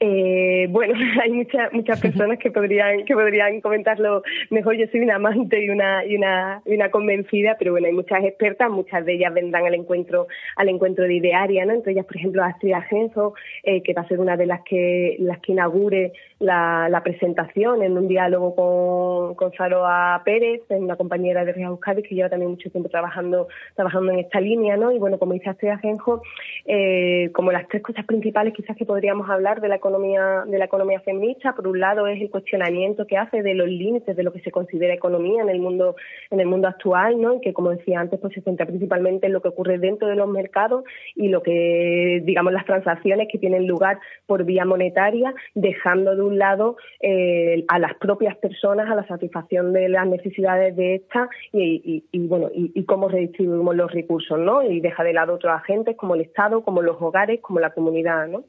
[0.03, 4.75] Eh, bueno, hay muchas muchas personas que podrían que podrían comentarlo mejor.
[4.77, 8.25] Yo soy una amante y una y una y una convencida, pero bueno, hay muchas
[8.25, 11.75] expertas, muchas de ellas vendrán al encuentro al encuentro de Idearia, ¿no?
[11.75, 15.17] Entre ellas, por ejemplo, Astrid Agenzo, eh, que va a ser una de las que
[15.19, 21.45] las que inaugure la, la presentación en un diálogo con, con Saroa Pérez, una compañera
[21.45, 24.93] de Real Euskadi que lleva también mucho tiempo trabajando trabajando en esta línea, ¿no?
[24.93, 26.23] Y bueno, como dice Astrid Agenzo,
[26.65, 30.65] eh, como las tres cosas principales quizás que podríamos hablar de la economía de la
[30.65, 34.33] economía feminista por un lado es el cuestionamiento que hace de los límites de lo
[34.33, 35.97] que se considera economía en el mundo
[36.31, 39.33] en el mundo actual no y que como decía antes pues se centra principalmente en
[39.33, 40.85] lo que ocurre dentro de los mercados
[41.15, 46.39] y lo que digamos las transacciones que tienen lugar por vía monetaria dejando de un
[46.39, 51.83] lado eh, a las propias personas a la satisfacción de las necesidades de estas y,
[51.85, 55.53] y, y bueno y, y cómo redistribuimos los recursos no y deja de lado otros
[55.53, 58.45] agentes como el Estado como los hogares como la comunidad no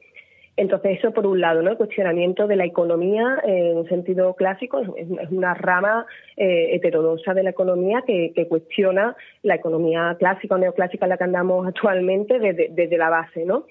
[0.56, 1.70] entonces, eso por un lado, ¿no?
[1.70, 6.06] El cuestionamiento de la economía en un sentido clásico es, una rama
[6.36, 11.16] eh, heterodoxa de la economía que, que, cuestiona la economía clásica o neoclásica en la
[11.16, 13.64] que andamos actualmente desde, desde la base, ¿no?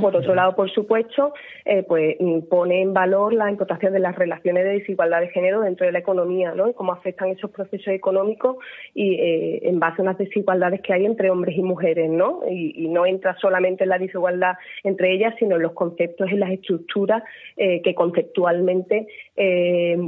[0.00, 1.32] Por otro lado, por supuesto,
[1.64, 2.16] eh, pues
[2.48, 6.00] pone en valor la importancia de las relaciones de desigualdad de género dentro de la
[6.00, 6.68] economía, ¿no?
[6.68, 8.56] Y cómo afectan esos procesos económicos
[8.94, 12.40] y eh, en base a unas desigualdades que hay entre hombres y mujeres, ¿no?
[12.48, 16.40] Y, y, no entra solamente en la desigualdad entre ellas, sino en los conceptos, en
[16.40, 17.22] las estructuras
[17.56, 19.98] eh, que conceptualmente eh,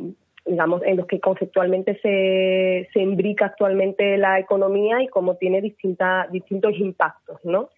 [0.45, 6.31] digamos, en los que conceptualmente se, se imbrica actualmente la economía y cómo tiene distintas,
[6.33, 7.71] distintos impactos, ¿no?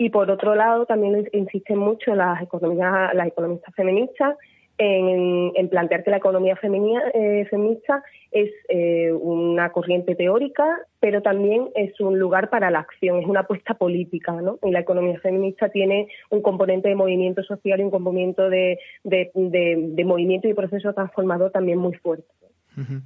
[0.00, 4.34] Y por otro lado, también insisten mucho las economías, las economistas feministas
[4.78, 10.64] en, plantear que la economía eh, feminista es eh, una corriente teórica,
[11.00, 14.58] pero también es un lugar para la acción, es una apuesta política, ¿no?
[14.62, 18.40] Y la economía feminista tiene un componente de movimiento social y un componente
[19.04, 22.24] de, movimiento y proceso transformador también muy fuerte.
[22.74, 23.02] Uh.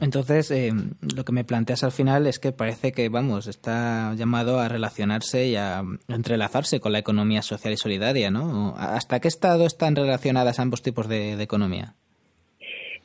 [0.00, 0.72] Entonces, eh,
[1.14, 5.46] lo que me planteas al final es que parece que, vamos, está llamado a relacionarse
[5.46, 8.76] y a entrelazarse con la economía social y solidaria, ¿no?
[8.76, 11.96] ¿Hasta qué estado están relacionadas ambos tipos de, de economía?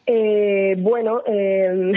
[0.06, 1.94] Eh, bueno, eh,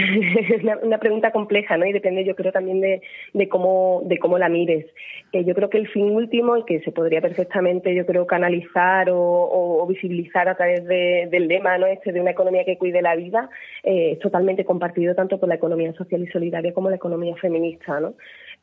[0.49, 1.85] es una, pregunta compleja, ¿no?
[1.85, 3.01] Y depende, yo creo, también de,
[3.49, 4.85] cómo de cómo la mires.
[5.33, 9.09] Eh, yo creo que el fin último, y que se podría perfectamente, yo creo, canalizar
[9.09, 11.87] o, o, o visibilizar a través de, del lema, ¿no?
[11.87, 13.49] Este de una economía que cuide la vida,
[13.83, 17.99] eh, es totalmente compartido tanto por la economía social y solidaria como la economía feminista,
[17.99, 18.13] ¿no?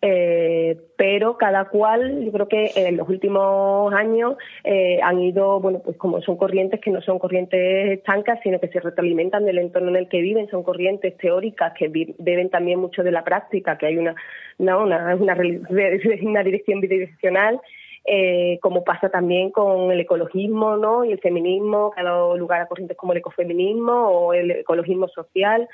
[0.06, 5.80] Eh, pero cada cual, yo creo que en los últimos años eh, han ido, bueno,
[5.82, 9.88] pues como son corrientes que no son corrientes estancas, sino que se retroalimentan del entorno
[9.90, 13.86] en el que viven, son corrientes teóricas que beben también mucho de la práctica, que
[13.86, 14.14] hay una,
[14.58, 14.76] una,
[15.16, 15.36] una,
[16.22, 17.60] una dirección bidireccional.
[18.06, 21.06] Eh, como pasa también con el ecologismo ¿no?
[21.06, 25.08] y el feminismo, que ha dado lugar a corrientes como el ecofeminismo o el ecologismo
[25.08, 25.66] social.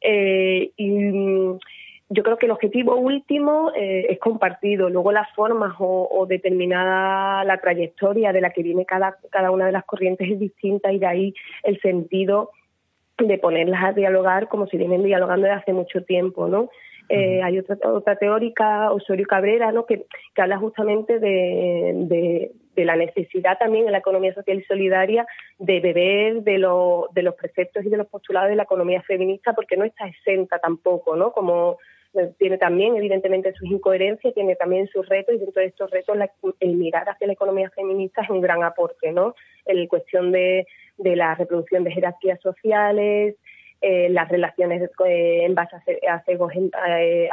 [0.00, 1.58] Eh, y
[2.10, 4.88] yo creo que el objetivo último eh, es compartido.
[4.88, 9.66] Luego las formas o, o, determinada la trayectoria de la que viene cada, cada una
[9.66, 12.50] de las corrientes es distinta y de ahí el sentido
[13.18, 16.70] de ponerlas a dialogar como si vienen dialogando desde hace mucho tiempo, ¿no?
[17.08, 19.86] Eh, hay otra, otra teórica, Osorio Cabrera, ¿no?
[19.86, 20.04] que,
[20.34, 25.26] que habla justamente de, de, de, la necesidad también en la economía social y solidaria
[25.58, 29.54] de beber de, lo, de los preceptos y de los postulados de la economía feminista
[29.54, 31.32] porque no está exenta tampoco, ¿no?
[31.32, 31.78] Como
[32.38, 36.30] tiene también evidentemente sus incoherencias, tiene también sus retos y dentro de estos retos la,
[36.60, 39.34] el mirar hacia la economía feminista es un gran aporte, ¿no?
[39.66, 40.66] En cuestión de,
[40.98, 43.36] de la reproducción de jerarquías sociales,
[43.80, 45.76] eh, las relaciones eh, en base
[46.08, 47.28] a, cegos eh,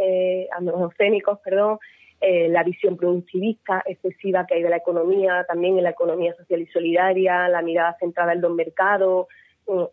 [0.00, 1.78] eh, androgénicos, perdón,
[2.20, 6.62] eh, la visión productivista excesiva que hay de la economía, también en la economía social
[6.62, 9.26] y solidaria, la mirada centrada en los mercados,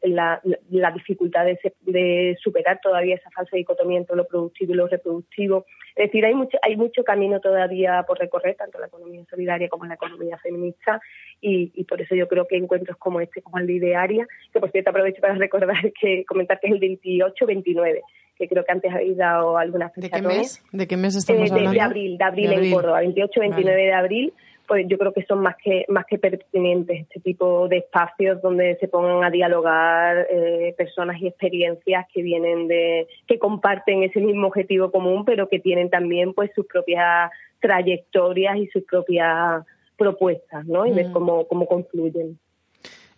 [0.04, 4.88] la, la dificultad de, de, superar todavía esa falsa dicotomía entre lo productivo y lo
[4.88, 5.66] reproductivo.
[5.96, 9.70] Es decir, hay mucho, hay mucho camino todavía por recorrer, tanto en la economía solidaria
[9.70, 11.02] como en la economía feminista,
[11.40, 14.60] y, y por eso yo creo que encuentros como este, como el de Idearia, que
[14.60, 18.02] por cierto aprovecho para recordar que comentar que es el 28-29
[18.38, 20.10] que creo que antes habéis dado algunas fechas.
[20.10, 20.64] ¿De qué mes?
[20.72, 21.72] ¿De qué mes estamos eh, de, hablando?
[21.74, 24.34] De abril, de abril, en Córdoba, 28-29 de abril
[24.68, 28.78] pues yo creo que son más que más que pertinentes este tipo de espacios donde
[28.80, 34.48] se pongan a dialogar eh, personas y experiencias que vienen de que comparten ese mismo
[34.48, 39.66] objetivo común pero que tienen también pues sus propias trayectorias y sus propias
[39.98, 41.14] propuestas no y ver mm.
[41.14, 42.40] cómo cómo confluyen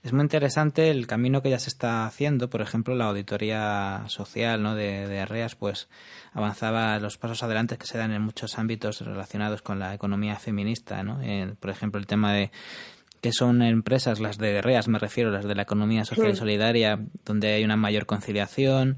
[0.03, 2.49] es muy interesante el camino que ya se está haciendo.
[2.49, 4.75] Por ejemplo, la auditoría social ¿no?
[4.75, 5.87] de, de Arreas pues,
[6.33, 11.03] avanzaba los pasos adelante que se dan en muchos ámbitos relacionados con la economía feminista.
[11.03, 11.21] ¿no?
[11.57, 12.51] por ejemplo, el tema de
[13.21, 16.99] que son empresas, las de Arreas me refiero, las de la economía social y solidaria,
[17.23, 18.97] donde hay una mayor conciliación,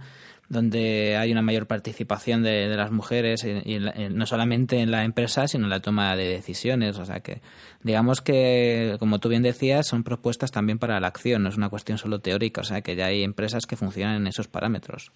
[0.49, 3.79] donde hay una mayor participación de, las mujeres, y,
[4.11, 6.99] no solamente en la empresa, sino en la toma de decisiones.
[6.99, 7.41] O sea que,
[7.83, 11.69] digamos que, como tú bien decías, son propuestas también para la acción, no es una
[11.69, 15.11] cuestión solo teórica, o sea que ya hay empresas que funcionan en esos parámetros.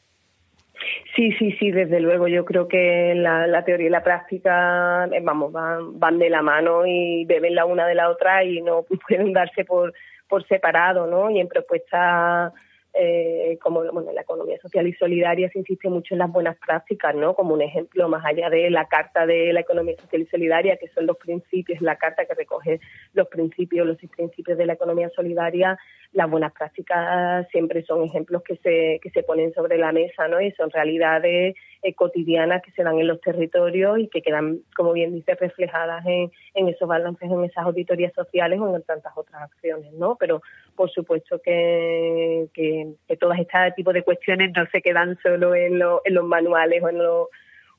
[1.16, 2.28] Sí, sí, sí, desde luego.
[2.28, 6.86] Yo creo que la, teoría y la práctica, eh, vamos, van, van de la mano
[6.86, 9.94] y beben la una de la otra y no pueden darse por,
[10.28, 11.30] por separado, ¿no?
[11.30, 12.54] Y en propuestas
[12.94, 16.58] eh, como bueno, en la economía social y solidaria se insiste mucho en las buenas
[16.58, 17.36] prácticas, ¿no?
[17.36, 20.88] Como un ejemplo, más allá de la Carta de la Economía Social y Solidaria, que
[20.90, 22.80] son los principios, la carta que recoge
[23.14, 25.78] los principios, los principios de la economía solidaria,
[26.12, 30.42] las buenas prácticas siempre son ejemplos que se, que se ponen sobre la mesa, ¿no?
[30.42, 34.92] Y son realidades eh, cotidianas que se dan en los territorios y que quedan, como
[34.94, 39.44] bien dice, reflejadas en, en esos balances, en esas auditorías sociales o en tantas otras
[39.44, 40.18] acciones, ¿no?
[40.20, 40.42] Pero
[40.76, 46.14] por supuesto que, que, todo este tipo de cuestiones no se quedan solo en, en
[46.14, 47.28] los manuales o en los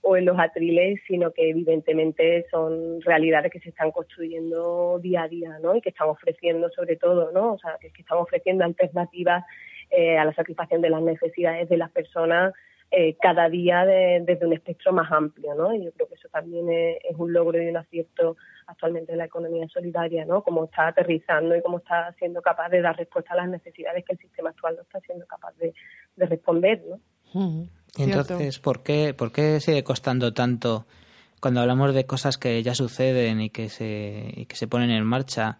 [0.02, 5.28] o en los atriles, sino que evidentemente son realidades que se están construyendo día a
[5.28, 5.77] día, ¿no?
[5.77, 7.55] Y que están ofreciendo sobre todo, ¿no?
[7.55, 9.44] O sea, que, están ofreciendo alternativas
[9.90, 12.55] eh, a la satisfacción de las necesidades de las personas
[12.92, 15.72] eh, cada día desde un espectro más amplio, ¿no?
[15.72, 18.36] Y yo creo que eso también es, un logro y un acierto
[18.66, 20.42] actualmente de la economía solidaria, ¿no?
[20.42, 24.14] Cómo está aterrizando y cómo está siendo capaz de dar respuesta a las necesidades que
[24.14, 25.72] el sistema actual no está siendo capaz de,
[26.16, 27.68] responder, ¿no?
[27.96, 30.84] entonces, ¿por qué, ¿por qué sigue costando tanto
[31.40, 35.04] cuando hablamos de cosas que ya suceden y que se, y que se ponen en
[35.04, 35.58] marcha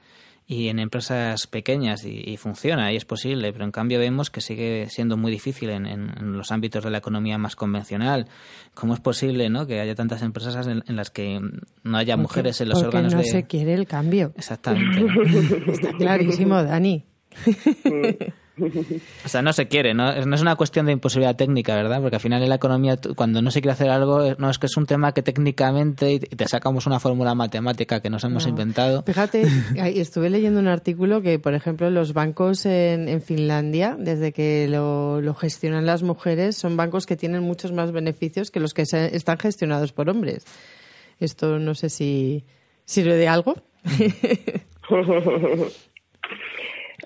[0.51, 4.89] y en empresas pequeñas y, funciona y es posible, pero en cambio vemos que sigue
[4.91, 8.27] siendo muy difícil en, en, los ámbitos de la economía más convencional.
[8.75, 9.69] ¿Cómo es posible ¿no?
[9.69, 11.39] que haya tantas empresas en, las que
[11.85, 13.27] no haya mujeres en los porque órganos no de...
[13.27, 14.33] se quiere el cambio.
[14.37, 15.07] Exactamente.
[15.71, 17.05] Está clarísimo, Dani.
[19.25, 20.15] O sea, no se quiere, ¿no?
[20.27, 22.01] no es una cuestión de imposibilidad técnica, ¿verdad?
[22.01, 24.67] Porque al final en la economía, cuando no se quiere hacer algo, no es que
[24.67, 29.03] es un tema que técnicamente te sacamos una fórmula matemática que nos hemos inventado.
[29.05, 29.43] Fíjate,
[30.01, 35.87] estuve leyendo un artículo que, por ejemplo, los bancos en, Finlandia, desde que lo, gestionan
[35.87, 40.09] las mujeres, son bancos que tienen muchos más beneficios que los que están gestionados por
[40.09, 40.45] hombres.
[41.19, 42.45] Esto no sé si
[42.85, 43.55] sirve de algo.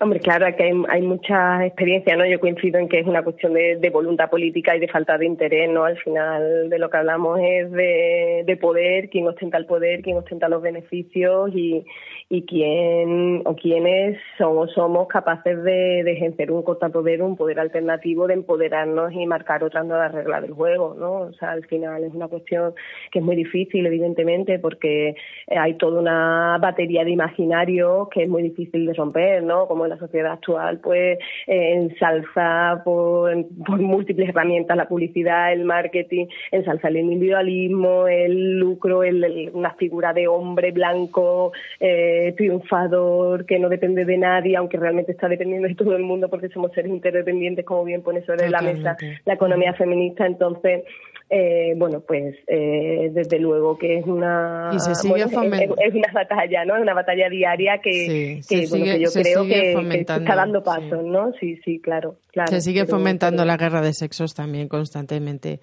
[0.01, 2.25] Hombre, claro, que hay, mucha experiencia, ¿no?
[2.25, 5.69] Yo coincido en que es una cuestión de, voluntad política y de falta de interés,
[5.69, 5.85] ¿no?
[5.85, 10.17] Al final de lo que hablamos es de, de poder, quién ostenta el poder, quién
[10.17, 11.85] ostenta los beneficios y,
[12.27, 18.33] y quién o quiénes somos, somos capaces de, ejercer un contrapoder, un poder alternativo, de
[18.33, 21.11] empoderarnos y marcar otra nueva regla del juego, ¿no?
[21.29, 22.73] O sea, al final es una cuestión
[23.11, 25.15] que es muy difícil, evidentemente, porque
[25.47, 29.67] hay toda una batería de imaginarios que es muy difícil de romper, ¿no?
[29.67, 33.31] Como en la sociedad actual, pues eh, ensalza por,
[33.65, 40.11] por múltiples herramientas la publicidad, el marketing, ensalza el individualismo, el lucro, el, una figura
[40.13, 45.75] de hombre blanco, eh, triunfador, que no depende de nadie, aunque realmente está dependiendo de
[45.75, 49.73] todo el mundo porque somos seres interdependientes, como bien pone sobre la mesa la economía
[49.73, 50.25] feminista.
[50.25, 50.83] Entonces,
[51.29, 56.65] eh, bueno, pues eh, desde luego que es una y se sigue es, una batalla,
[56.65, 56.75] ¿no?
[56.75, 61.33] Es una batalla diaria que, que, yo creo que, está dando pasos, ¿no?
[61.39, 62.51] Sí, sí, claro, claro.
[62.51, 65.59] Se sigue fomentando la guerra de sexos también constantemente.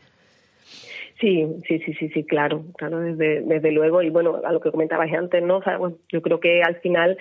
[1.23, 4.03] Sí, sí, sí, sí, sí, claro, claro, desde, desde luego.
[4.03, 5.59] Y bueno, a lo que comentabas antes, ¿no?
[5.59, 7.17] O sea, bueno, yo creo que al final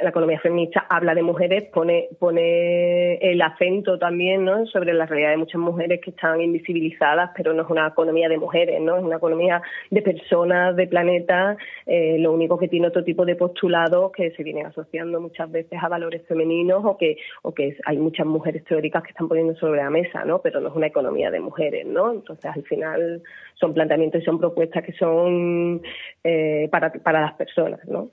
[0.00, 4.66] la economía feminista habla de mujeres, pone, pone el acento también ¿no?
[4.66, 8.36] sobre la realidad de muchas mujeres que están invisibilizadas, pero no es una economía de
[8.36, 8.98] mujeres, ¿no?
[8.98, 11.56] es una economía de personas, de planetas,
[11.86, 15.78] eh, lo único que tiene otro tipo de postulados que se vienen asociando muchas veces
[15.82, 19.78] a valores femeninos o que, o que hay muchas mujeres teóricas que están poniendo sobre
[19.82, 20.40] la mesa, ¿no?
[20.40, 21.86] pero no es una economía de mujeres.
[21.86, 22.12] ¿no?
[22.12, 23.22] Entonces, al final
[23.60, 25.82] son planteamientos y son propuestas que son
[26.24, 27.80] eh, para, para las personas.
[27.88, 28.10] ¿no?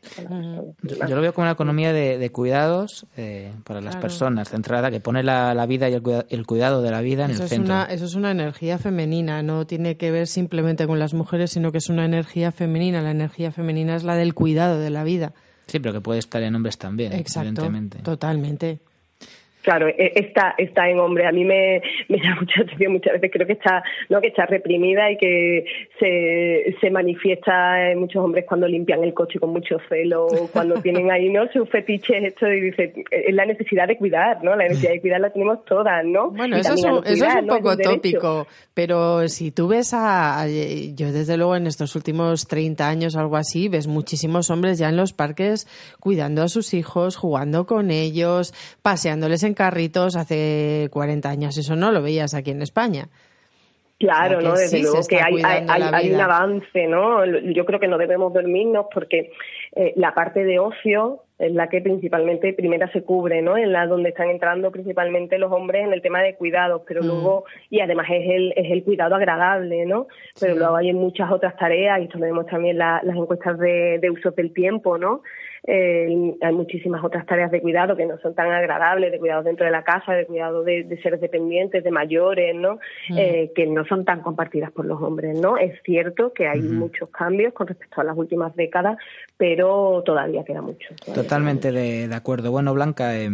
[0.82, 4.02] Yo, yo lo veo como una economía de, de cuidados eh, para las Claro.
[4.02, 7.26] personas, centrada, que pone la, la vida y el, cuida- el cuidado de la vida
[7.26, 7.74] en Eso el es, centro.
[7.74, 11.72] una, eso es una energía femenina, no tiene que ver simplemente con las mujeres, sino
[11.72, 13.02] que es una energía femenina.
[13.02, 15.34] La energía femenina es la del cuidado de la vida.
[15.68, 18.00] Sí, pero que puede estar en hombres también, Exacto, evidentemente.
[18.00, 18.80] totalmente.
[19.66, 21.26] Claro, está, está en hombre.
[21.28, 23.32] A mí me, me llama mucha atención muchas veces.
[23.34, 25.66] Creo que está, no, que está reprimida y que
[26.00, 31.10] se, se manifiesta en muchos hombres cuando limpian el coche con mucho celo, cuando tienen
[31.12, 31.48] ahí, ¿no?
[31.52, 34.56] Sus fetiches, esto y dice, es la necesidad de cuidar, ¿no?
[34.56, 36.30] La necesidad de cuidar la tenemos todas, ¿no?
[36.32, 37.56] Bueno, eso es, un, eso es un ¿no?
[37.58, 37.96] poco derecho.
[37.96, 43.16] tópico, pero si tú ves a, a- Yo desde luego en estos últimos 30 años
[43.16, 45.68] o algo así, ves muchísimos hombres ya en los parques
[46.00, 51.58] cuidando a sus hijos, jugando con ellos, paseándoles en carritos hace 40 años.
[51.58, 53.06] Eso no lo veías aquí en España.
[53.98, 54.52] Claro, O sea, que ¿no?
[54.56, 57.26] Desde sí luego que hay, un avance, ¿no?
[57.54, 59.32] Yo creo que no debemos dormirnos porque
[59.74, 63.58] eh, la parte de ocio es la que principalmente primera se cubre, ¿no?
[63.58, 67.08] En la donde están entrando principalmente los hombres en el tema de cuidados, pero Mm.
[67.08, 70.08] luego y además es el es el cuidado agradable, ¿no?
[70.42, 70.60] Pero Sí.
[70.60, 74.10] luego hay muchas otras tareas y esto lo vemos también la- las encuestas de, de
[74.10, 75.22] uso del tiempo, ¿no?
[75.68, 79.66] Eh, hay muchísimas otras tareas de cuidado que no son tan agradables, de cuidado dentro
[79.66, 82.76] de la casa, de cuidado de, de seres dependientes, de mayores, ¿no?
[83.10, 83.18] Mm.
[83.18, 85.58] Eh, que no son tan compartidas por los hombres, ¿no?
[85.58, 88.98] Es cierto que hay muchos cambios con respecto a las últimas décadas,
[89.38, 90.88] pero todavía queda mucho.
[91.04, 92.52] todavía Totalmente de, de acuerdo.
[92.52, 93.30] Bueno, Blanca, eh,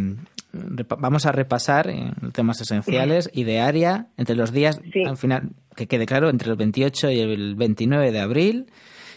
[0.54, 5.50] repa- vamos a repasar eh, temas esenciales y de área entre los días, al final,
[5.76, 8.66] que quede claro, entre el 28 y el 29 de abril.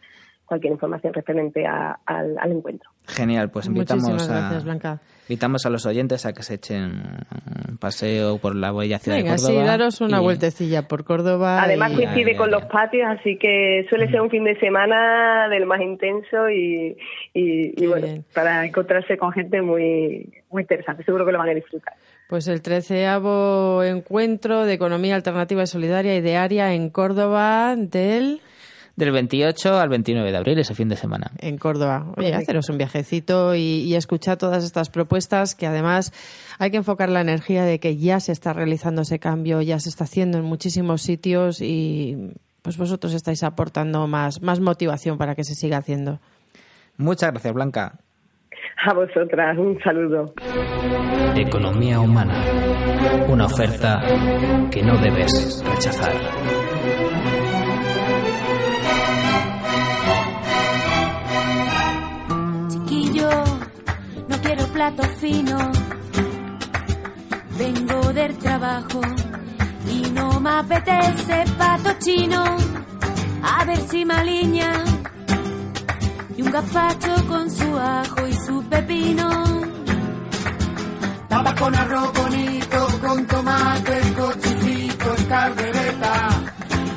[0.51, 2.90] cualquier información referente a- al, al encuentro.
[3.06, 5.01] Genial, pues invitamos a, gracias, Blanca.
[5.28, 7.02] invitamos a los oyentes a que se echen
[7.68, 9.64] un paseo por la bella ciudad Venga, de sí, Córdoba.
[9.66, 11.62] daros una y- vueltecilla por Córdoba.
[11.62, 15.66] Además y- coincide con los patios, así que suele ser un fin de semana del
[15.66, 16.97] más intenso y,
[17.32, 21.05] y, y bueno, para encontrarse con gente muy, muy interesante.
[21.05, 21.94] Seguro que lo van a disfrutar.
[22.28, 28.40] Pues el treceavo encuentro de economía alternativa y solidaria y de área en Córdoba del...
[29.01, 31.31] Del 28 al 29 de abril, ese fin de semana.
[31.39, 32.12] En Córdoba.
[32.18, 36.12] Oye, haceros un viajecito y, y escuchar todas estas propuestas que además
[36.59, 39.89] hay que enfocar la energía de que ya se está realizando ese cambio, ya se
[39.89, 45.44] está haciendo en muchísimos sitios y pues vosotros estáis aportando más, más motivación para que
[45.44, 46.18] se siga haciendo.
[46.98, 47.94] Muchas gracias, Blanca.
[48.86, 50.35] A vosotras, un saludo.
[51.35, 52.44] Economía humana.
[53.28, 54.02] Una oferta
[54.70, 56.39] que no debes rechazar.
[63.10, 63.44] Chiquillo,
[64.28, 65.58] no quiero plato fino.
[67.58, 69.00] Vengo del trabajo
[69.88, 72.44] y no me apetece pato chino.
[73.42, 74.84] A ver si me aliña.
[76.36, 79.28] Y un gazpacho con su ajo y su pepino.
[81.28, 86.28] Papa con arroz bonito, con tomate, cochifrito, caldereta,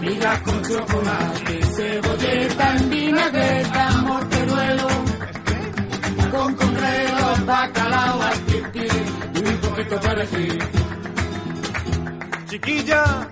[0.01, 3.89] migas con chocolate, cebolleta en vinagreta,
[7.45, 8.33] bacalao al
[9.33, 10.59] y un poquito de perejil.
[12.49, 13.27] Chiquilla,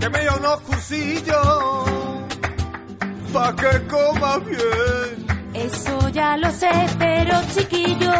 [0.00, 2.02] que me dio unos cursillos
[3.32, 5.26] pa' que coma bien.
[5.54, 8.12] Eso ya lo sé, pero chiquillo,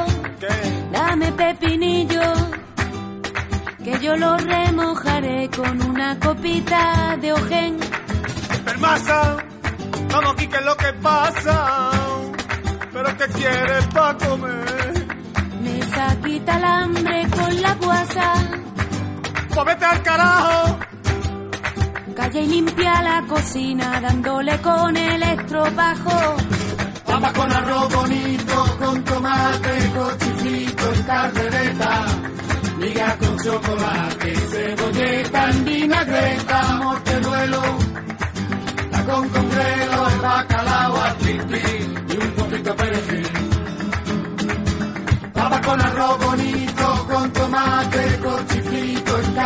[0.91, 2.23] dame pepinillo,
[3.85, 7.79] que yo lo remojaré con una copita de ojen.
[8.65, 9.37] Permasa,
[10.11, 11.91] vamos aquí, ¿qué es lo que pasa?
[12.93, 14.82] ¿Pero qué quieres pa' comer?
[16.03, 18.35] Me saquita el hambre con la guasa.
[19.55, 20.79] Pues vete al carajo.
[22.17, 26.37] Calla y limpia la cocina dándole con el estropajo.
[27.07, 32.07] Papa con arroz bonito, con tomate, cochifrito, carrereta,
[32.79, 37.63] miga con chocolate, cebolleta en vinagreta, morteruelo,
[38.91, 43.32] la con congrelo, el bacalao a y un poquito de perejil.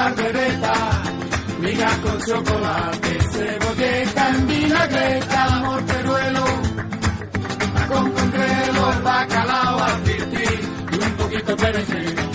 [0.06, 1.02] Chiflito en carrereta,
[1.60, 6.44] miga con chocolate, cebolleta en vinagreta, morteruelo,
[7.88, 12.26] con congrelo, el bacalao a y un poquito de perejil.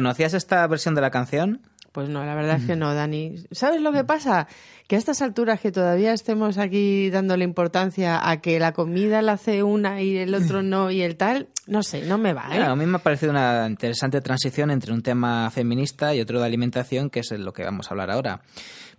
[0.00, 1.60] ¿Conocías esta versión de la canción?
[1.92, 3.34] Pues no, la verdad es que no, Dani.
[3.50, 4.48] ¿Sabes lo que pasa?
[4.88, 9.32] Que a estas alturas que todavía estemos aquí dándole importancia a que la comida la
[9.32, 12.44] hace una y el otro no y el tal, no sé, no me va.
[12.44, 12.56] ¿eh?
[12.56, 16.40] Bueno, a mí me ha parecido una interesante transición entre un tema feminista y otro
[16.40, 18.40] de alimentación, que es lo que vamos a hablar ahora.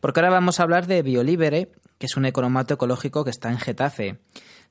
[0.02, 3.58] Porque ahora vamos a hablar de Biolibere, que es un economato ecológico que está en
[3.58, 4.20] Getafe.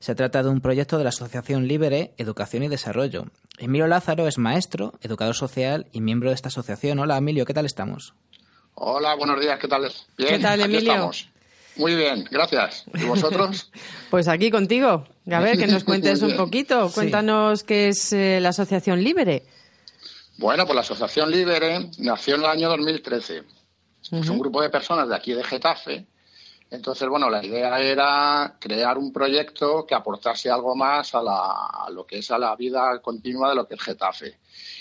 [0.01, 3.25] Se trata de un proyecto de la Asociación Libere, Educación y Desarrollo.
[3.59, 6.97] Emilio Lázaro es maestro, educador social y miembro de esta asociación.
[6.97, 8.15] Hola, Emilio, ¿qué tal estamos?
[8.73, 9.81] Hola, buenos días, ¿qué tal?
[10.17, 10.91] Bien, ¿Qué tal, aquí Emilio?
[10.93, 11.29] estamos.
[11.75, 12.85] Muy bien, gracias.
[12.95, 13.71] ¿Y vosotros?
[14.09, 15.05] Pues aquí contigo.
[15.31, 16.89] A ver, que nos cuentes un poquito.
[16.89, 16.95] Sí.
[16.95, 19.43] Cuéntanos qué es eh, la Asociación Libere.
[20.39, 23.43] Bueno, pues la Asociación Libere nació en el año 2013.
[24.01, 26.07] Es un grupo de personas de aquí de Getafe.
[26.71, 32.05] Entonces, bueno, la idea era crear un proyecto que aportase algo más a, la- lo
[32.05, 34.27] que es a la vida continua de lo que es Getafe.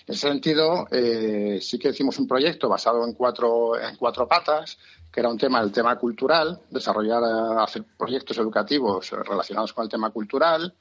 [0.06, 4.78] En ese sentido, eh, sí que hicimos un proyecto basado en cuatro, en cuatro patas,
[5.10, 9.90] que era un tema, el tema cultural, desarrollar, eh, hacer proyectos educativos relacionados con el
[9.90, 10.72] tema cultural.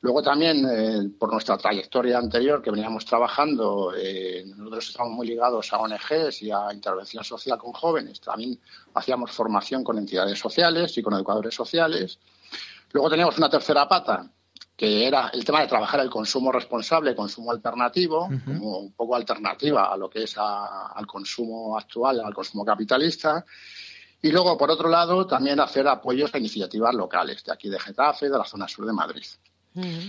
[0.00, 5.72] Luego también, eh, por nuestra trayectoria anterior que veníamos trabajando, eh, nosotros estamos muy ligados
[5.72, 8.20] a ONGs y a intervención social con jóvenes.
[8.20, 8.58] También
[8.94, 12.18] hacíamos formación con entidades sociales y con educadores sociales.
[12.92, 14.30] Luego teníamos una tercera pata,
[14.76, 19.92] que era el tema de trabajar el consumo responsable, consumo alternativo, como un poco alternativa
[19.92, 23.44] a lo que es a- al consumo actual, al consumo capitalista.
[24.22, 28.28] Y luego, por otro lado, también hacer apoyos a iniciativas locales de aquí de Getafe,
[28.30, 29.24] de la zona sur de Madrid.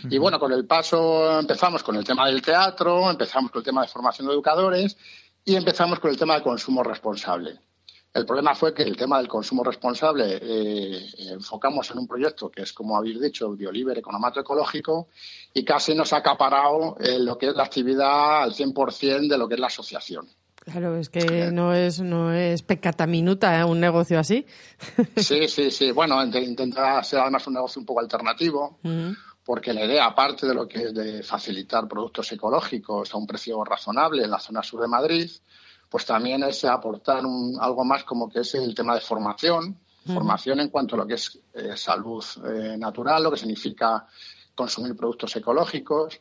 [0.10, 3.82] Y bueno, con el paso empezamos con el tema del teatro, empezamos con el tema
[3.82, 4.96] de formación de educadores
[5.44, 7.60] y empezamos con el tema del consumo responsable.
[8.16, 12.62] El problema fue que el tema del consumo responsable eh, enfocamos en un proyecto que
[12.64, 15.10] es, como habéis dicho, Bioliber Economato Ecológico
[15.54, 19.48] y casi nos ha acaparado eh, lo que es la actividad al 100% de lo
[19.50, 20.28] que es la asociación.
[20.56, 23.64] Claro, es que no es, no es peccata minuta ¿eh?
[23.66, 24.46] un negocio así.
[25.18, 25.92] Sí, sí, sí.
[25.92, 28.80] Bueno, int- intenta ser además un negocio un poco alternativo.
[29.44, 33.62] porque la idea, aparte de lo que es de facilitar productos ecológicos a un precio
[33.64, 35.30] razonable en la zona sur de Madrid,
[35.96, 39.78] pues también es aportar un- algo más como que es el tema de formación,
[40.14, 44.06] formación en cuanto a lo que es eh, salud eh, natural, lo que significa
[44.54, 46.20] consumir productos ecológicos.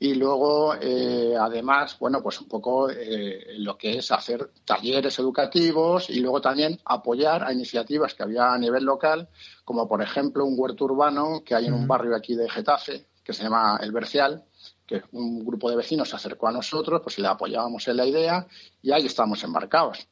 [0.00, 6.10] Y luego eh, además bueno pues un poco eh, lo que es hacer talleres educativos
[6.10, 9.28] y luego también apoyar a iniciativas que había a nivel local
[9.64, 13.32] como por ejemplo un huerto urbano que hay en un barrio aquí de Getafe que
[13.32, 14.42] se llama El Bercial
[14.86, 18.46] que un grupo de vecinos se acercó a nosotros pues le apoyábamos en la idea
[18.82, 20.08] y ahí estamos embarcados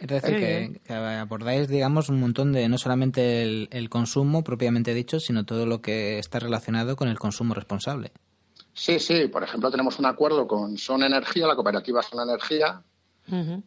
[0.00, 4.94] Es decir, que, que abordáis, digamos, un montón de no solamente el, el consumo propiamente
[4.94, 8.10] dicho, sino todo lo que está relacionado con el consumo responsable.
[8.74, 12.82] Sí, sí, por ejemplo, tenemos un acuerdo con Son Energía, la cooperativa Son Energía,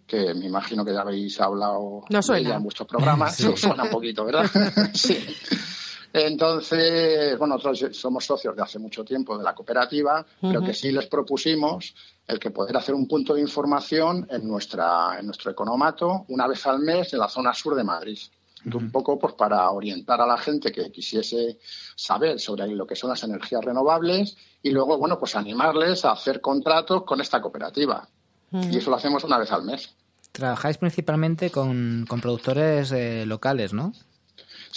[0.07, 2.39] que me imagino que ya habéis hablado No de suena.
[2.47, 3.35] ella en vuestros programas.
[3.37, 3.47] Sí.
[3.55, 4.49] Suena un poquito, ¿verdad?
[4.93, 5.17] sí.
[6.17, 10.67] Entonces, bueno, nosotros somos socios de hace mucho tiempo de la cooperativa, pero Ujú.
[10.67, 11.93] que sí les propusimos
[12.25, 16.65] el que poder hacer un punto de información en, nuestra, en nuestro economato una vez
[16.67, 18.17] al mes en la zona sur de Madrid.
[18.63, 21.59] Un poco pues para orientar a la gente que quisiese
[21.95, 26.39] saber sobre lo que son las energías renovables y luego, bueno, pues animarles a hacer
[26.39, 28.07] contratos con esta cooperativa.
[28.51, 29.93] Y eso lo hacemos una vez al mes.
[30.31, 33.91] Trabajáis principalmente con, con productores eh, locales, ¿no?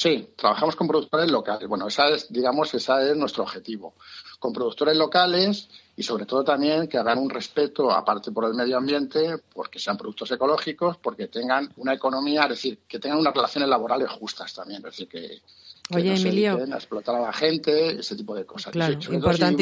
[0.01, 1.69] Sí, trabajamos con productores locales.
[1.69, 3.95] Bueno, esa es, digamos, esa es nuestro objetivo.
[4.39, 8.77] Con productores locales y sobre todo también que hagan un respeto, aparte por el medio
[8.77, 13.69] ambiente, porque sean productos ecológicos, porque tengan una economía, es decir, que tengan unas relaciones
[13.69, 15.41] laborales justas también, es decir, que,
[15.89, 16.59] que Oye, no se Emilio.
[16.62, 18.73] a explotar a la gente, ese tipo de cosas.
[18.73, 19.09] Claro, Sí,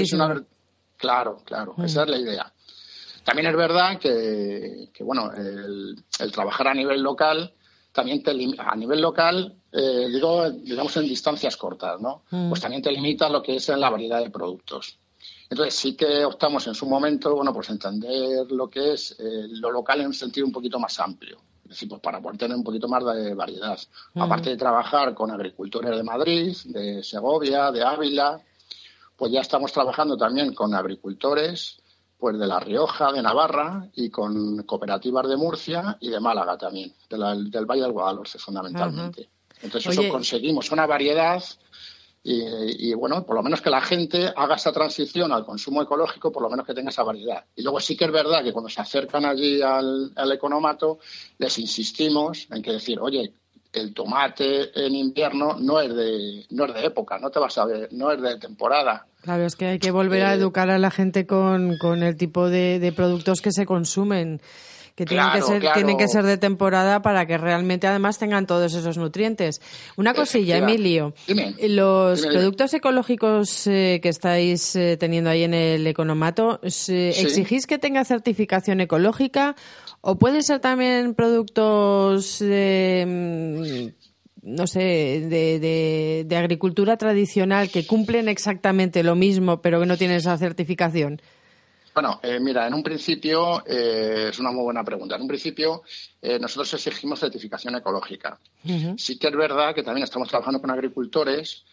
[0.07, 0.45] si una-
[0.99, 1.85] Claro, claro, Mm.
[1.87, 2.53] esa es la idea.
[3.25, 7.55] También es verdad que, que, bueno, el, el trabajar a nivel local
[7.97, 12.25] también te a nivel local, eh, digo, digamos en distancias cortas, ¿no?
[12.31, 12.51] Mm.
[12.51, 14.99] Pues también te limita lo que es en la variedad de productos.
[15.49, 19.73] Entonces sí que optamos en su momento, bueno, pues entender lo que es eh, lo
[19.73, 21.39] local en un sentido un poquito más amplio.
[21.65, 23.79] Es decir, pues para poder tener un poquito más de variedad.
[24.13, 24.21] Mm.
[24.21, 28.39] Aparte de trabajar con agricultores de Madrid, de Segovia, de Ávila,
[29.17, 31.79] pues ya estamos trabajando también con agricultores
[32.27, 36.93] pues de La Rioja, de Navarra y con cooperativas de Murcia y de Málaga también,
[37.09, 39.29] de la- del Valle del Guadalhorce fundamentalmente.
[39.63, 40.09] Entonces Oye.
[40.09, 41.41] eso conseguimos una variedad
[42.25, 46.33] y, y, bueno, por lo menos que la gente haga esa transición al consumo ecológico,
[46.33, 47.45] por lo menos que tenga esa variedad.
[47.55, 50.99] Y luego sí que es verdad que cuando se acercan allí al, al economato,
[51.39, 53.35] les insistimos en que decir, oye,
[53.81, 57.65] el tomate en invierno no es de, no es de época, no te vas a
[57.65, 59.07] ver, no es de temporada.
[59.23, 62.17] Claro, es que hay que volver a Eh, educar a la gente con, con el
[62.17, 64.41] tipo de, de productos que se consumen,
[64.95, 65.75] que tienen, que ser, claro.
[65.75, 69.61] tienen que ser de temporada para que realmente además tengan todos esos nutrientes.
[69.97, 70.73] Una cosilla, Efectivamente.
[70.83, 71.15] Emilio.
[71.27, 71.69] Dime.
[71.69, 72.41] Los Dime, dime.
[72.41, 77.27] productos ecológicos eh, que estáis eh, teniendo ahí en el economato, ¿se- Sí.
[77.27, 79.55] ¿exigís que tenga certificación ecológica
[80.09, 83.93] o pueden ser también productos eh,
[84.43, 89.97] no sé, de, de- de agricultura tradicional que cumplen exactamente lo mismo, pero que no
[89.97, 91.21] tienen esa certificación?
[91.93, 95.17] Bueno, eh, mira, en un principio eh, es una muy buena pregunta.
[95.17, 95.83] En un principio
[96.23, 98.39] eh, nosotros exigimos certificación ecológica.
[98.97, 101.65] Sí que es verdad que también estamos trabajando con agricultores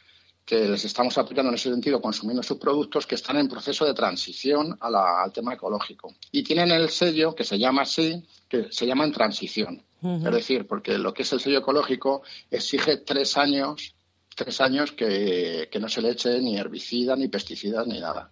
[0.46, 3.94] que les estamos apoyando en ese sentido, consumiendo sus productos que están en proceso de
[3.94, 6.14] transición a la- al tema ecológico.
[6.32, 9.82] Y tienen el sello que se llama así, que se llama en transición.
[10.28, 13.96] Es decir, porque lo que es el sello ecológico exige tres años,
[14.36, 18.30] tres años que, que no se le eche ni herbicidas, ni pesticidas, ni nada.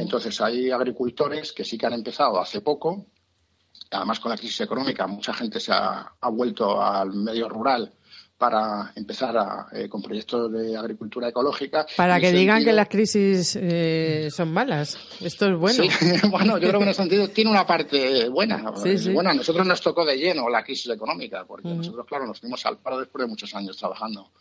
[0.00, 3.06] Entonces hay agricultores que sí que han empezado hace poco,
[3.90, 7.92] además con la crisis económica mucha gente se ha, ha vuelto al medio rural
[8.42, 11.86] para empezar a, eh, con proyectos de agricultura ecológica.
[11.96, 14.98] Para que digan que las crisis eh, son malas.
[15.20, 15.84] Esto es bueno.
[15.84, 15.88] Sí,
[16.28, 18.72] bueno, yo creo que en ese sentido tiene una parte buena.
[18.82, 19.12] Sí, sí.
[19.12, 22.66] Bueno, a nosotros nos tocó de lleno la crisis económica, porque nosotros, claro, nos fuimos
[22.66, 24.32] al paro después de muchos años trabajando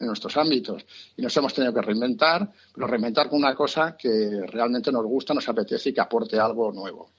[0.00, 0.84] en nuestros ámbitos
[1.16, 5.34] y nos hemos tenido que reinventar, pero reinventar con una cosa que realmente nos gusta,
[5.34, 7.10] nos apetece y que aporte algo nuevo.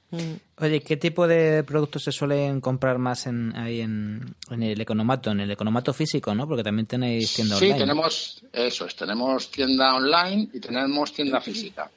[0.60, 5.32] Oye, ¿qué tipo de productos se suelen comprar más en, ahí en, en el economato?
[5.32, 6.48] En el economato físico, ¿no?
[6.48, 7.80] Porque también tenéis tienda Sí, online.
[7.80, 11.90] tenemos eso, es, tenemos tienda online y tenemos tienda física.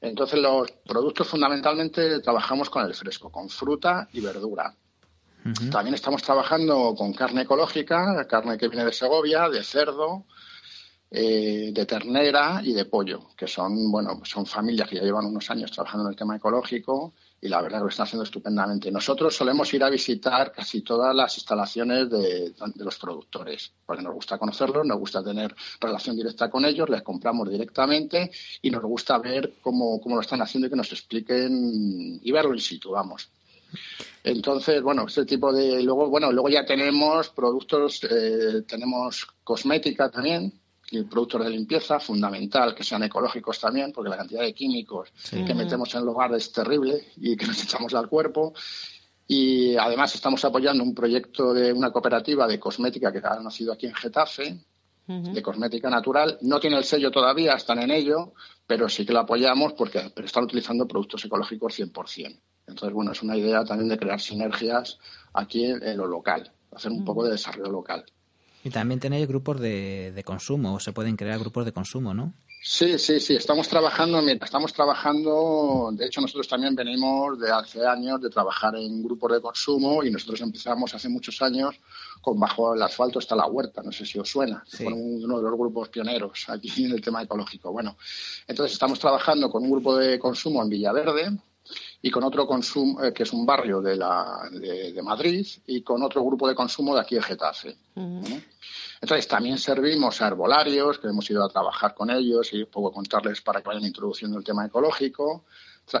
[0.00, 4.74] Entonces, los productos fundamentalmente trabajamos con el fresco, con fruta y verdura.
[5.70, 10.26] También estamos trabajando con carne ecológica, carne que viene de Segovia, de cerdo,
[11.10, 15.50] eh, de ternera y de pollo, que son, bueno, son familias que ya llevan unos
[15.50, 18.90] años trabajando en el tema ecológico y la verdad que lo están haciendo estupendamente.
[18.90, 24.38] Nosotros solemos ir a visitar casi todas las instalaciones de, los productores, porque nos gusta
[24.38, 28.30] conocerlos, nos gusta tener relación directa con ellos, les compramos directamente
[28.62, 32.54] y nos gusta ver cómo, cómo lo están haciendo y que nos expliquen y verlo
[32.54, 33.28] in situ, vamos.
[34.24, 35.82] Entonces, bueno, este tipo de.
[35.82, 40.52] Luego, bueno, luego ya tenemos productos, eh, tenemos cosmética también,
[40.90, 45.44] y productos de limpieza, fundamental que sean ecológicos también, porque la cantidad de químicos Sí.
[45.44, 48.52] que metemos en el hogar es terrible y que nos echamos al cuerpo.
[49.26, 53.86] Y además estamos apoyando un proyecto de una cooperativa de cosmética que ha nacido aquí
[53.86, 54.58] en Getafe,
[55.06, 56.38] de cosmética natural.
[56.42, 58.32] No tiene el sello todavía, están en ello,
[58.66, 62.38] pero sí que lo apoyamos porque pero están utilizando productos ecológicos 100%.
[62.66, 64.98] Entonces, bueno, es una idea también de crear sinergias
[65.32, 68.04] aquí en, lo local, hacer un poco de desarrollo local.
[68.64, 72.32] Y también tenéis grupos de, de consumo, o se pueden crear grupos de consumo, ¿no?
[72.64, 77.84] Sí, sí, sí, estamos trabajando, mira, estamos trabajando, de hecho nosotros también venimos de hace
[77.84, 81.74] años de trabajar en grupos de consumo y nosotros empezamos hace muchos años
[82.20, 84.84] con Bajo el asfalto está la huerta, no sé si os suena, Sí.
[84.84, 87.72] fue uno de los grupos pioneros aquí en el tema ecológico.
[87.72, 87.96] Bueno,
[88.46, 91.36] entonces estamos trabajando con un grupo de consumo en Villaverde
[92.00, 95.82] y con otro consumo, eh, que es un barrio de, la, de, de Madrid, y
[95.82, 97.76] con otro grupo de consumo de aquí de Getafe.
[99.02, 103.40] Entonces también servimos a herbolarios, que hemos ido a trabajar con ellos y poco contarles
[103.40, 105.44] para que vayan introduciendo el tema ecológico.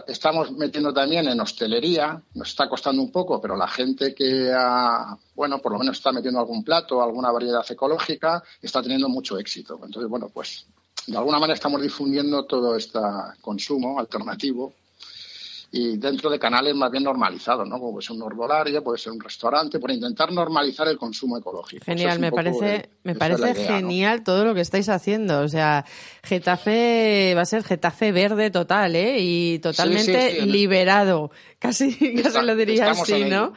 [0.06, 5.16] estamos metiendo también en hostelería, nos está costando un poco, pero la gente que ha,
[5.34, 9.80] bueno, por lo menos está metiendo algún plato, alguna variedad ecológica, está teniendo mucho éxito.
[9.84, 10.66] Entonces, bueno, pues
[11.06, 13.00] de alguna manera estamos difundiendo todo este
[13.40, 14.74] consumo alternativo
[15.74, 17.78] y dentro de canales más bien normalizados, ¿no?
[17.80, 21.82] Como puede ser un herbolario, puede ser un restaurante, por intentar normalizar el consumo ecológico.
[21.86, 25.40] Genial, es me parece, el- me parece genial todo lo que estáis haciendo.
[25.40, 25.86] O sea,
[26.24, 29.16] Getafe va a ser Getafe verde total, ¿eh?
[29.20, 30.46] Y totalmente Sí, sí, sí.
[30.50, 31.30] liberado.
[31.58, 31.96] Casi,
[32.44, 33.54] lo diría así, ¿no?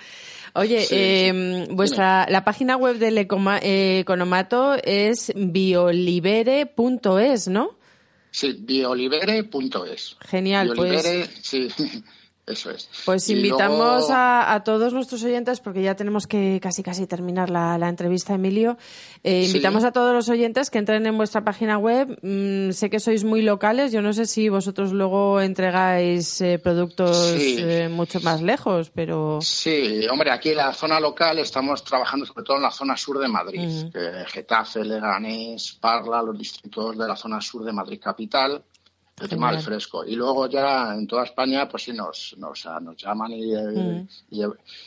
[0.58, 7.72] Oye, eh, vuestra la página web del Ecoma- eh, Economato es biolibere.es, ¿no?
[8.36, 10.18] Sí, biolibere.es.
[10.20, 11.70] Genial, pues- Biolibere, sí,
[12.48, 12.90] eso es.
[13.06, 13.78] Pues Y invitamos
[14.08, 17.90] luego- a, a todos nuestros oyentes, porque ya tenemos que casi casi terminar la, la
[17.90, 18.78] entrevista, Emilio.
[19.24, 19.48] Eh, Sí.
[19.48, 22.20] invitamos a todos los oyentes que entren en vuestra página web.
[22.22, 23.92] Mm, sé que sois muy locales.
[23.92, 27.58] Yo no sé si vosotros luego entregáis eh, productos Sí.
[27.60, 29.40] eh, mucho más lejos, pero.
[29.42, 33.18] Sí, hombre, aquí en la zona local estamos trabajando sobre todo en la zona sur
[33.20, 33.92] de Madrid, Ujú.
[33.92, 38.64] que Getafe, Leganés, Parla, los distritos de la zona sur de Madrid capital,
[39.22, 39.64] el tema del Genial.
[39.80, 40.04] fresco.
[40.06, 44.08] Y luego ya en toda España, pues sí, nos, nos, nos llaman y, eh, Mm.
[44.32, 44.42] y,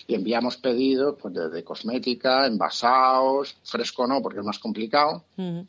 [0.07, 5.25] y enviamos pedidos pues, de, de cosmética, envasados, fresco no, porque es más complicado.
[5.37, 5.61] Mm.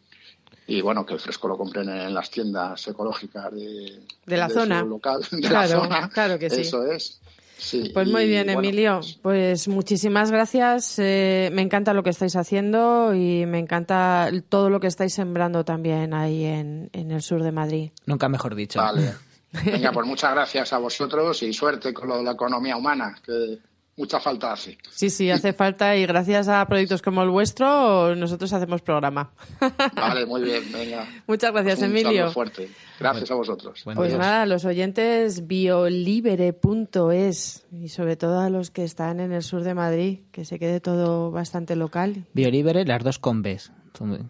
[0.68, 4.84] Y bueno, que el fresco lo compren en las tiendas ecológicas de, De la zona.
[4.84, 6.10] local, de Claro, la zona.
[6.10, 6.62] claro que sí.
[6.62, 7.22] Eso es.
[7.60, 9.02] Sí, Pues muy bien, bueno, Emilio.
[9.22, 10.98] Pues muchísimas gracias.
[10.98, 15.66] Eh, me encanta lo que estáis haciendo y me encanta todo lo que estáis sembrando
[15.66, 17.92] también ahí en, en el sur de Madrid.
[18.06, 18.80] Nunca mejor dicho.
[18.80, 19.14] Vale.
[19.66, 23.58] Venga, pues muchas gracias a vosotros y suerte con lo de la economía humana, que
[24.00, 24.78] mucha falta hace.
[24.90, 29.32] Sí, sí, hace falta y gracias a proyectos como el vuestro nosotros hacemos programa.
[29.96, 31.06] Vale, muy bien, venga.
[31.28, 32.32] Muchas gracias, Un Emilio.
[32.32, 32.70] fuerte.
[33.00, 33.82] Gracias a vosotros.
[33.84, 39.64] Pues nada, los oyentes biolibere.es y sobre todo a los que están en el sur
[39.64, 42.26] de Madrid, que se quede todo bastante local.
[42.34, 43.74] Biolibere, las dos con Bs.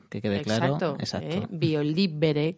[0.10, 0.66] Que quede claro.
[0.66, 1.28] Exacto, Exacto.
[1.30, 1.46] ¿eh?
[1.52, 2.58] biolibere.es.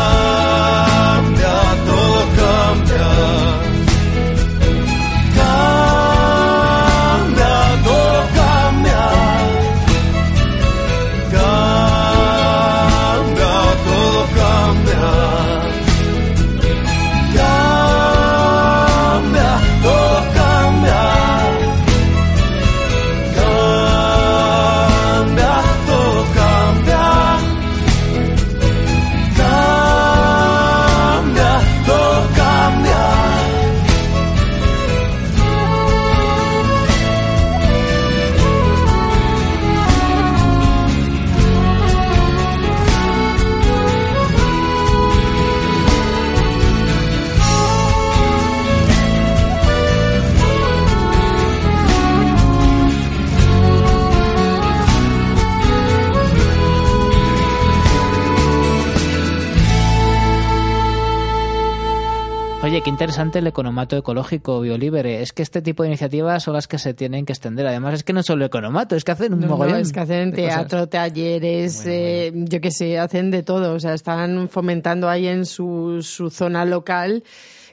[63.11, 65.21] Interesante el economato ecológico biolíbere.
[65.21, 67.67] Es que este tipo de iniciativas son las que se tienen que extender.
[67.67, 69.81] Además, es que no solo economato, es que hacen un No, no, mogollón.
[69.81, 70.45] es que hacen cosas.
[70.45, 73.73] teatro, talleres, eh, yo qué sé, hacen de todo.
[73.73, 77.23] O sea, están fomentando ahí en su, su zona local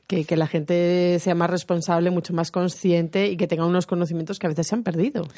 [0.09, 4.41] que, que la gente sea más responsable, mucho más consciente y que tenga unos conocimientos
[4.41, 5.29] que a veces se han perdido.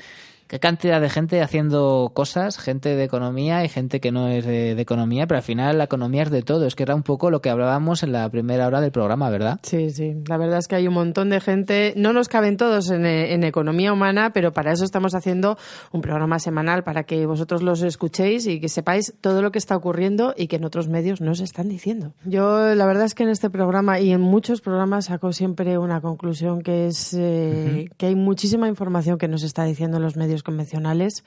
[0.51, 4.74] Qué cantidad de gente haciendo cosas, gente de economía y gente que no es de,
[4.74, 6.66] de economía, pero al final la economía es de todo.
[6.66, 9.60] Es que era un poco lo que hablábamos en la primera hora del programa, ¿verdad?
[9.62, 10.16] Sí, sí.
[10.27, 11.94] La verdad es que hay un montón de gente.
[11.97, 15.56] No nos caben todos en, eh, en economía humana, pero para eso estamos haciendo
[15.93, 19.77] un programa semanal para que vosotros los escuchéis y que sepáis todo lo que está
[19.77, 22.12] ocurriendo y que en otros medios no se están diciendo.
[22.24, 26.01] Yo, la verdad es que en este programa y en muchos programas saco siempre una
[26.01, 31.25] conclusión que es eh, que hay muchísima información que nos está diciendo los medios convencionales.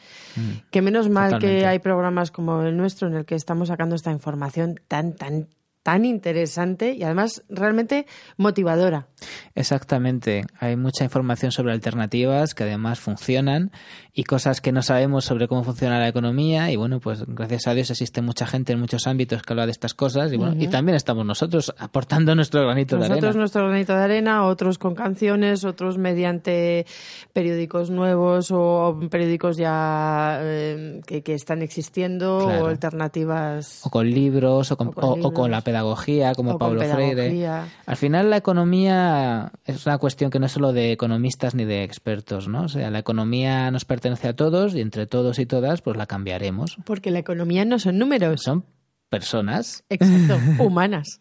[0.72, 4.12] Que menos mal que hay programas como el nuestro en el que estamos sacando esta
[4.12, 5.48] información tan, tan,
[5.84, 8.08] tan interesante y además realmente
[8.38, 9.08] motivadora.
[9.54, 10.46] Exactamente.
[10.60, 13.72] Hay mucha información sobre alternativas que además funcionan
[14.14, 16.72] y cosas que no sabemos sobre cómo funciona la economía.
[16.72, 19.72] Y bueno, pues gracias a Dios existe mucha gente en muchos ámbitos que habla de
[19.72, 20.32] estas cosas.
[20.34, 23.40] Y bueno, y también estamos nosotros aportando nuestro granito de Nosotros arena.
[23.40, 26.86] nuestro granito de arena, otros con canciones, otros mediante
[27.34, 32.66] periódicos nuevos o periódicos ya eh, que, que están existiendo Claro.
[32.66, 33.82] o alternativas.
[33.86, 37.48] O con libros, o con, O con o- con la pedagogía, como O Pablo Freire.
[37.86, 41.84] Al final, la economía es una cuestión que no es solo de economistas ni de
[41.84, 42.64] expertos, ¿no?
[42.64, 46.06] O sea, la economía nos pertenece a todos y entre todos y todas, pues la
[46.06, 46.78] cambiaremos.
[46.86, 48.42] Porque la economía no son números.
[48.44, 48.66] Son
[49.10, 49.84] personas.
[49.90, 51.18] Exacto, humanas.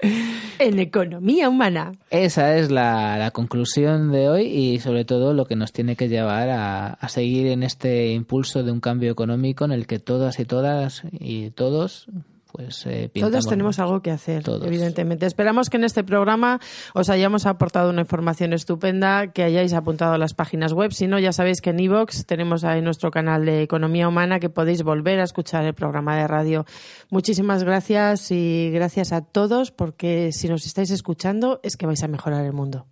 [0.59, 1.93] En economía humana.
[2.11, 6.09] Esa es la, la conclusión de hoy y sobre todo lo que nos tiene que
[6.09, 10.39] llevar a, a seguir en este impulso de un cambio económico en el que todas
[10.41, 12.07] y todas y todos
[12.53, 14.67] pues eh, Todos tenemos algo que hacer, Todos.
[14.67, 15.27] evidentemente.
[15.27, 16.61] Esperamos que en este programa
[16.95, 20.93] os hayamos aportado una información estupenda, que hayáis apuntado a las páginas web.
[20.93, 24.51] Si no, ya sabéis que en iVoox tenemos ahí nuestro canal de Economía Humana, que
[24.51, 26.67] podéis volver a escuchar el programa de radio.
[27.11, 32.09] Muchísimas gracias y gracias a todos, porque si nos estáis escuchando es que vais a
[32.09, 32.87] mejorar el mundo.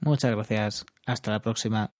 [0.00, 0.86] Muchas gracias.
[1.06, 1.92] Hasta la próxima.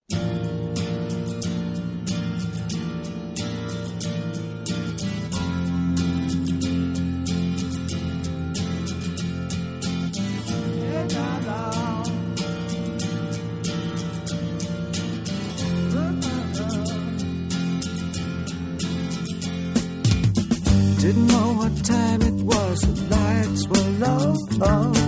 [21.11, 25.00] Didn't know what time it was, the lights were low.